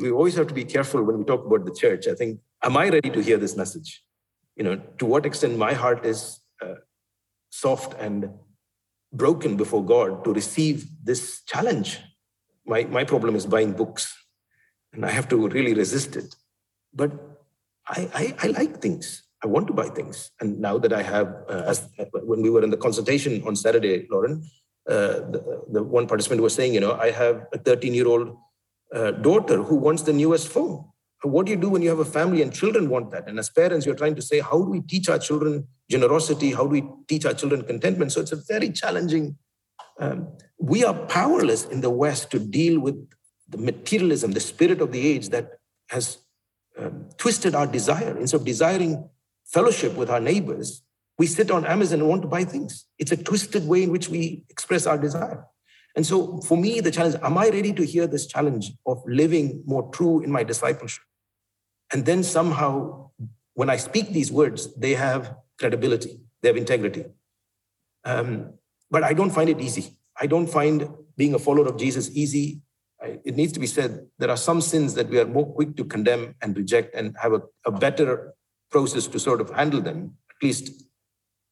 We 0.00 0.10
always 0.10 0.34
have 0.36 0.48
to 0.48 0.54
be 0.54 0.64
careful 0.64 1.02
when 1.02 1.18
we 1.18 1.24
talk 1.24 1.46
about 1.46 1.64
the 1.64 1.74
church. 1.74 2.06
I 2.06 2.14
think 2.14 2.40
am 2.62 2.76
i 2.76 2.88
ready 2.88 3.10
to 3.10 3.22
hear 3.22 3.38
this 3.38 3.56
message? 3.56 4.02
You 4.56 4.64
know 4.64 4.76
to 4.98 5.06
what 5.06 5.24
extent 5.24 5.56
my 5.56 5.72
heart 5.72 6.04
is 6.04 6.40
uh, 6.62 6.74
soft 7.50 7.98
and 7.98 8.30
broken 9.12 9.56
before 9.56 9.84
god 9.84 10.24
to 10.24 10.32
receive 10.32 10.86
this 11.02 11.42
challenge. 11.44 12.00
My 12.66 12.84
my 12.84 13.04
problem 13.04 13.34
is 13.34 13.46
buying 13.46 13.72
books 13.72 14.14
and 14.92 15.06
i 15.06 15.10
have 15.10 15.28
to 15.28 15.48
really 15.48 15.74
resist 15.74 16.16
it. 16.16 16.36
But 16.92 17.12
i 17.88 18.10
i, 18.22 18.34
I 18.44 18.46
like 18.48 18.82
things 18.82 19.23
I 19.44 19.46
want 19.46 19.66
to 19.66 19.74
buy 19.74 19.88
things. 19.90 20.30
And 20.40 20.58
now 20.58 20.78
that 20.78 20.92
I 20.92 21.02
have, 21.02 21.28
uh, 21.50 21.64
as 21.66 21.86
when 22.22 22.40
we 22.40 22.48
were 22.48 22.64
in 22.64 22.70
the 22.70 22.78
consultation 22.78 23.42
on 23.46 23.54
Saturday, 23.54 24.06
Lauren, 24.10 24.42
uh, 24.88 25.20
the, 25.32 25.62
the, 25.70 25.82
one 25.82 26.06
participant 26.06 26.40
was 26.40 26.54
saying, 26.54 26.72
you 26.72 26.80
know, 26.80 26.92
I 26.92 27.10
have 27.10 27.46
a 27.52 27.58
13 27.58 27.92
year 27.92 28.08
old 28.08 28.36
uh, 28.94 29.10
daughter 29.10 29.62
who 29.62 29.76
wants 29.76 30.02
the 30.02 30.14
newest 30.14 30.48
phone. 30.48 30.84
What 31.22 31.46
do 31.46 31.52
you 31.52 31.58
do 31.58 31.68
when 31.68 31.82
you 31.82 31.90
have 31.90 31.98
a 31.98 32.04
family 32.04 32.40
and 32.42 32.52
children 32.52 32.88
want 32.88 33.10
that? 33.10 33.28
And 33.28 33.38
as 33.38 33.50
parents, 33.50 33.84
you're 33.84 33.94
trying 33.94 34.14
to 34.14 34.22
say, 34.22 34.40
how 34.40 34.62
do 34.62 34.70
we 34.70 34.80
teach 34.80 35.08
our 35.08 35.18
children 35.18 35.66
generosity? 35.90 36.52
How 36.52 36.64
do 36.64 36.70
we 36.70 36.84
teach 37.06 37.26
our 37.26 37.34
children 37.34 37.62
contentment? 37.62 38.12
So 38.12 38.20
it's 38.20 38.32
a 38.32 38.36
very 38.36 38.70
challenging. 38.70 39.36
Um, 39.98 40.28
we 40.58 40.84
are 40.84 40.94
powerless 40.94 41.64
in 41.64 41.80
the 41.80 41.90
West 41.90 42.30
to 42.32 42.38
deal 42.38 42.80
with 42.80 42.96
the 43.48 43.58
materialism, 43.58 44.32
the 44.32 44.40
spirit 44.40 44.80
of 44.80 44.92
the 44.92 45.06
age 45.06 45.28
that 45.30 45.52
has 45.88 46.18
um, 46.78 47.06
twisted 47.16 47.54
our 47.54 47.66
desire. 47.66 48.16
Instead 48.18 48.40
of 48.40 48.46
desiring 48.46 49.08
fellowship 49.44 49.94
with 49.94 50.10
our 50.10 50.20
neighbors, 50.20 50.82
we 51.18 51.26
sit 51.26 51.50
on 51.50 51.64
Amazon 51.64 52.00
and 52.00 52.08
want 52.08 52.22
to 52.22 52.28
buy 52.28 52.44
things. 52.44 52.86
It's 52.98 53.12
a 53.12 53.16
twisted 53.16 53.66
way 53.66 53.82
in 53.82 53.90
which 53.90 54.08
we 54.08 54.44
express 54.50 54.86
our 54.86 54.98
desire. 54.98 55.46
And 55.96 56.04
so 56.04 56.38
for 56.38 56.56
me, 56.56 56.80
the 56.80 56.90
challenge, 56.90 57.16
am 57.22 57.38
I 57.38 57.48
ready 57.50 57.72
to 57.72 57.84
hear 57.84 58.06
this 58.06 58.26
challenge 58.26 58.72
of 58.84 59.02
living 59.06 59.62
more 59.64 59.90
true 59.92 60.20
in 60.20 60.30
my 60.30 60.42
discipleship? 60.42 61.04
And 61.92 62.04
then 62.04 62.24
somehow, 62.24 63.10
when 63.54 63.70
I 63.70 63.76
speak 63.76 64.08
these 64.10 64.32
words, 64.32 64.74
they 64.74 64.94
have 64.94 65.36
credibility, 65.58 66.20
they 66.42 66.48
have 66.48 66.56
integrity. 66.56 67.04
Um, 68.04 68.54
but 68.90 69.04
I 69.04 69.12
don't 69.12 69.30
find 69.30 69.48
it 69.48 69.60
easy. 69.60 69.96
I 70.20 70.26
don't 70.26 70.48
find 70.48 70.88
being 71.16 71.34
a 71.34 71.38
follower 71.38 71.68
of 71.68 71.78
Jesus 71.78 72.10
easy. 72.12 72.60
It 73.24 73.36
needs 73.36 73.52
to 73.52 73.60
be 73.60 73.66
said 73.66 74.06
there 74.18 74.30
are 74.30 74.36
some 74.36 74.60
sins 74.60 74.94
that 74.94 75.08
we 75.08 75.20
are 75.20 75.26
more 75.26 75.46
quick 75.46 75.76
to 75.76 75.84
condemn 75.84 76.34
and 76.40 76.56
reject 76.56 76.94
and 76.94 77.14
have 77.20 77.34
a, 77.34 77.42
a 77.66 77.70
better 77.70 78.34
process 78.74 79.06
to 79.06 79.18
sort 79.28 79.40
of 79.40 79.48
handle 79.50 79.82
them, 79.88 79.98
at 80.32 80.38
least 80.46 80.64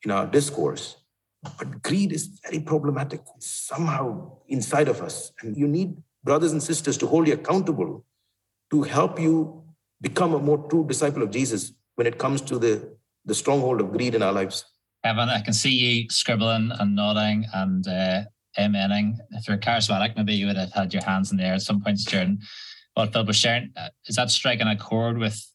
in 0.05 0.11
our 0.11 0.27
discourse. 0.39 0.85
But 1.59 1.69
greed 1.89 2.11
is 2.19 2.25
very 2.45 2.61
problematic, 2.73 3.21
It's 3.37 3.51
somehow 3.73 4.05
inside 4.49 4.89
of 4.89 5.01
us. 5.09 5.17
And 5.41 5.57
you 5.57 5.69
need 5.69 5.91
brothers 6.25 6.53
and 6.53 6.63
sisters 6.71 6.97
to 6.99 7.07
hold 7.07 7.29
you 7.29 7.35
accountable 7.35 7.93
to 8.73 8.83
help 8.83 9.21
you 9.27 9.63
become 10.01 10.35
a 10.35 10.39
more 10.49 10.61
true 10.69 10.85
disciple 10.93 11.23
of 11.23 11.31
Jesus 11.31 11.73
when 11.97 12.07
it 12.11 12.19
comes 12.19 12.41
to 12.51 12.59
the, 12.59 12.75
the 13.25 13.37
stronghold 13.43 13.81
of 13.81 13.93
greed 13.93 14.15
in 14.17 14.23
our 14.23 14.33
lives. 14.41 14.65
Kevin, 15.05 15.29
I 15.29 15.41
can 15.47 15.55
see 15.63 15.75
you 15.83 16.11
scribbling 16.11 16.71
and 16.81 16.97
nodding 16.97 17.45
and 17.55 17.87
uh, 17.87 18.23
amening. 18.59 19.17
If 19.39 19.47
you're 19.47 19.59
charismatic, 19.59 20.17
maybe 20.17 20.35
you 20.35 20.47
would 20.47 20.57
have 20.57 20.73
had 20.73 20.93
your 20.93 21.05
hands 21.05 21.31
in 21.31 21.37
the 21.39 21.45
air 21.45 21.55
at 21.55 21.63
some 21.63 21.81
points 21.81 22.05
during 22.05 22.41
what 22.95 23.13
Phil 23.13 23.27
was 23.27 23.37
sharing. 23.37 23.71
Uh, 23.77 23.91
is 24.07 24.17
that 24.17 24.31
striking 24.31 24.69
a 24.69 24.77
chord 24.77 25.19
with 25.19 25.52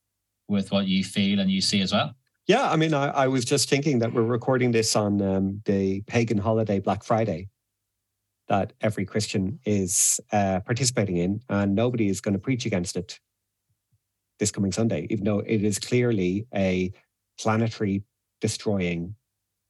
with 0.47 0.71
what 0.71 0.87
you 0.87 1.03
feel 1.03 1.39
and 1.39 1.51
you 1.51 1.61
see 1.61 1.81
as 1.81 1.91
well? 1.93 2.13
Yeah, 2.47 2.69
I 2.69 2.77
mean, 2.77 2.93
I, 2.93 3.09
I 3.09 3.27
was 3.27 3.43
just 3.43 3.69
thinking 3.69 3.99
that 3.99 4.13
we're 4.13 4.21
recording 4.21 4.71
this 4.71 4.95
on 4.95 5.21
um, 5.21 5.61
the 5.65 6.01
pagan 6.01 6.37
holiday 6.37 6.79
Black 6.79 7.03
Friday 7.03 7.49
that 8.47 8.71
every 8.79 9.05
Christian 9.05 9.59
is 9.65 10.21
uh, 10.31 10.61
participating 10.61 11.17
in, 11.17 11.41
and 11.49 11.75
nobody 11.75 12.07
is 12.07 12.21
going 12.21 12.33
to 12.33 12.39
preach 12.39 12.65
against 12.65 12.95
it 12.95 13.19
this 14.39 14.51
coming 14.51 14.71
Sunday, 14.71 15.07
even 15.09 15.25
though 15.25 15.39
it 15.39 15.63
is 15.63 15.79
clearly 15.79 16.45
a 16.53 16.93
planetary 17.39 18.03
destroying, 18.39 19.15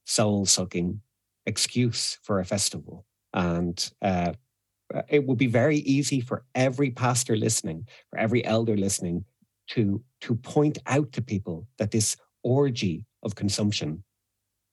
soul 0.05 0.45
sucking 0.45 1.01
excuse 1.45 2.19
for 2.21 2.39
a 2.39 2.45
festival. 2.45 3.05
And 3.33 3.91
uh, 4.01 4.33
it 5.09 5.25
would 5.25 5.37
be 5.37 5.47
very 5.47 5.77
easy 5.77 6.21
for 6.21 6.43
every 6.53 6.91
pastor 6.91 7.35
listening, 7.35 7.87
for 8.09 8.19
every 8.19 8.45
elder 8.45 8.77
listening, 8.77 9.25
to, 9.69 10.03
to 10.21 10.35
point 10.35 10.77
out 10.85 11.11
to 11.13 11.21
people 11.21 11.67
that 11.77 11.91
this 11.91 12.17
orgy 12.43 13.05
of 13.23 13.35
consumption 13.35 14.03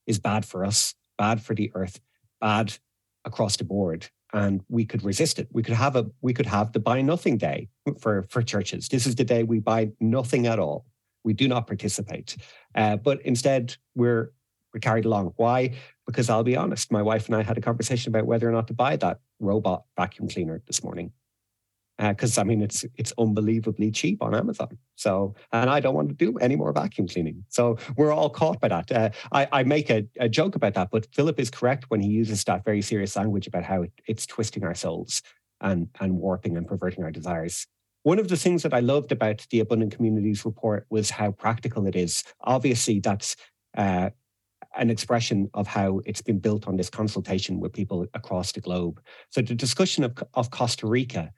is 0.07 0.19
bad 0.19 0.45
for 0.45 0.63
us, 0.65 0.95
bad 1.17 1.41
for 1.41 1.55
the 1.55 1.71
earth, 1.75 1.99
bad 2.39 2.77
across 3.25 3.57
the 3.57 3.63
board. 3.63 4.07
And 4.33 4.61
we 4.69 4.85
could 4.85 5.03
resist 5.03 5.39
it. 5.39 5.47
We 5.51 5.63
could 5.63 5.75
have 5.75 5.95
a 5.95 6.07
we 6.21 6.33
could 6.33 6.45
have 6.45 6.73
the 6.73 6.79
buy 6.79 7.01
nothing 7.01 7.37
day 7.37 7.69
for, 8.01 8.23
for 8.23 8.41
churches. 8.41 8.89
This 8.89 9.05
is 9.07 9.15
the 9.15 9.23
day 9.23 9.43
we 9.43 9.59
buy 9.59 9.91
nothing 9.99 10.45
at 10.45 10.59
all. 10.59 10.85
We 11.23 11.33
do 11.33 11.47
not 11.47 11.67
participate. 11.67 12.35
Uh, 12.73 12.97
but 12.97 13.21
instead, 13.21 13.77
we're 13.95 14.33
we're 14.73 14.81
carried 14.81 15.05
along. 15.05 15.33
Why? 15.37 15.75
Because 16.05 16.29
I'll 16.29 16.43
be 16.43 16.57
honest, 16.57 16.91
my 16.91 17.01
wife 17.01 17.27
and 17.27 17.35
I 17.35 17.43
had 17.43 17.57
a 17.57 17.61
conversation 17.61 18.11
about 18.11 18.25
whether 18.25 18.49
or 18.49 18.51
not 18.51 18.67
to 18.67 18.73
buy 18.73 18.97
that 18.97 19.21
robot 19.39 19.85
vacuum 19.95 20.27
cleaner 20.27 20.61
this 20.67 20.83
morning 20.83 21.13
because 21.97 22.37
uh, 22.37 22.41
I 22.41 22.43
mean 22.43 22.61
it's 22.61 22.85
it's 22.95 23.13
unbelievably 23.17 23.91
cheap 23.91 24.21
on 24.21 24.35
Amazon. 24.35 24.77
So 24.95 25.35
and 25.51 25.69
I 25.69 25.79
don't 25.79 25.95
want 25.95 26.09
to 26.09 26.15
do 26.15 26.37
any 26.39 26.55
more 26.55 26.71
vacuum 26.73 27.07
cleaning. 27.07 27.45
So 27.49 27.77
we're 27.95 28.11
all 28.11 28.29
caught 28.29 28.59
by 28.59 28.67
that. 28.69 28.91
Uh, 28.91 29.09
I, 29.31 29.47
I 29.51 29.63
make 29.63 29.89
a, 29.89 30.05
a, 30.19 30.27
joke 30.27 30.55
about 30.55 30.73
that, 30.73 30.89
but 30.91 31.07
Philip 31.13 31.39
is 31.39 31.49
correct 31.49 31.85
when 31.89 32.01
he 32.01 32.09
uses 32.09 32.43
that 32.45 32.65
very 32.65 32.81
serious 32.81 33.15
language 33.15 33.47
about 33.47 33.63
how 33.63 33.83
it, 33.83 33.91
it's 34.07 34.25
twisting 34.25 34.63
our 34.63 34.75
souls 34.75 35.21
and 35.61 35.87
and 35.99 36.17
warping 36.17 36.57
and 36.57 36.67
perverting 36.67 37.03
our 37.03 37.11
desires. 37.11 37.67
One 38.03 38.19
of 38.19 38.27
the 38.27 38.37
things 38.37 38.61
that 38.63 38.73
I 38.73 38.81
loved 38.81 39.11
about 39.11 39.47
the 39.49 39.61
Abundant 39.61 39.95
Communities 39.95 40.45
report 40.45 40.85
was 40.89 41.09
how 41.09 41.31
practical 41.31 41.87
it 41.87 41.95
is. 41.95 42.23
Obviously, 42.41 42.99
that's 42.99 43.35
uh, 43.75 44.11
an 44.77 44.89
expression 44.89 45.49
of 45.53 45.67
how 45.67 46.01
it's 46.05 46.21
been 46.21 46.39
built 46.39 46.67
on 46.67 46.75
this 46.75 46.89
consultation 46.89 47.59
with 47.59 47.73
people 47.73 48.05
across 48.13 48.51
the 48.51 48.61
globe. 48.61 49.01
So 49.31 49.41
the 49.41 49.55
discussion 49.55 50.03
of, 50.03 50.15
of 50.33 50.51
Costa 50.51 50.85
Rica 50.85 51.31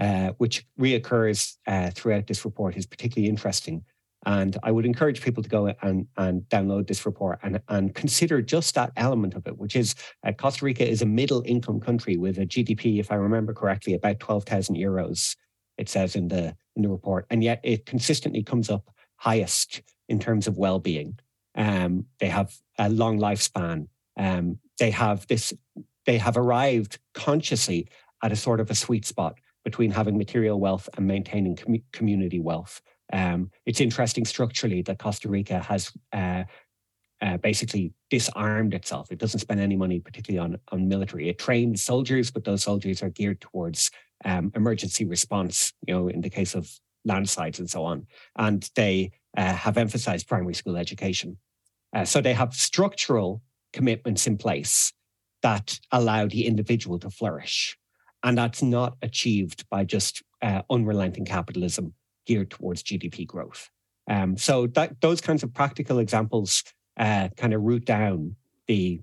uh, 0.00 0.32
which 0.38 0.66
reoccurs 0.80 1.56
uh, 1.66 1.90
throughout 1.90 2.26
this 2.26 2.44
report, 2.44 2.76
is 2.76 2.86
particularly 2.86 3.28
interesting. 3.28 3.84
And 4.26 4.56
I 4.62 4.70
would 4.70 4.86
encourage 4.86 5.22
people 5.22 5.42
to 5.42 5.48
go 5.48 5.74
and, 5.82 6.06
and 6.16 6.42
download 6.48 6.86
this 6.86 7.06
report 7.06 7.38
and, 7.42 7.60
and 7.68 7.94
consider 7.94 8.42
just 8.42 8.74
that 8.74 8.92
element 8.96 9.34
of 9.34 9.46
it, 9.46 9.58
which 9.58 9.76
is 9.76 9.94
uh, 10.26 10.32
Costa 10.32 10.64
Rica 10.64 10.88
is 10.88 11.02
a 11.02 11.06
middle 11.06 11.42
income 11.46 11.80
country 11.80 12.16
with 12.16 12.38
a 12.38 12.46
GDP, 12.46 12.98
if 12.98 13.12
I 13.12 13.16
remember 13.16 13.54
correctly, 13.54 13.94
about 13.94 14.20
12,000 14.20 14.74
euros, 14.76 15.36
it 15.78 15.88
says 15.88 16.16
in 16.16 16.28
the, 16.28 16.56
in 16.76 16.82
the 16.82 16.88
report. 16.88 17.26
And 17.30 17.44
yet 17.44 17.60
it 17.62 17.86
consistently 17.86 18.42
comes 18.42 18.70
up 18.70 18.90
highest 19.16 19.82
in 20.08 20.18
terms 20.18 20.46
of 20.46 20.58
well 20.58 20.78
being. 20.78 21.18
Um, 21.54 22.06
they 22.20 22.28
have 22.28 22.54
a 22.78 22.88
long 22.88 23.18
lifespan. 23.18 23.88
Um, 24.16 24.58
they 24.78 24.90
have 24.90 25.26
this, 25.26 25.52
they 26.06 26.18
have 26.18 26.36
arrived 26.36 26.98
consciously 27.12 27.88
at 28.22 28.32
a 28.32 28.36
sort 28.36 28.60
of 28.60 28.70
a 28.70 28.74
sweet 28.74 29.06
spot 29.06 29.38
between 29.64 29.90
having 29.90 30.16
material 30.16 30.58
wealth 30.60 30.88
and 30.96 31.06
maintaining 31.06 31.56
com- 31.56 31.82
community 31.92 32.40
wealth. 32.40 32.80
Um, 33.12 33.50
it's 33.66 33.80
interesting 33.80 34.24
structurally 34.24 34.82
that 34.82 34.98
Costa 34.98 35.28
Rica 35.28 35.58
has 35.60 35.92
uh, 36.12 36.44
uh, 37.20 37.36
basically 37.38 37.92
disarmed 38.08 38.72
itself. 38.74 39.10
It 39.10 39.18
doesn't 39.18 39.40
spend 39.40 39.60
any 39.60 39.76
money, 39.76 40.00
particularly 40.00 40.38
on, 40.38 40.58
on 40.72 40.88
military. 40.88 41.28
It 41.28 41.38
trains 41.38 41.82
soldiers, 41.82 42.30
but 42.30 42.44
those 42.44 42.62
soldiers 42.62 43.02
are 43.02 43.10
geared 43.10 43.40
towards 43.40 43.90
um, 44.24 44.52
emergency 44.54 45.04
response, 45.04 45.72
you 45.86 45.94
know, 45.94 46.08
in 46.08 46.20
the 46.20 46.30
case 46.30 46.54
of 46.54 46.70
landslides 47.04 47.58
and 47.58 47.68
so 47.68 47.84
on. 47.84 48.06
And 48.36 48.68
they 48.74 49.12
uh, 49.36 49.52
have 49.52 49.76
emphasized 49.76 50.28
primary 50.28 50.54
school 50.54 50.76
education. 50.76 51.36
Uh, 51.94 52.04
so 52.04 52.20
they 52.20 52.32
have 52.32 52.54
structural 52.54 53.42
commitments 53.72 54.26
in 54.26 54.36
place 54.36 54.92
that 55.42 55.80
allow 55.90 56.26
the 56.26 56.46
individual 56.46 56.98
to 57.00 57.10
flourish. 57.10 57.76
And 58.22 58.36
that's 58.36 58.62
not 58.62 58.96
achieved 59.02 59.68
by 59.70 59.84
just 59.84 60.22
uh, 60.42 60.62
unrelenting 60.70 61.24
capitalism 61.24 61.94
geared 62.26 62.50
towards 62.50 62.82
GDP 62.82 63.26
growth. 63.26 63.70
Um, 64.08 64.36
so 64.36 64.66
that, 64.68 65.00
those 65.00 65.20
kinds 65.20 65.42
of 65.42 65.54
practical 65.54 65.98
examples 65.98 66.64
uh, 66.98 67.28
kind 67.36 67.54
of 67.54 67.62
root 67.62 67.84
down 67.84 68.36
the 68.66 69.00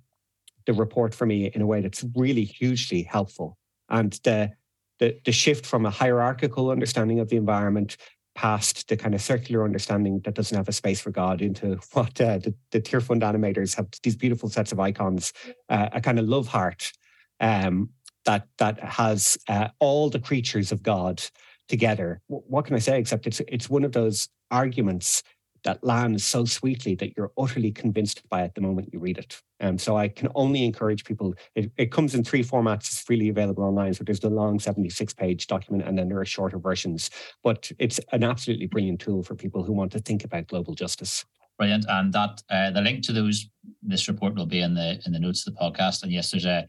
the 0.65 0.73
report 0.73 1.15
for 1.15 1.25
me 1.25 1.45
in 1.45 1.61
a 1.61 1.65
way 1.65 1.79
that's 1.79 2.03
really 2.13 2.43
hugely 2.43 3.01
helpful. 3.01 3.57
And 3.89 4.11
the 4.23 4.51
the, 4.99 5.17
the 5.25 5.31
shift 5.31 5.65
from 5.65 5.85
a 5.85 5.91
hierarchical 5.91 6.71
understanding 6.71 7.19
of 7.19 7.29
the 7.29 7.37
environment 7.37 7.97
past 8.35 8.87
the 8.87 8.97
kind 8.97 9.15
of 9.15 9.21
circular 9.21 9.63
understanding 9.63 10.21
that 10.25 10.33
doesn't 10.33 10.57
have 10.57 10.67
a 10.67 10.73
space 10.73 10.99
for 10.99 11.11
God 11.11 11.41
into 11.41 11.79
what 11.93 12.19
uh, 12.19 12.37
the, 12.39 12.53
the 12.71 12.81
Tearfund 12.81 13.21
animators 13.21 13.75
have 13.75 13.87
these 14.03 14.15
beautiful 14.15 14.49
sets 14.49 14.71
of 14.71 14.79
icons, 14.79 15.33
uh, 15.69 15.89
a 15.91 16.01
kind 16.01 16.19
of 16.19 16.25
love 16.25 16.47
heart 16.47 16.91
um, 17.39 17.89
that 18.27 18.47
that 18.59 18.79
has 18.83 19.37
uh, 19.47 19.69
all 19.79 20.11
the 20.11 20.19
creatures 20.19 20.71
of 20.71 20.83
God 20.83 21.23
together. 21.67 22.21
What 22.27 22.65
can 22.65 22.75
I 22.75 22.79
say 22.79 22.99
except 22.99 23.25
it's 23.25 23.41
it's 23.47 23.69
one 23.69 23.83
of 23.83 23.93
those 23.93 24.29
arguments 24.51 25.23
that 25.63 25.83
lands 25.83 26.23
so 26.23 26.45
sweetly 26.45 26.95
that 26.95 27.17
you're 27.17 27.31
utterly 27.37 27.71
convinced 27.71 28.21
by 28.29 28.43
it 28.43 28.53
the 28.53 28.61
moment 28.61 28.89
you 28.93 28.99
read 28.99 29.17
it. 29.17 29.41
Um, 29.59 29.77
so 29.77 29.97
I 29.97 30.07
can 30.07 30.29
only 30.35 30.63
encourage 30.63 31.03
people. 31.03 31.33
It, 31.55 31.71
it 31.77 31.91
comes 31.91 32.13
in 32.13 32.23
three 32.23 32.43
formats. 32.43 32.87
It's 32.87 33.01
freely 33.01 33.29
available 33.29 33.63
online. 33.63 33.93
So 33.93 34.03
there's 34.03 34.19
the 34.19 34.29
long 34.29 34.59
76 34.59 35.13
page 35.13 35.47
document, 35.47 35.87
and 35.87 35.97
then 35.97 36.09
there 36.09 36.19
are 36.19 36.25
shorter 36.25 36.59
versions. 36.59 37.09
But 37.43 37.71
it's 37.79 37.99
an 38.11 38.23
absolutely 38.23 38.67
brilliant 38.67 39.01
tool 39.01 39.23
for 39.23 39.35
people 39.35 39.63
who 39.63 39.73
want 39.73 39.91
to 39.93 39.99
think 39.99 40.23
about 40.23 40.47
global 40.47 40.75
justice. 40.75 41.25
Brilliant, 41.57 41.85
and 41.89 42.13
that 42.13 42.43
uh, 42.51 42.69
the 42.69 42.81
link 42.81 43.03
to 43.05 43.11
those 43.11 43.49
this 43.81 44.07
report 44.07 44.35
will 44.35 44.45
be 44.45 44.61
in 44.61 44.75
the 44.75 45.01
in 45.05 45.11
the 45.11 45.19
notes 45.19 45.45
of 45.45 45.53
the 45.53 45.59
podcast. 45.59 46.03
And 46.03 46.11
yes, 46.11 46.29
there's 46.29 46.45
a 46.45 46.67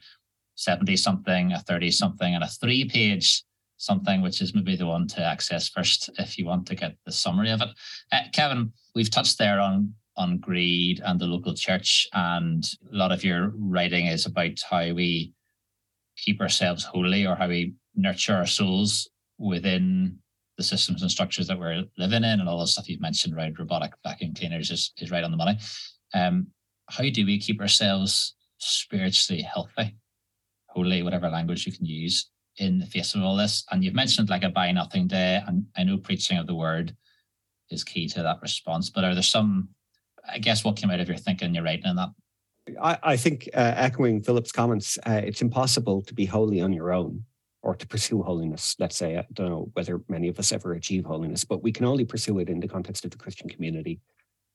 70 0.59 0.97
something, 0.97 1.53
a 1.53 1.61
30 1.61 1.91
something, 1.93 2.35
and 2.35 2.43
a 2.43 2.49
three 2.49 2.85
page 2.85 3.45
something, 3.77 4.23
which 4.23 4.43
is 4.43 4.55
maybe 4.55 4.75
the 4.75 4.87
one 4.87 5.07
to 5.07 5.25
access 5.25 5.69
first 5.69 6.11
if 6.19 6.37
you 6.37 6.45
want 6.45 6.67
to 6.67 6.75
get 6.75 6.97
the 7.07 7.13
summary 7.13 7.51
of 7.51 7.63
it. 7.63 7.69
Uh, 8.11 8.23
Kevin, 8.33 8.73
we've 8.95 9.11
touched 9.11 9.39
there 9.39 9.61
on 9.61 9.95
on 10.17 10.39
greed 10.39 11.01
and 11.05 11.21
the 11.21 11.27
local 11.27 11.55
church, 11.55 12.09
and 12.13 12.69
a 12.93 12.97
lot 12.97 13.13
of 13.13 13.23
your 13.23 13.53
writing 13.57 14.07
is 14.07 14.27
about 14.27 14.61
how 14.69 14.93
we 14.93 15.33
keep 16.17 16.41
ourselves 16.41 16.83
holy 16.83 17.25
or 17.25 17.37
how 17.37 17.47
we 17.47 17.75
nurture 17.95 18.35
our 18.35 18.47
souls 18.47 19.09
within 19.39 20.19
the 20.57 20.65
systems 20.65 21.03
and 21.03 21.11
structures 21.11 21.47
that 21.47 21.59
we're 21.59 21.85
living 21.97 22.25
in, 22.25 22.41
and 22.41 22.49
all 22.49 22.59
the 22.59 22.67
stuff 22.67 22.89
you've 22.89 23.01
mentioned 23.01 23.33
around 23.33 23.57
robotic 23.61 23.93
vacuum 24.03 24.35
cleaners 24.35 24.73
is, 24.73 24.93
is 24.99 25.13
right 25.13 25.23
on 25.23 25.31
the 25.31 25.37
money. 25.37 25.57
Um, 26.15 26.49
how 26.89 27.09
do 27.09 27.25
we 27.25 27.39
keep 27.39 27.61
ourselves 27.61 28.35
spiritually 28.59 29.43
healthy? 29.43 29.95
Holy, 30.69 31.03
whatever 31.03 31.29
language 31.29 31.67
you 31.67 31.73
can 31.73 31.85
use 31.85 32.31
in 32.59 32.79
the 32.79 32.87
face 32.87 33.15
of 33.15 33.23
all 33.23 33.37
this. 33.37 33.65
And 33.71 33.83
you've 33.83 33.95
mentioned 33.95 34.29
like 34.29 34.43
a 34.43 34.49
buy 34.49 34.73
nothing 34.73 35.09
day, 35.09 35.43
and 35.47 35.67
I 35.77 35.85
know 35.85 35.99
preaching 35.99 36.39
of 36.39 36.47
the 36.47 36.55
word 36.55 36.95
is 37.71 37.85
key 37.85 38.09
to 38.09 38.23
that 38.23 38.41
response. 38.43 38.91
But 38.91 39.05
are 39.05 39.15
there 39.15 39.23
some, 39.23 39.69
I 40.29 40.39
guess, 40.39 40.65
what 40.65 40.77
came 40.77 40.91
out 40.91 41.01
of 41.01 41.09
your 41.09 41.19
thinking, 41.19 41.55
your 41.55 41.65
writing, 41.65 41.91
in 41.91 41.97
that? 41.97 42.11
I, 42.83 42.99
I 43.03 43.17
think, 43.17 43.49
uh, 43.55 43.73
echoing 43.77 44.23
Philip's 44.23 44.53
comments, 44.53 44.99
uh, 45.07 45.21
it's 45.25 45.43
impossible 45.43 46.03
to 46.03 46.15
be 46.15 46.27
holy 46.27 46.61
on 46.61 46.73
your 46.73 46.93
own 46.93 47.25
or 47.63 47.75
to 47.75 47.87
pursue 47.87 48.23
holiness. 48.23 48.77
Let's 48.79 48.97
say, 48.97 49.17
I 49.17 49.27
don't 49.33 49.49
know 49.49 49.71
whether 49.73 50.03
many 50.09 50.29
of 50.29 50.39
us 50.39 50.53
ever 50.53 50.75
achieve 50.75 51.05
holiness, 51.05 51.45
but 51.45 51.63
we 51.63 51.73
can 51.73 51.87
only 51.87 52.05
pursue 52.05 52.39
it 52.41 52.49
in 52.49 52.61
the 52.61 52.69
context 52.69 53.05
of 53.05 53.11
the 53.11 53.17
Christian 53.17 53.49
community. 53.49 54.01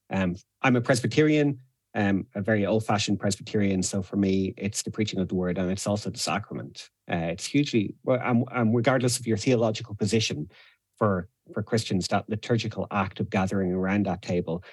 Um, 0.10 0.36
I'm 0.62 0.76
a 0.76 0.82
Presbyterian 0.82 1.60
um, 1.96 2.26
a 2.36 2.42
very 2.42 2.66
old 2.66 2.86
fashioned 2.86 3.20
Presbyterian. 3.20 3.84
So 3.84 4.02
for 4.02 4.16
me, 4.16 4.54
it's 4.58 4.84
the 4.84 4.92
preaching 4.92 5.20
of 5.20 5.28
the 5.28 5.36
word 5.36 5.58
and 5.58 5.72
it's 5.72 5.88
also 5.88 6.10
the 6.10 6.20
sacrament. 6.20 6.90
Uh, 7.12 7.30
it's 7.32 7.46
hugely, 7.46 7.96
well, 8.04 8.20
and, 8.24 8.46
and 8.52 8.76
regardless 8.76 9.20
of 9.20 9.28
your 9.28 9.38
theological 9.38 9.96
position, 9.96 10.50
for, 10.98 11.28
for 11.54 11.64
Christians, 11.64 12.08
that 12.08 12.30
liturgical 12.30 12.88
act 12.90 13.20
of 13.20 13.30
gathering 13.30 13.74
around 13.74 14.06
that 14.06 14.22
table, 14.22 14.64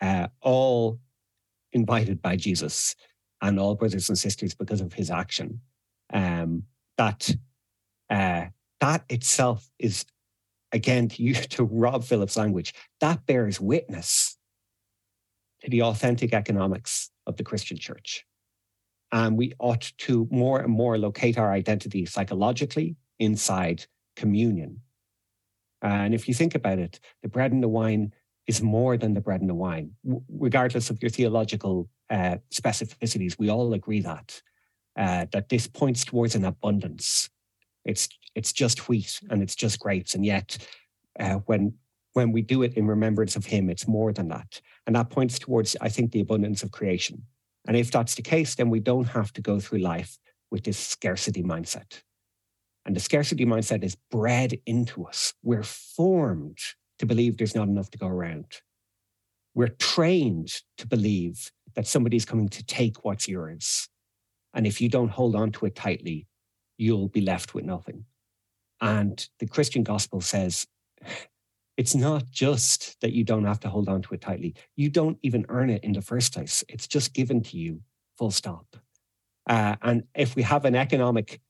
uh, 0.00 0.26
all 0.40 0.98
invited 1.72 2.20
by 2.20 2.34
Jesus 2.34 2.96
and 3.40 3.60
all 3.60 3.76
brothers 3.76 4.08
and 4.08 4.18
sisters 4.18 4.52
because 4.52 4.80
of 4.80 4.92
his 4.94 5.10
action, 5.10 5.60
um, 6.12 6.64
that 6.98 7.30
uh, 8.10 8.46
that 8.80 9.04
itself 9.08 9.70
is, 9.78 10.06
again, 10.72 11.08
to 11.08 11.22
use 11.22 11.46
to 11.50 11.62
Rob 11.62 12.02
Philip's 12.02 12.36
language, 12.36 12.74
that 13.00 13.24
bears 13.26 13.60
witness 13.60 14.25
the 15.68 15.82
authentic 15.82 16.32
economics 16.32 17.10
of 17.26 17.36
the 17.36 17.44
Christian 17.44 17.78
church. 17.78 18.24
And 19.12 19.36
we 19.36 19.52
ought 19.58 19.92
to 19.98 20.28
more 20.30 20.60
and 20.60 20.72
more 20.72 20.98
locate 20.98 21.38
our 21.38 21.52
identity 21.52 22.06
psychologically 22.06 22.96
inside 23.18 23.86
communion. 24.16 24.80
And 25.82 26.14
if 26.14 26.26
you 26.26 26.34
think 26.34 26.54
about 26.54 26.78
it, 26.78 27.00
the 27.22 27.28
bread 27.28 27.52
and 27.52 27.62
the 27.62 27.68
wine 27.68 28.12
is 28.46 28.62
more 28.62 28.96
than 28.96 29.14
the 29.14 29.20
bread 29.20 29.40
and 29.40 29.50
the 29.50 29.54
wine, 29.54 29.92
regardless 30.28 30.90
of 30.90 31.00
your 31.02 31.10
theological 31.10 31.88
uh, 32.10 32.36
specificities. 32.50 33.38
We 33.38 33.50
all 33.50 33.72
agree 33.74 34.00
that 34.00 34.40
uh, 34.96 35.26
that 35.32 35.48
this 35.48 35.66
points 35.66 36.04
towards 36.04 36.34
an 36.34 36.44
abundance. 36.44 37.28
It's 37.84 38.08
it's 38.34 38.52
just 38.52 38.88
wheat 38.88 39.20
and 39.30 39.42
it's 39.42 39.54
just 39.54 39.78
grapes, 39.78 40.14
and 40.14 40.24
yet 40.24 40.58
uh, 41.18 41.34
when 41.46 41.74
when 42.16 42.32
we 42.32 42.40
do 42.40 42.62
it 42.62 42.74
in 42.74 42.86
remembrance 42.86 43.36
of 43.36 43.44
Him, 43.44 43.68
it's 43.68 43.86
more 43.86 44.10
than 44.10 44.28
that. 44.28 44.62
And 44.86 44.96
that 44.96 45.10
points 45.10 45.38
towards, 45.38 45.76
I 45.82 45.90
think, 45.90 46.12
the 46.12 46.20
abundance 46.20 46.62
of 46.62 46.72
creation. 46.72 47.22
And 47.68 47.76
if 47.76 47.90
that's 47.90 48.14
the 48.14 48.22
case, 48.22 48.54
then 48.54 48.70
we 48.70 48.80
don't 48.80 49.08
have 49.08 49.34
to 49.34 49.42
go 49.42 49.60
through 49.60 49.80
life 49.80 50.16
with 50.50 50.64
this 50.64 50.78
scarcity 50.78 51.42
mindset. 51.42 52.00
And 52.86 52.96
the 52.96 53.00
scarcity 53.00 53.44
mindset 53.44 53.84
is 53.84 53.98
bred 54.10 54.58
into 54.64 55.04
us. 55.04 55.34
We're 55.42 55.62
formed 55.62 56.58
to 57.00 57.04
believe 57.04 57.36
there's 57.36 57.54
not 57.54 57.68
enough 57.68 57.90
to 57.90 57.98
go 57.98 58.06
around. 58.06 58.46
We're 59.54 59.68
trained 59.68 60.52
to 60.78 60.86
believe 60.86 61.52
that 61.74 61.86
somebody's 61.86 62.24
coming 62.24 62.48
to 62.48 62.64
take 62.64 63.04
what's 63.04 63.28
yours. 63.28 63.90
And 64.54 64.66
if 64.66 64.80
you 64.80 64.88
don't 64.88 65.10
hold 65.10 65.36
on 65.36 65.52
to 65.52 65.66
it 65.66 65.74
tightly, 65.74 66.26
you'll 66.78 67.08
be 67.08 67.20
left 67.20 67.52
with 67.52 67.66
nothing. 67.66 68.06
And 68.80 69.28
the 69.38 69.46
Christian 69.46 69.82
gospel 69.82 70.22
says 70.22 70.66
it's 71.76 71.94
not 71.94 72.30
just 72.30 72.98
that 73.00 73.12
you 73.12 73.24
don't 73.24 73.44
have 73.44 73.60
to 73.60 73.68
hold 73.68 73.88
on 73.88 74.02
to 74.02 74.14
it 74.14 74.20
tightly. 74.20 74.54
You 74.76 74.88
don't 74.88 75.18
even 75.22 75.44
earn 75.48 75.70
it 75.70 75.84
in 75.84 75.92
the 75.92 76.02
first 76.02 76.32
place. 76.32 76.64
It's 76.68 76.86
just 76.86 77.12
given 77.12 77.42
to 77.42 77.56
you, 77.56 77.80
full 78.16 78.30
stop. 78.30 78.76
Uh, 79.48 79.76
and 79.82 80.04
if 80.14 80.34
we 80.34 80.42
have 80.42 80.64
an 80.64 80.74
economic 80.74 81.40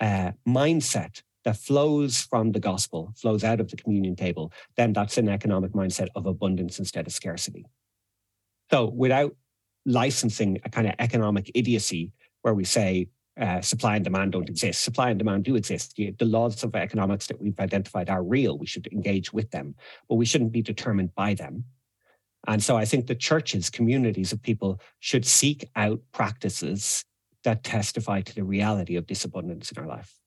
uh, 0.00 0.32
mindset 0.46 1.22
that 1.44 1.56
flows 1.56 2.22
from 2.22 2.52
the 2.52 2.60
gospel, 2.60 3.12
flows 3.16 3.44
out 3.44 3.60
of 3.60 3.70
the 3.70 3.76
communion 3.76 4.16
table, 4.16 4.52
then 4.76 4.92
that's 4.92 5.18
an 5.18 5.28
economic 5.28 5.72
mindset 5.72 6.08
of 6.14 6.26
abundance 6.26 6.78
instead 6.78 7.06
of 7.06 7.12
scarcity. 7.12 7.66
So 8.70 8.86
without 8.86 9.36
licensing 9.84 10.58
a 10.64 10.70
kind 10.70 10.86
of 10.86 10.94
economic 10.98 11.50
idiocy 11.54 12.12
where 12.42 12.54
we 12.54 12.64
say 12.64 13.08
uh, 13.40 13.60
supply 13.60 13.96
and 13.96 14.04
demand 14.04 14.32
don't 14.32 14.48
exist. 14.48 14.82
Supply 14.82 15.10
and 15.10 15.18
demand 15.18 15.44
do 15.44 15.56
exist. 15.56 15.96
The 15.96 16.14
laws 16.24 16.62
of 16.62 16.74
economics 16.76 17.26
that 17.26 17.40
we've 17.40 17.58
identified 17.58 18.08
are 18.08 18.22
real. 18.22 18.58
We 18.58 18.66
should 18.66 18.86
engage 18.92 19.32
with 19.32 19.50
them, 19.50 19.74
but 20.08 20.16
we 20.16 20.24
shouldn't 20.24 20.52
be 20.52 20.62
determined 20.62 21.14
by 21.14 21.34
them. 21.34 21.64
And 22.46 22.62
so 22.62 22.76
I 22.76 22.84
think 22.84 23.06
the 23.06 23.14
churches, 23.14 23.70
communities 23.70 24.32
of 24.32 24.42
people 24.42 24.80
should 25.00 25.24
seek 25.24 25.68
out 25.76 26.00
practices 26.12 27.04
that 27.42 27.64
testify 27.64 28.20
to 28.20 28.34
the 28.34 28.44
reality 28.44 28.96
of 28.96 29.06
this 29.06 29.24
abundance 29.24 29.70
in 29.72 29.78
our 29.78 29.88
life. 29.88 30.18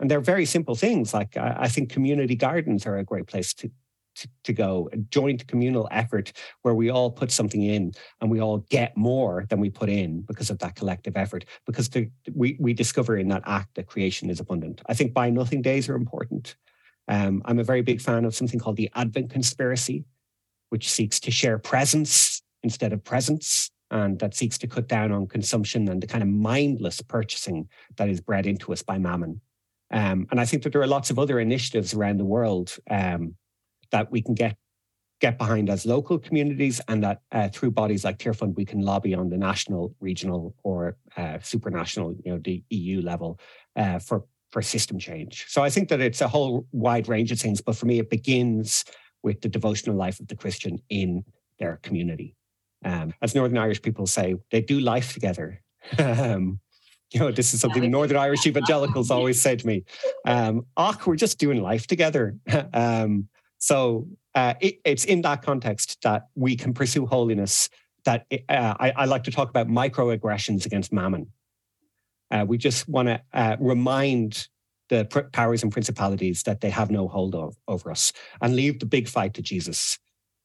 And 0.00 0.10
they're 0.10 0.20
very 0.20 0.46
simple 0.46 0.74
things. 0.74 1.14
Like 1.14 1.36
I, 1.36 1.68
think 1.68 1.90
community 1.90 2.34
gardens 2.34 2.86
are 2.86 2.98
a 2.98 3.04
great 3.04 3.26
place 3.26 3.54
to, 3.54 3.70
to, 4.16 4.28
to, 4.44 4.52
go, 4.52 4.88
a 4.92 4.96
joint 4.96 5.46
communal 5.46 5.88
effort 5.90 6.32
where 6.62 6.74
we 6.74 6.90
all 6.90 7.10
put 7.10 7.30
something 7.30 7.62
in 7.62 7.92
and 8.20 8.30
we 8.30 8.40
all 8.40 8.58
get 8.70 8.96
more 8.96 9.46
than 9.48 9.60
we 9.60 9.70
put 9.70 9.88
in 9.88 10.22
because 10.22 10.50
of 10.50 10.58
that 10.60 10.74
collective 10.74 11.16
effort, 11.16 11.44
because 11.66 11.88
the, 11.88 12.10
we, 12.34 12.56
we 12.60 12.72
discover 12.72 13.16
in 13.16 13.28
that 13.28 13.42
act 13.46 13.74
that 13.74 13.86
creation 13.86 14.30
is 14.30 14.40
abundant. 14.40 14.82
I 14.86 14.94
think 14.94 15.14
buy 15.14 15.30
nothing 15.30 15.62
days 15.62 15.88
are 15.88 15.96
important. 15.96 16.56
Um, 17.08 17.42
I'm 17.44 17.58
a 17.58 17.64
very 17.64 17.82
big 17.82 18.00
fan 18.00 18.24
of 18.24 18.34
something 18.34 18.60
called 18.60 18.76
the 18.76 18.90
Advent 18.94 19.30
Conspiracy, 19.30 20.04
which 20.70 20.90
seeks 20.90 21.20
to 21.20 21.30
share 21.30 21.58
presence 21.58 22.42
instead 22.62 22.92
of 22.92 23.02
presents 23.02 23.70
and 23.92 24.18
that 24.20 24.34
seeks 24.34 24.56
to 24.58 24.66
cut 24.66 24.88
down 24.88 25.12
on 25.12 25.26
consumption 25.26 25.88
and 25.88 26.02
the 26.02 26.06
kind 26.06 26.22
of 26.22 26.28
mindless 26.28 27.02
purchasing 27.02 27.68
that 27.96 28.08
is 28.08 28.20
bred 28.20 28.46
into 28.46 28.72
us 28.72 28.82
by 28.82 28.98
mammon. 28.98 29.40
Um, 29.90 30.26
and 30.30 30.40
I 30.40 30.46
think 30.46 30.62
that 30.62 30.72
there 30.72 30.80
are 30.80 30.86
lots 30.86 31.10
of 31.10 31.18
other 31.18 31.38
initiatives 31.38 31.92
around 31.92 32.16
the 32.16 32.24
world 32.24 32.74
um, 32.90 33.34
that 33.92 34.10
we 34.10 34.22
can 34.22 34.34
get 34.34 34.56
get 35.20 35.38
behind 35.38 35.70
as 35.70 35.86
local 35.86 36.18
communities, 36.18 36.80
and 36.88 37.04
that 37.04 37.20
uh, 37.30 37.48
through 37.48 37.70
bodies 37.70 38.04
like 38.04 38.18
Tearfund, 38.18 38.56
we 38.56 38.64
can 38.64 38.80
lobby 38.80 39.14
on 39.14 39.30
the 39.30 39.38
national, 39.38 39.94
regional, 40.00 40.52
or 40.64 40.96
uh, 41.16 41.38
supranational, 41.38 42.16
you 42.24 42.32
know, 42.32 42.40
the 42.42 42.64
EU 42.70 43.00
level 43.00 43.38
uh, 43.76 44.00
for 44.00 44.24
for 44.50 44.60
system 44.60 44.98
change. 44.98 45.46
So 45.48 45.62
I 45.62 45.70
think 45.70 45.88
that 45.88 46.00
it's 46.00 46.20
a 46.20 46.28
whole 46.28 46.66
wide 46.72 47.08
range 47.08 47.32
of 47.32 47.40
things, 47.40 47.60
but 47.60 47.76
for 47.76 47.86
me, 47.86 47.98
it 47.98 48.10
begins 48.10 48.84
with 49.22 49.40
the 49.40 49.48
devotional 49.48 49.96
life 49.96 50.20
of 50.20 50.28
the 50.28 50.36
Christian 50.36 50.78
in 50.90 51.24
their 51.58 51.78
community. 51.82 52.36
Um, 52.84 53.14
as 53.22 53.34
Northern 53.34 53.58
Irish 53.58 53.80
people 53.80 54.06
say, 54.06 54.34
they 54.50 54.60
do 54.60 54.80
life 54.80 55.14
together. 55.14 55.62
um, 55.98 56.60
you 57.12 57.20
know, 57.20 57.30
this 57.30 57.54
is 57.54 57.60
something 57.60 57.88
Northern 57.90 58.16
Irish 58.16 58.46
evangelicals 58.46 59.10
always 59.16 59.40
say 59.40 59.56
to 59.56 59.66
me. 59.66 59.84
Um, 60.26 60.66
oh, 60.76 60.96
we're 61.06 61.16
just 61.16 61.38
doing 61.38 61.62
life 61.62 61.86
together. 61.86 62.36
um, 62.72 63.28
so 63.62 64.08
uh, 64.34 64.54
it, 64.60 64.80
it's 64.84 65.04
in 65.04 65.22
that 65.22 65.42
context 65.42 65.98
that 66.02 66.26
we 66.34 66.56
can 66.56 66.74
pursue 66.74 67.06
holiness. 67.06 67.68
That 68.04 68.26
uh, 68.32 68.74
I, 68.80 68.92
I, 68.96 69.04
like 69.04 69.22
to 69.24 69.30
talk 69.30 69.48
about 69.48 69.68
microaggressions 69.68 70.66
against 70.66 70.92
mammon. 70.92 71.28
Uh, 72.28 72.44
we 72.48 72.58
just 72.58 72.88
want 72.88 73.06
to 73.06 73.22
uh, 73.32 73.56
remind 73.60 74.48
the 74.88 75.04
pr- 75.04 75.20
powers 75.32 75.62
and 75.62 75.70
principalities 75.70 76.42
that 76.42 76.60
they 76.60 76.70
have 76.70 76.90
no 76.90 77.06
hold 77.06 77.36
of, 77.36 77.56
over 77.68 77.92
us 77.92 78.12
and 78.40 78.56
leave 78.56 78.80
the 78.80 78.86
big 78.86 79.06
fight 79.06 79.34
to 79.34 79.42
Jesus. 79.42 79.96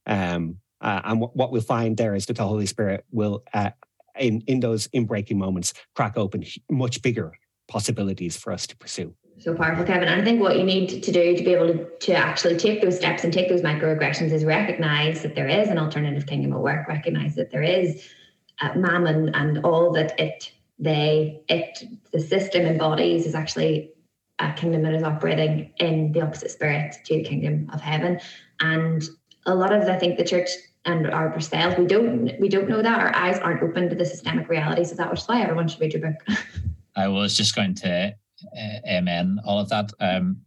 Um, 0.05 0.57
uh, 0.80 1.01
and 1.03 1.20
w- 1.22 1.32
what 1.34 1.51
we'll 1.51 1.63
find 1.63 1.97
there 1.97 2.13
is 2.13 2.28
that 2.28 2.38
the 2.38 2.43
Holy 2.43 2.68
Spirit 2.68 3.03
will, 3.09 3.43
uh, 3.51 3.72
in, 4.20 4.41
in 4.41 4.59
those 4.59 4.86
in-breaking 4.93 5.39
moments, 5.39 5.74
crack 5.95 6.18
open 6.18 6.45
much 6.70 7.01
bigger 7.01 7.34
possibilities 7.68 8.38
for 8.38 8.53
us 8.53 8.68
to 8.68 8.78
pursue 8.78 9.15
so 9.39 9.53
powerful, 9.53 9.85
Kevin. 9.85 10.07
And 10.07 10.21
I 10.21 10.23
think 10.23 10.41
what 10.41 10.57
you 10.57 10.63
need 10.63 11.03
to 11.03 11.11
do 11.11 11.35
to 11.35 11.43
be 11.43 11.53
able 11.53 11.67
to, 11.67 11.85
to 11.85 12.13
actually 12.13 12.57
take 12.57 12.81
those 12.81 12.97
steps 12.97 13.23
and 13.23 13.31
take 13.31 13.49
those 13.49 13.61
microaggressions 13.61 14.31
is 14.31 14.43
recognize 14.43 15.21
that 15.21 15.35
there 15.35 15.47
is 15.47 15.69
an 15.69 15.77
alternative 15.77 16.25
kingdom 16.25 16.53
at 16.53 16.59
work, 16.59 16.88
recognize 16.88 17.35
that 17.35 17.51
there 17.51 17.61
is 17.61 18.09
uh, 18.61 18.73
mammon 18.75 19.33
and 19.35 19.59
all 19.63 19.91
that 19.93 20.19
it, 20.19 20.51
they, 20.79 21.41
it, 21.49 21.83
the 22.11 22.19
system 22.19 22.65
embodies 22.65 23.25
is 23.25 23.35
actually 23.35 23.91
a 24.39 24.53
kingdom 24.53 24.81
that 24.83 24.93
is 24.93 25.03
operating 25.03 25.71
in 25.77 26.11
the 26.11 26.21
opposite 26.21 26.49
spirit 26.49 26.95
to 27.05 27.17
the 27.17 27.23
kingdom 27.23 27.69
of 27.73 27.79
heaven. 27.79 28.19
And 28.59 29.07
a 29.45 29.53
lot 29.53 29.71
of, 29.71 29.83
I 29.88 29.97
think, 29.97 30.17
the 30.17 30.25
church 30.25 30.49
and 30.85 31.07
our 31.07 31.33
ourselves, 31.33 31.77
we 31.77 31.85
don't, 31.85 32.31
we 32.39 32.49
don't 32.49 32.69
know 32.69 32.81
that. 32.81 32.99
Our 32.99 33.15
eyes 33.15 33.38
aren't 33.39 33.61
open 33.61 33.89
to 33.89 33.95
the 33.95 34.05
systemic 34.05 34.49
realities 34.49 34.91
of 34.91 34.97
that, 34.97 35.11
which 35.11 35.19
is 35.19 35.27
why 35.27 35.41
everyone 35.41 35.67
should 35.67 35.81
read 35.81 35.93
your 35.93 36.01
book. 36.01 36.38
I 36.95 37.07
was 37.07 37.38
just 37.38 37.55
going 37.55 37.75
to 37.75 38.15
amen, 38.88 39.39
all 39.45 39.59
of 39.59 39.69
that. 39.69 39.91
Um, 39.99 40.41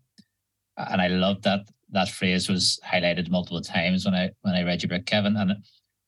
and 0.77 1.01
I 1.01 1.09
love 1.09 1.43
that 1.43 1.61
that 1.93 2.09
phrase 2.09 2.49
was 2.49 2.79
highlighted 2.87 3.31
multiple 3.31 3.61
times 3.61 4.05
when 4.05 4.15
I 4.15 4.31
when 4.43 4.55
I 4.55 4.63
read 4.63 4.83
your 4.83 4.91
book, 4.91 5.07
Kevin. 5.07 5.37
And 5.37 5.53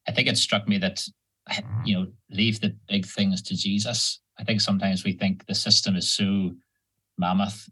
I 0.08 0.12
think 0.12 0.28
it 0.28 0.38
struck 0.38 0.68
me 0.68 0.78
that 0.78 1.04
you 1.84 1.94
know 1.94 2.06
leave 2.30 2.60
the 2.60 2.76
big 2.88 3.06
things 3.06 3.42
to 3.42 3.56
Jesus. 3.56 4.20
I 4.38 4.44
think 4.44 4.60
sometimes 4.60 5.04
we 5.04 5.12
think 5.12 5.46
the 5.46 5.54
system 5.54 5.96
is 5.96 6.12
so 6.12 6.52
mammoth. 7.18 7.68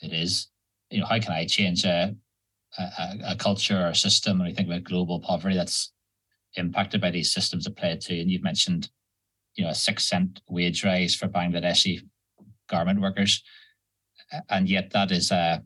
It 0.00 0.12
is. 0.12 0.48
You 0.90 1.00
know, 1.00 1.06
how 1.06 1.18
can 1.18 1.32
I 1.32 1.46
change 1.46 1.84
a 1.84 2.14
a, 2.78 3.16
a 3.28 3.36
culture 3.36 3.80
or 3.80 3.88
a 3.88 3.94
system? 3.94 4.38
When 4.38 4.48
we 4.48 4.54
think 4.54 4.68
about 4.68 4.84
global 4.84 5.20
poverty, 5.20 5.56
that's 5.56 5.92
impacted 6.56 7.00
by 7.00 7.10
these 7.10 7.32
systems 7.32 7.66
applied 7.66 8.00
to. 8.02 8.20
And 8.20 8.30
you've 8.30 8.42
mentioned, 8.42 8.90
you 9.54 9.64
know, 9.64 9.70
a 9.70 9.74
six 9.74 10.04
cent 10.08 10.40
wage 10.48 10.84
rise 10.84 11.14
for 11.14 11.28
Bangladeshi 11.28 12.00
garment 12.72 13.00
workers, 13.00 13.42
and 14.48 14.68
yet 14.68 14.90
that 14.90 15.12
is 15.12 15.30
uh, 15.30 15.58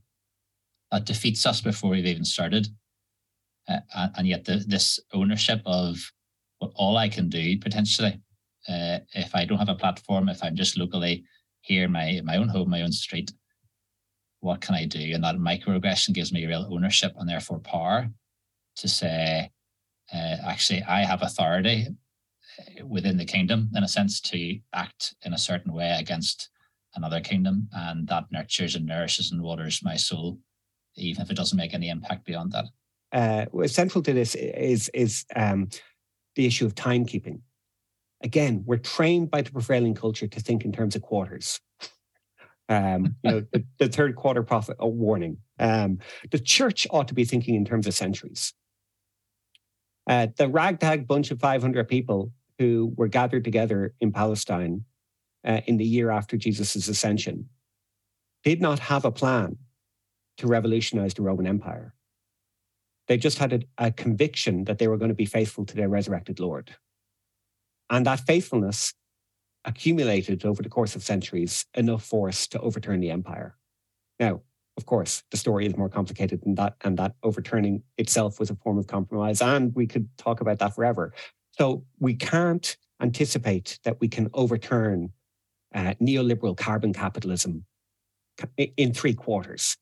that 0.91 1.07
defeats 1.07 1.47
us 1.47 1.61
before 1.61 1.91
we've 1.91 2.13
even 2.15 2.25
started. 2.25 2.69
Uh, 3.69 4.09
and 4.17 4.27
yet 4.29 4.45
the, 4.45 4.65
this 4.69 5.01
ownership 5.13 5.61
of 5.67 5.97
what 6.59 6.71
all 6.75 6.97
I 6.97 7.09
can 7.09 7.29
do 7.29 7.59
potentially, 7.59 8.21
uh, 8.69 8.99
if 9.13 9.35
I 9.35 9.45
don't 9.45 9.59
have 9.59 9.69
a 9.69 9.75
platform, 9.75 10.29
if 10.29 10.43
I'm 10.43 10.57
just 10.57 10.79
locally 10.79 11.25
here 11.63 11.85
in 11.85 11.93
my 11.93 12.21
my 12.25 12.37
own 12.37 12.49
home, 12.49 12.71
my 12.71 12.83
own 12.83 12.93
street, 12.93 13.33
what 14.41 14.61
can 14.61 14.75
I 14.75 14.85
do? 14.85 15.15
And 15.15 15.25
that 15.25 15.37
microaggression 15.37 16.15
gives 16.15 16.33
me 16.33 16.47
real 16.47 16.69
ownership 16.71 17.13
and 17.17 17.29
therefore 17.29 17.59
power 17.59 18.09
to 18.77 18.89
say, 18.89 19.51
uh, 20.13 20.37
actually, 20.47 20.83
I 20.83 21.05
have 21.05 21.23
authority 21.23 21.89
uh, 22.59 22.87
within 22.87 23.17
the 23.17 23.25
kingdom 23.25 23.71
in 23.75 23.83
a 23.83 23.89
sense 23.89 24.21
to 24.21 24.59
act 24.73 25.15
in 25.25 25.33
a 25.33 25.39
certain 25.39 25.73
way 25.73 25.97
against 25.99 26.51
another 26.97 27.21
kingdom, 27.21 27.69
and 27.73 28.07
that 28.09 28.25
nurtures 28.31 28.75
and 28.75 28.87
nourishes 28.87 29.31
and 29.33 29.43
waters 29.43 29.81
my 29.83 29.97
soul, 29.97 30.39
even 30.97 31.23
if 31.23 31.31
it 31.31 31.37
doesn't 31.37 31.57
make 31.59 31.75
any 31.75 31.89
impact 31.89 32.25
beyond 32.25 32.53
that. 32.53 32.67
Uh, 33.13 33.67
central 33.67 34.03
to 34.03 34.13
this 34.13 34.35
is 34.35 34.89
is 34.93 35.25
um, 35.35 35.69
the 36.35 36.47
issue 36.47 36.67
of 36.67 36.75
timekeeping. 36.75 37.41
Again, 38.23 38.63
we're 38.67 38.79
trained 38.79 39.31
by 39.31 39.43
the 39.43 39.53
prevailing 39.53 39.95
culture 39.95 40.27
to 40.27 40.41
think 40.41 40.65
in 40.65 40.73
terms 40.73 40.97
of 40.97 41.03
quarters. 41.03 41.61
Um, 42.69 43.15
you 43.23 43.31
know, 43.31 43.43
the, 43.53 43.65
the, 43.79 43.89
third 43.89 44.17
quarter 44.17 44.43
profit 44.43 44.77
oh, 44.81 44.89
warning. 44.89 45.37
Um, 45.61 45.99
the 46.33 46.39
church 46.41 46.85
ought 46.91 47.07
to 47.09 47.15
be 47.15 47.25
thinking 47.25 47.55
in 47.55 47.65
terms 47.65 47.87
of 47.87 47.95
centuries. 47.95 48.55
Uh, 50.09 50.29
the 50.37 50.49
ragtag 50.49 51.07
bunch 51.07 51.31
of 51.31 51.39
500 51.39 51.87
people 51.87 52.33
who 52.59 52.93
were 52.97 53.09
gathered 53.09 53.45
together 53.45 53.95
in 54.01 54.11
Palestine 54.11 54.85
uh, 55.47 55.61
in 55.67 55.77
the 55.77 55.85
year 55.85 56.11
after 56.11 56.37
Jesus' 56.37 56.89
ascension 56.89 57.49
did 58.45 58.61
not 58.61 58.79
have 58.79 59.05
a 59.05 59.13
plan 59.13 59.57
to 60.39 60.47
revolutionize 60.47 61.15
the 61.15 61.23
Roman 61.23 61.47
Empire. 61.47 61.95
They 63.09 63.17
just 63.17 63.39
had 63.39 63.53
a, 63.53 63.87
a 63.87 63.91
conviction 63.93 64.65
that 64.65 64.79
they 64.79 64.89
were 64.89 64.99
going 64.99 65.11
to 65.11 65.15
be 65.15 65.25
faithful 65.25 65.65
to 65.65 65.77
their 65.77 65.89
resurrected 65.89 66.41
Lord. 66.41 66.75
And 67.89 68.05
that 68.07 68.21
faithfulness 68.21 68.93
accumulated 69.65 70.45
over 70.45 70.63
the 70.63 70.69
course 70.69 70.97
of 70.97 71.03
centuries 71.03 71.67
enough 71.75 72.05
force 72.05 72.47
to 72.49 72.61
overturn 72.61 73.01
the 73.01 73.11
empire. 73.11 73.57
Now, 74.19 74.43
of 74.77 74.87
course, 74.87 75.23
the 75.31 75.37
story 75.37 75.67
is 75.67 75.77
more 75.77 75.89
complicated 75.89 76.43
than 76.43 76.55
that, 76.57 76.75
and 76.83 76.99
that 76.99 77.15
overturning 77.23 77.83
itself 77.97 78.39
was 78.39 78.51
a 78.51 78.57
form 78.57 78.79
of 78.79 78.87
compromise. 78.87 79.41
And 79.41 79.75
we 79.75 79.87
could 79.87 80.09
talk 80.19 80.41
about 80.41 80.59
that 80.59 80.75
forever. 80.75 81.15
So 81.53 81.85
we 81.99 82.15
can't 82.15 82.77
anticipate 83.01 83.79
that 83.85 84.01
we 84.01 84.09
can 84.09 84.29
overturn 84.35 85.13
uh, 85.77 85.95
neoliberal 86.01 86.57
carbon 86.57 86.93
capitalism 86.93 87.65
in 88.57 88.93
three 88.93 89.15
quarters 89.15 89.77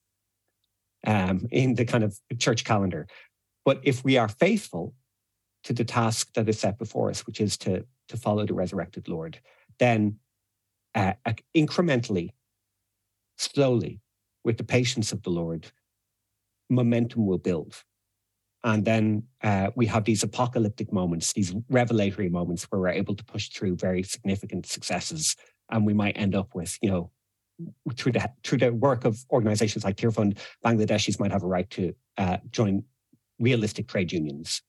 um, 1.07 1.47
in 1.51 1.75
the 1.75 1.85
kind 1.85 2.05
of 2.05 2.19
church 2.39 2.65
calendar. 2.65 3.07
But 3.65 3.81
if 3.85 4.05
we 4.05 4.19
are 4.19 4.29
faithful 4.29 4.95
to 5.65 5.73
the 5.73 5.85
task 5.85 6.35
that 6.35 6.49
is 6.49 6.59
set 6.59 6.79
before 6.79 7.11
us, 7.11 7.27
which 7.27 7.41
is 7.41 7.57
to, 7.59 7.87
to 8.09 8.17
follow 8.17 8.45
the 8.45 8.55
resurrected 8.55 9.09
Lord, 9.09 9.39
then 9.79 10.19
uh, 10.95 11.15
incrementally, 11.57 12.31
slowly, 13.39 14.01
with 14.45 14.59
the 14.59 14.65
patience 14.65 15.13
of 15.13 15.23
the 15.23 15.31
Lord, 15.31 15.71
momentum 16.69 17.27
will 17.27 17.39
build. 17.39 17.83
And 18.63 18.85
then 18.85 19.25
uh, 19.43 19.71
we 19.75 19.87
have 19.87 20.05
these 20.05 20.23
apocalyptic 20.23 20.93
moments, 20.93 21.33
these 21.33 21.55
revelatory 21.69 22.29
moments 22.29 22.65
where 22.65 22.81
we're 22.81 22.89
able 22.89 23.15
to 23.15 23.25
push 23.25 23.49
through 23.51 23.77
very 23.77 24.03
significant 24.03 24.67
successes. 24.67 25.37
And 25.75 25.85
we 25.85 25.93
might 25.93 26.17
end 26.17 26.35
up 26.35 26.55
with, 26.55 26.79
you 26.81 26.91
know, 26.91 27.11
through 27.97 28.13
the 28.13 28.31
through 28.43 28.59
the 28.59 28.73
work 28.73 29.05
of 29.05 29.23
organizations 29.31 29.85
like 29.85 29.97
Tearfund, 29.97 30.39
Bangladeshis 30.65 31.21
might 31.21 31.33
have 31.33 31.43
a 31.43 31.47
right 31.47 31.69
to 31.71 31.95
uh, 32.17 32.39
join 32.51 32.85
realistic 33.39 33.89
trade 33.89 34.11
unions 34.11 34.63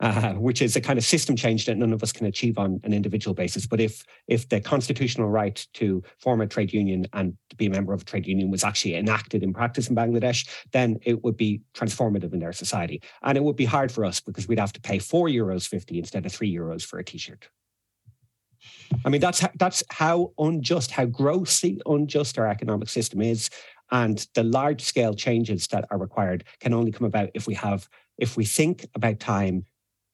uh, 0.00 0.34
which 0.34 0.60
is 0.60 0.76
a 0.76 0.80
kind 0.80 0.98
of 0.98 1.04
system 1.04 1.36
change 1.36 1.66
that 1.66 1.76
none 1.76 1.92
of 1.92 2.02
us 2.02 2.12
can 2.12 2.26
achieve 2.26 2.58
on 2.58 2.80
an 2.84 2.92
individual 2.92 3.34
basis. 3.34 3.66
But 3.66 3.80
if 3.80 4.04
if 4.28 4.48
the 4.48 4.60
constitutional 4.60 5.28
right 5.28 5.66
to 5.74 6.02
form 6.18 6.40
a 6.40 6.46
trade 6.46 6.72
union 6.72 7.06
and 7.12 7.36
to 7.50 7.56
be 7.56 7.66
a 7.66 7.70
member 7.70 7.92
of 7.92 8.02
a 8.02 8.04
trade 8.04 8.26
union 8.26 8.50
was 8.50 8.64
actually 8.64 8.96
enacted 8.96 9.42
in 9.42 9.54
practice 9.54 9.88
in 9.88 9.96
Bangladesh, 9.96 10.48
then 10.72 10.98
it 11.02 11.24
would 11.24 11.36
be 11.36 11.62
transformative 11.74 12.32
in 12.32 12.40
their 12.40 12.52
society. 12.52 13.02
And 13.22 13.38
it 13.38 13.44
would 13.44 13.56
be 13.56 13.64
hard 13.64 13.90
for 13.90 14.04
us 14.04 14.20
because 14.20 14.46
we'd 14.46 14.58
have 14.58 14.72
to 14.74 14.80
pay 14.80 14.98
four 14.98 15.28
euros 15.28 15.66
fifty 15.66 15.98
instead 15.98 16.26
of 16.26 16.32
three 16.32 16.54
euros 16.54 16.84
for 16.84 16.98
a 16.98 17.04
t-shirt. 17.04 17.48
I 19.04 19.08
mean, 19.08 19.20
that's 19.20 19.44
that's 19.58 19.82
how 19.90 20.32
unjust, 20.38 20.90
how 20.90 21.06
grossly 21.06 21.80
unjust 21.86 22.38
our 22.38 22.48
economic 22.48 22.88
system 22.88 23.20
is, 23.20 23.50
and 23.90 24.26
the 24.34 24.42
large 24.42 24.82
scale 24.82 25.14
changes 25.14 25.66
that 25.68 25.84
are 25.90 25.98
required 25.98 26.44
can 26.60 26.72
only 26.74 26.92
come 26.92 27.06
about 27.06 27.30
if 27.34 27.46
we 27.46 27.54
have 27.54 27.88
if 28.18 28.36
we 28.36 28.44
think 28.44 28.86
about 28.94 29.20
time 29.20 29.64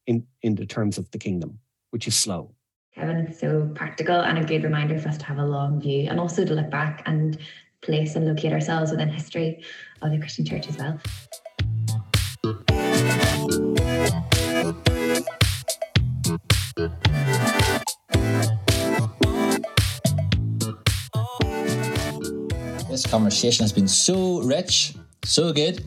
in, 0.06 0.26
in 0.42 0.54
the 0.56 0.66
terms 0.66 0.98
of 0.98 1.10
the 1.12 1.18
kingdom, 1.18 1.58
which 1.90 2.06
is 2.08 2.14
slow. 2.14 2.54
Kevin, 2.94 3.32
so 3.32 3.70
practical 3.74 4.20
and 4.20 4.38
a 4.38 4.44
good 4.44 4.64
reminder 4.64 4.98
for 4.98 5.08
us 5.08 5.16
to 5.18 5.24
have 5.24 5.38
a 5.38 5.44
long 5.44 5.80
view 5.80 6.08
and 6.10 6.20
also 6.20 6.44
to 6.44 6.54
look 6.54 6.70
back 6.70 7.02
and 7.06 7.38
place 7.80 8.16
and 8.16 8.26
locate 8.26 8.52
ourselves 8.52 8.90
within 8.90 9.08
history 9.08 9.62
of 10.02 10.10
the 10.10 10.18
Christian 10.18 10.44
church 10.44 10.68
as 10.68 10.76
well. 10.76 11.00
Conversation 23.12 23.62
has 23.62 23.74
been 23.74 23.86
so 23.86 24.40
rich, 24.40 24.94
so 25.22 25.52
good, 25.52 25.84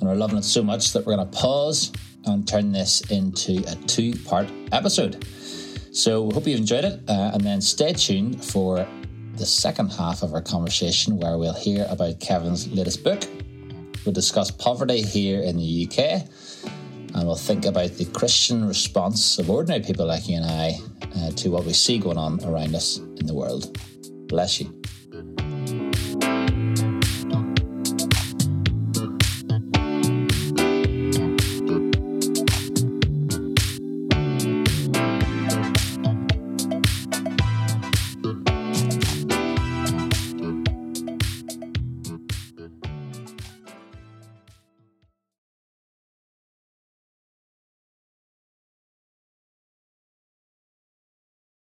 and 0.00 0.08
we're 0.08 0.14
loving 0.14 0.38
it 0.38 0.42
so 0.42 0.62
much 0.62 0.94
that 0.94 1.04
we're 1.04 1.14
going 1.14 1.30
to 1.30 1.38
pause 1.38 1.92
and 2.24 2.48
turn 2.48 2.72
this 2.72 3.02
into 3.10 3.62
a 3.68 3.74
two 3.86 4.14
part 4.24 4.48
episode. 4.72 5.22
So, 5.92 6.30
hope 6.30 6.46
you've 6.46 6.58
enjoyed 6.58 6.84
it, 6.86 7.02
uh, 7.10 7.32
and 7.34 7.42
then 7.42 7.60
stay 7.60 7.92
tuned 7.92 8.42
for 8.42 8.88
the 9.34 9.44
second 9.44 9.92
half 9.92 10.22
of 10.22 10.32
our 10.32 10.40
conversation 10.40 11.18
where 11.18 11.36
we'll 11.36 11.52
hear 11.52 11.86
about 11.90 12.20
Kevin's 12.20 12.66
latest 12.72 13.04
book. 13.04 13.22
We'll 14.06 14.14
discuss 14.14 14.50
poverty 14.50 15.02
here 15.02 15.42
in 15.42 15.58
the 15.58 15.86
UK, 15.86 16.26
and 17.14 17.26
we'll 17.26 17.36
think 17.36 17.66
about 17.66 17.90
the 17.90 18.06
Christian 18.06 18.66
response 18.66 19.38
of 19.38 19.50
ordinary 19.50 19.82
people 19.82 20.06
like 20.06 20.26
you 20.26 20.36
and 20.36 20.46
I 20.46 20.78
uh, 21.16 21.30
to 21.32 21.50
what 21.50 21.66
we 21.66 21.74
see 21.74 21.98
going 21.98 22.16
on 22.16 22.42
around 22.46 22.74
us 22.74 22.96
in 22.96 23.26
the 23.26 23.34
world. 23.34 23.78
Bless 24.26 24.58
you. 24.58 24.72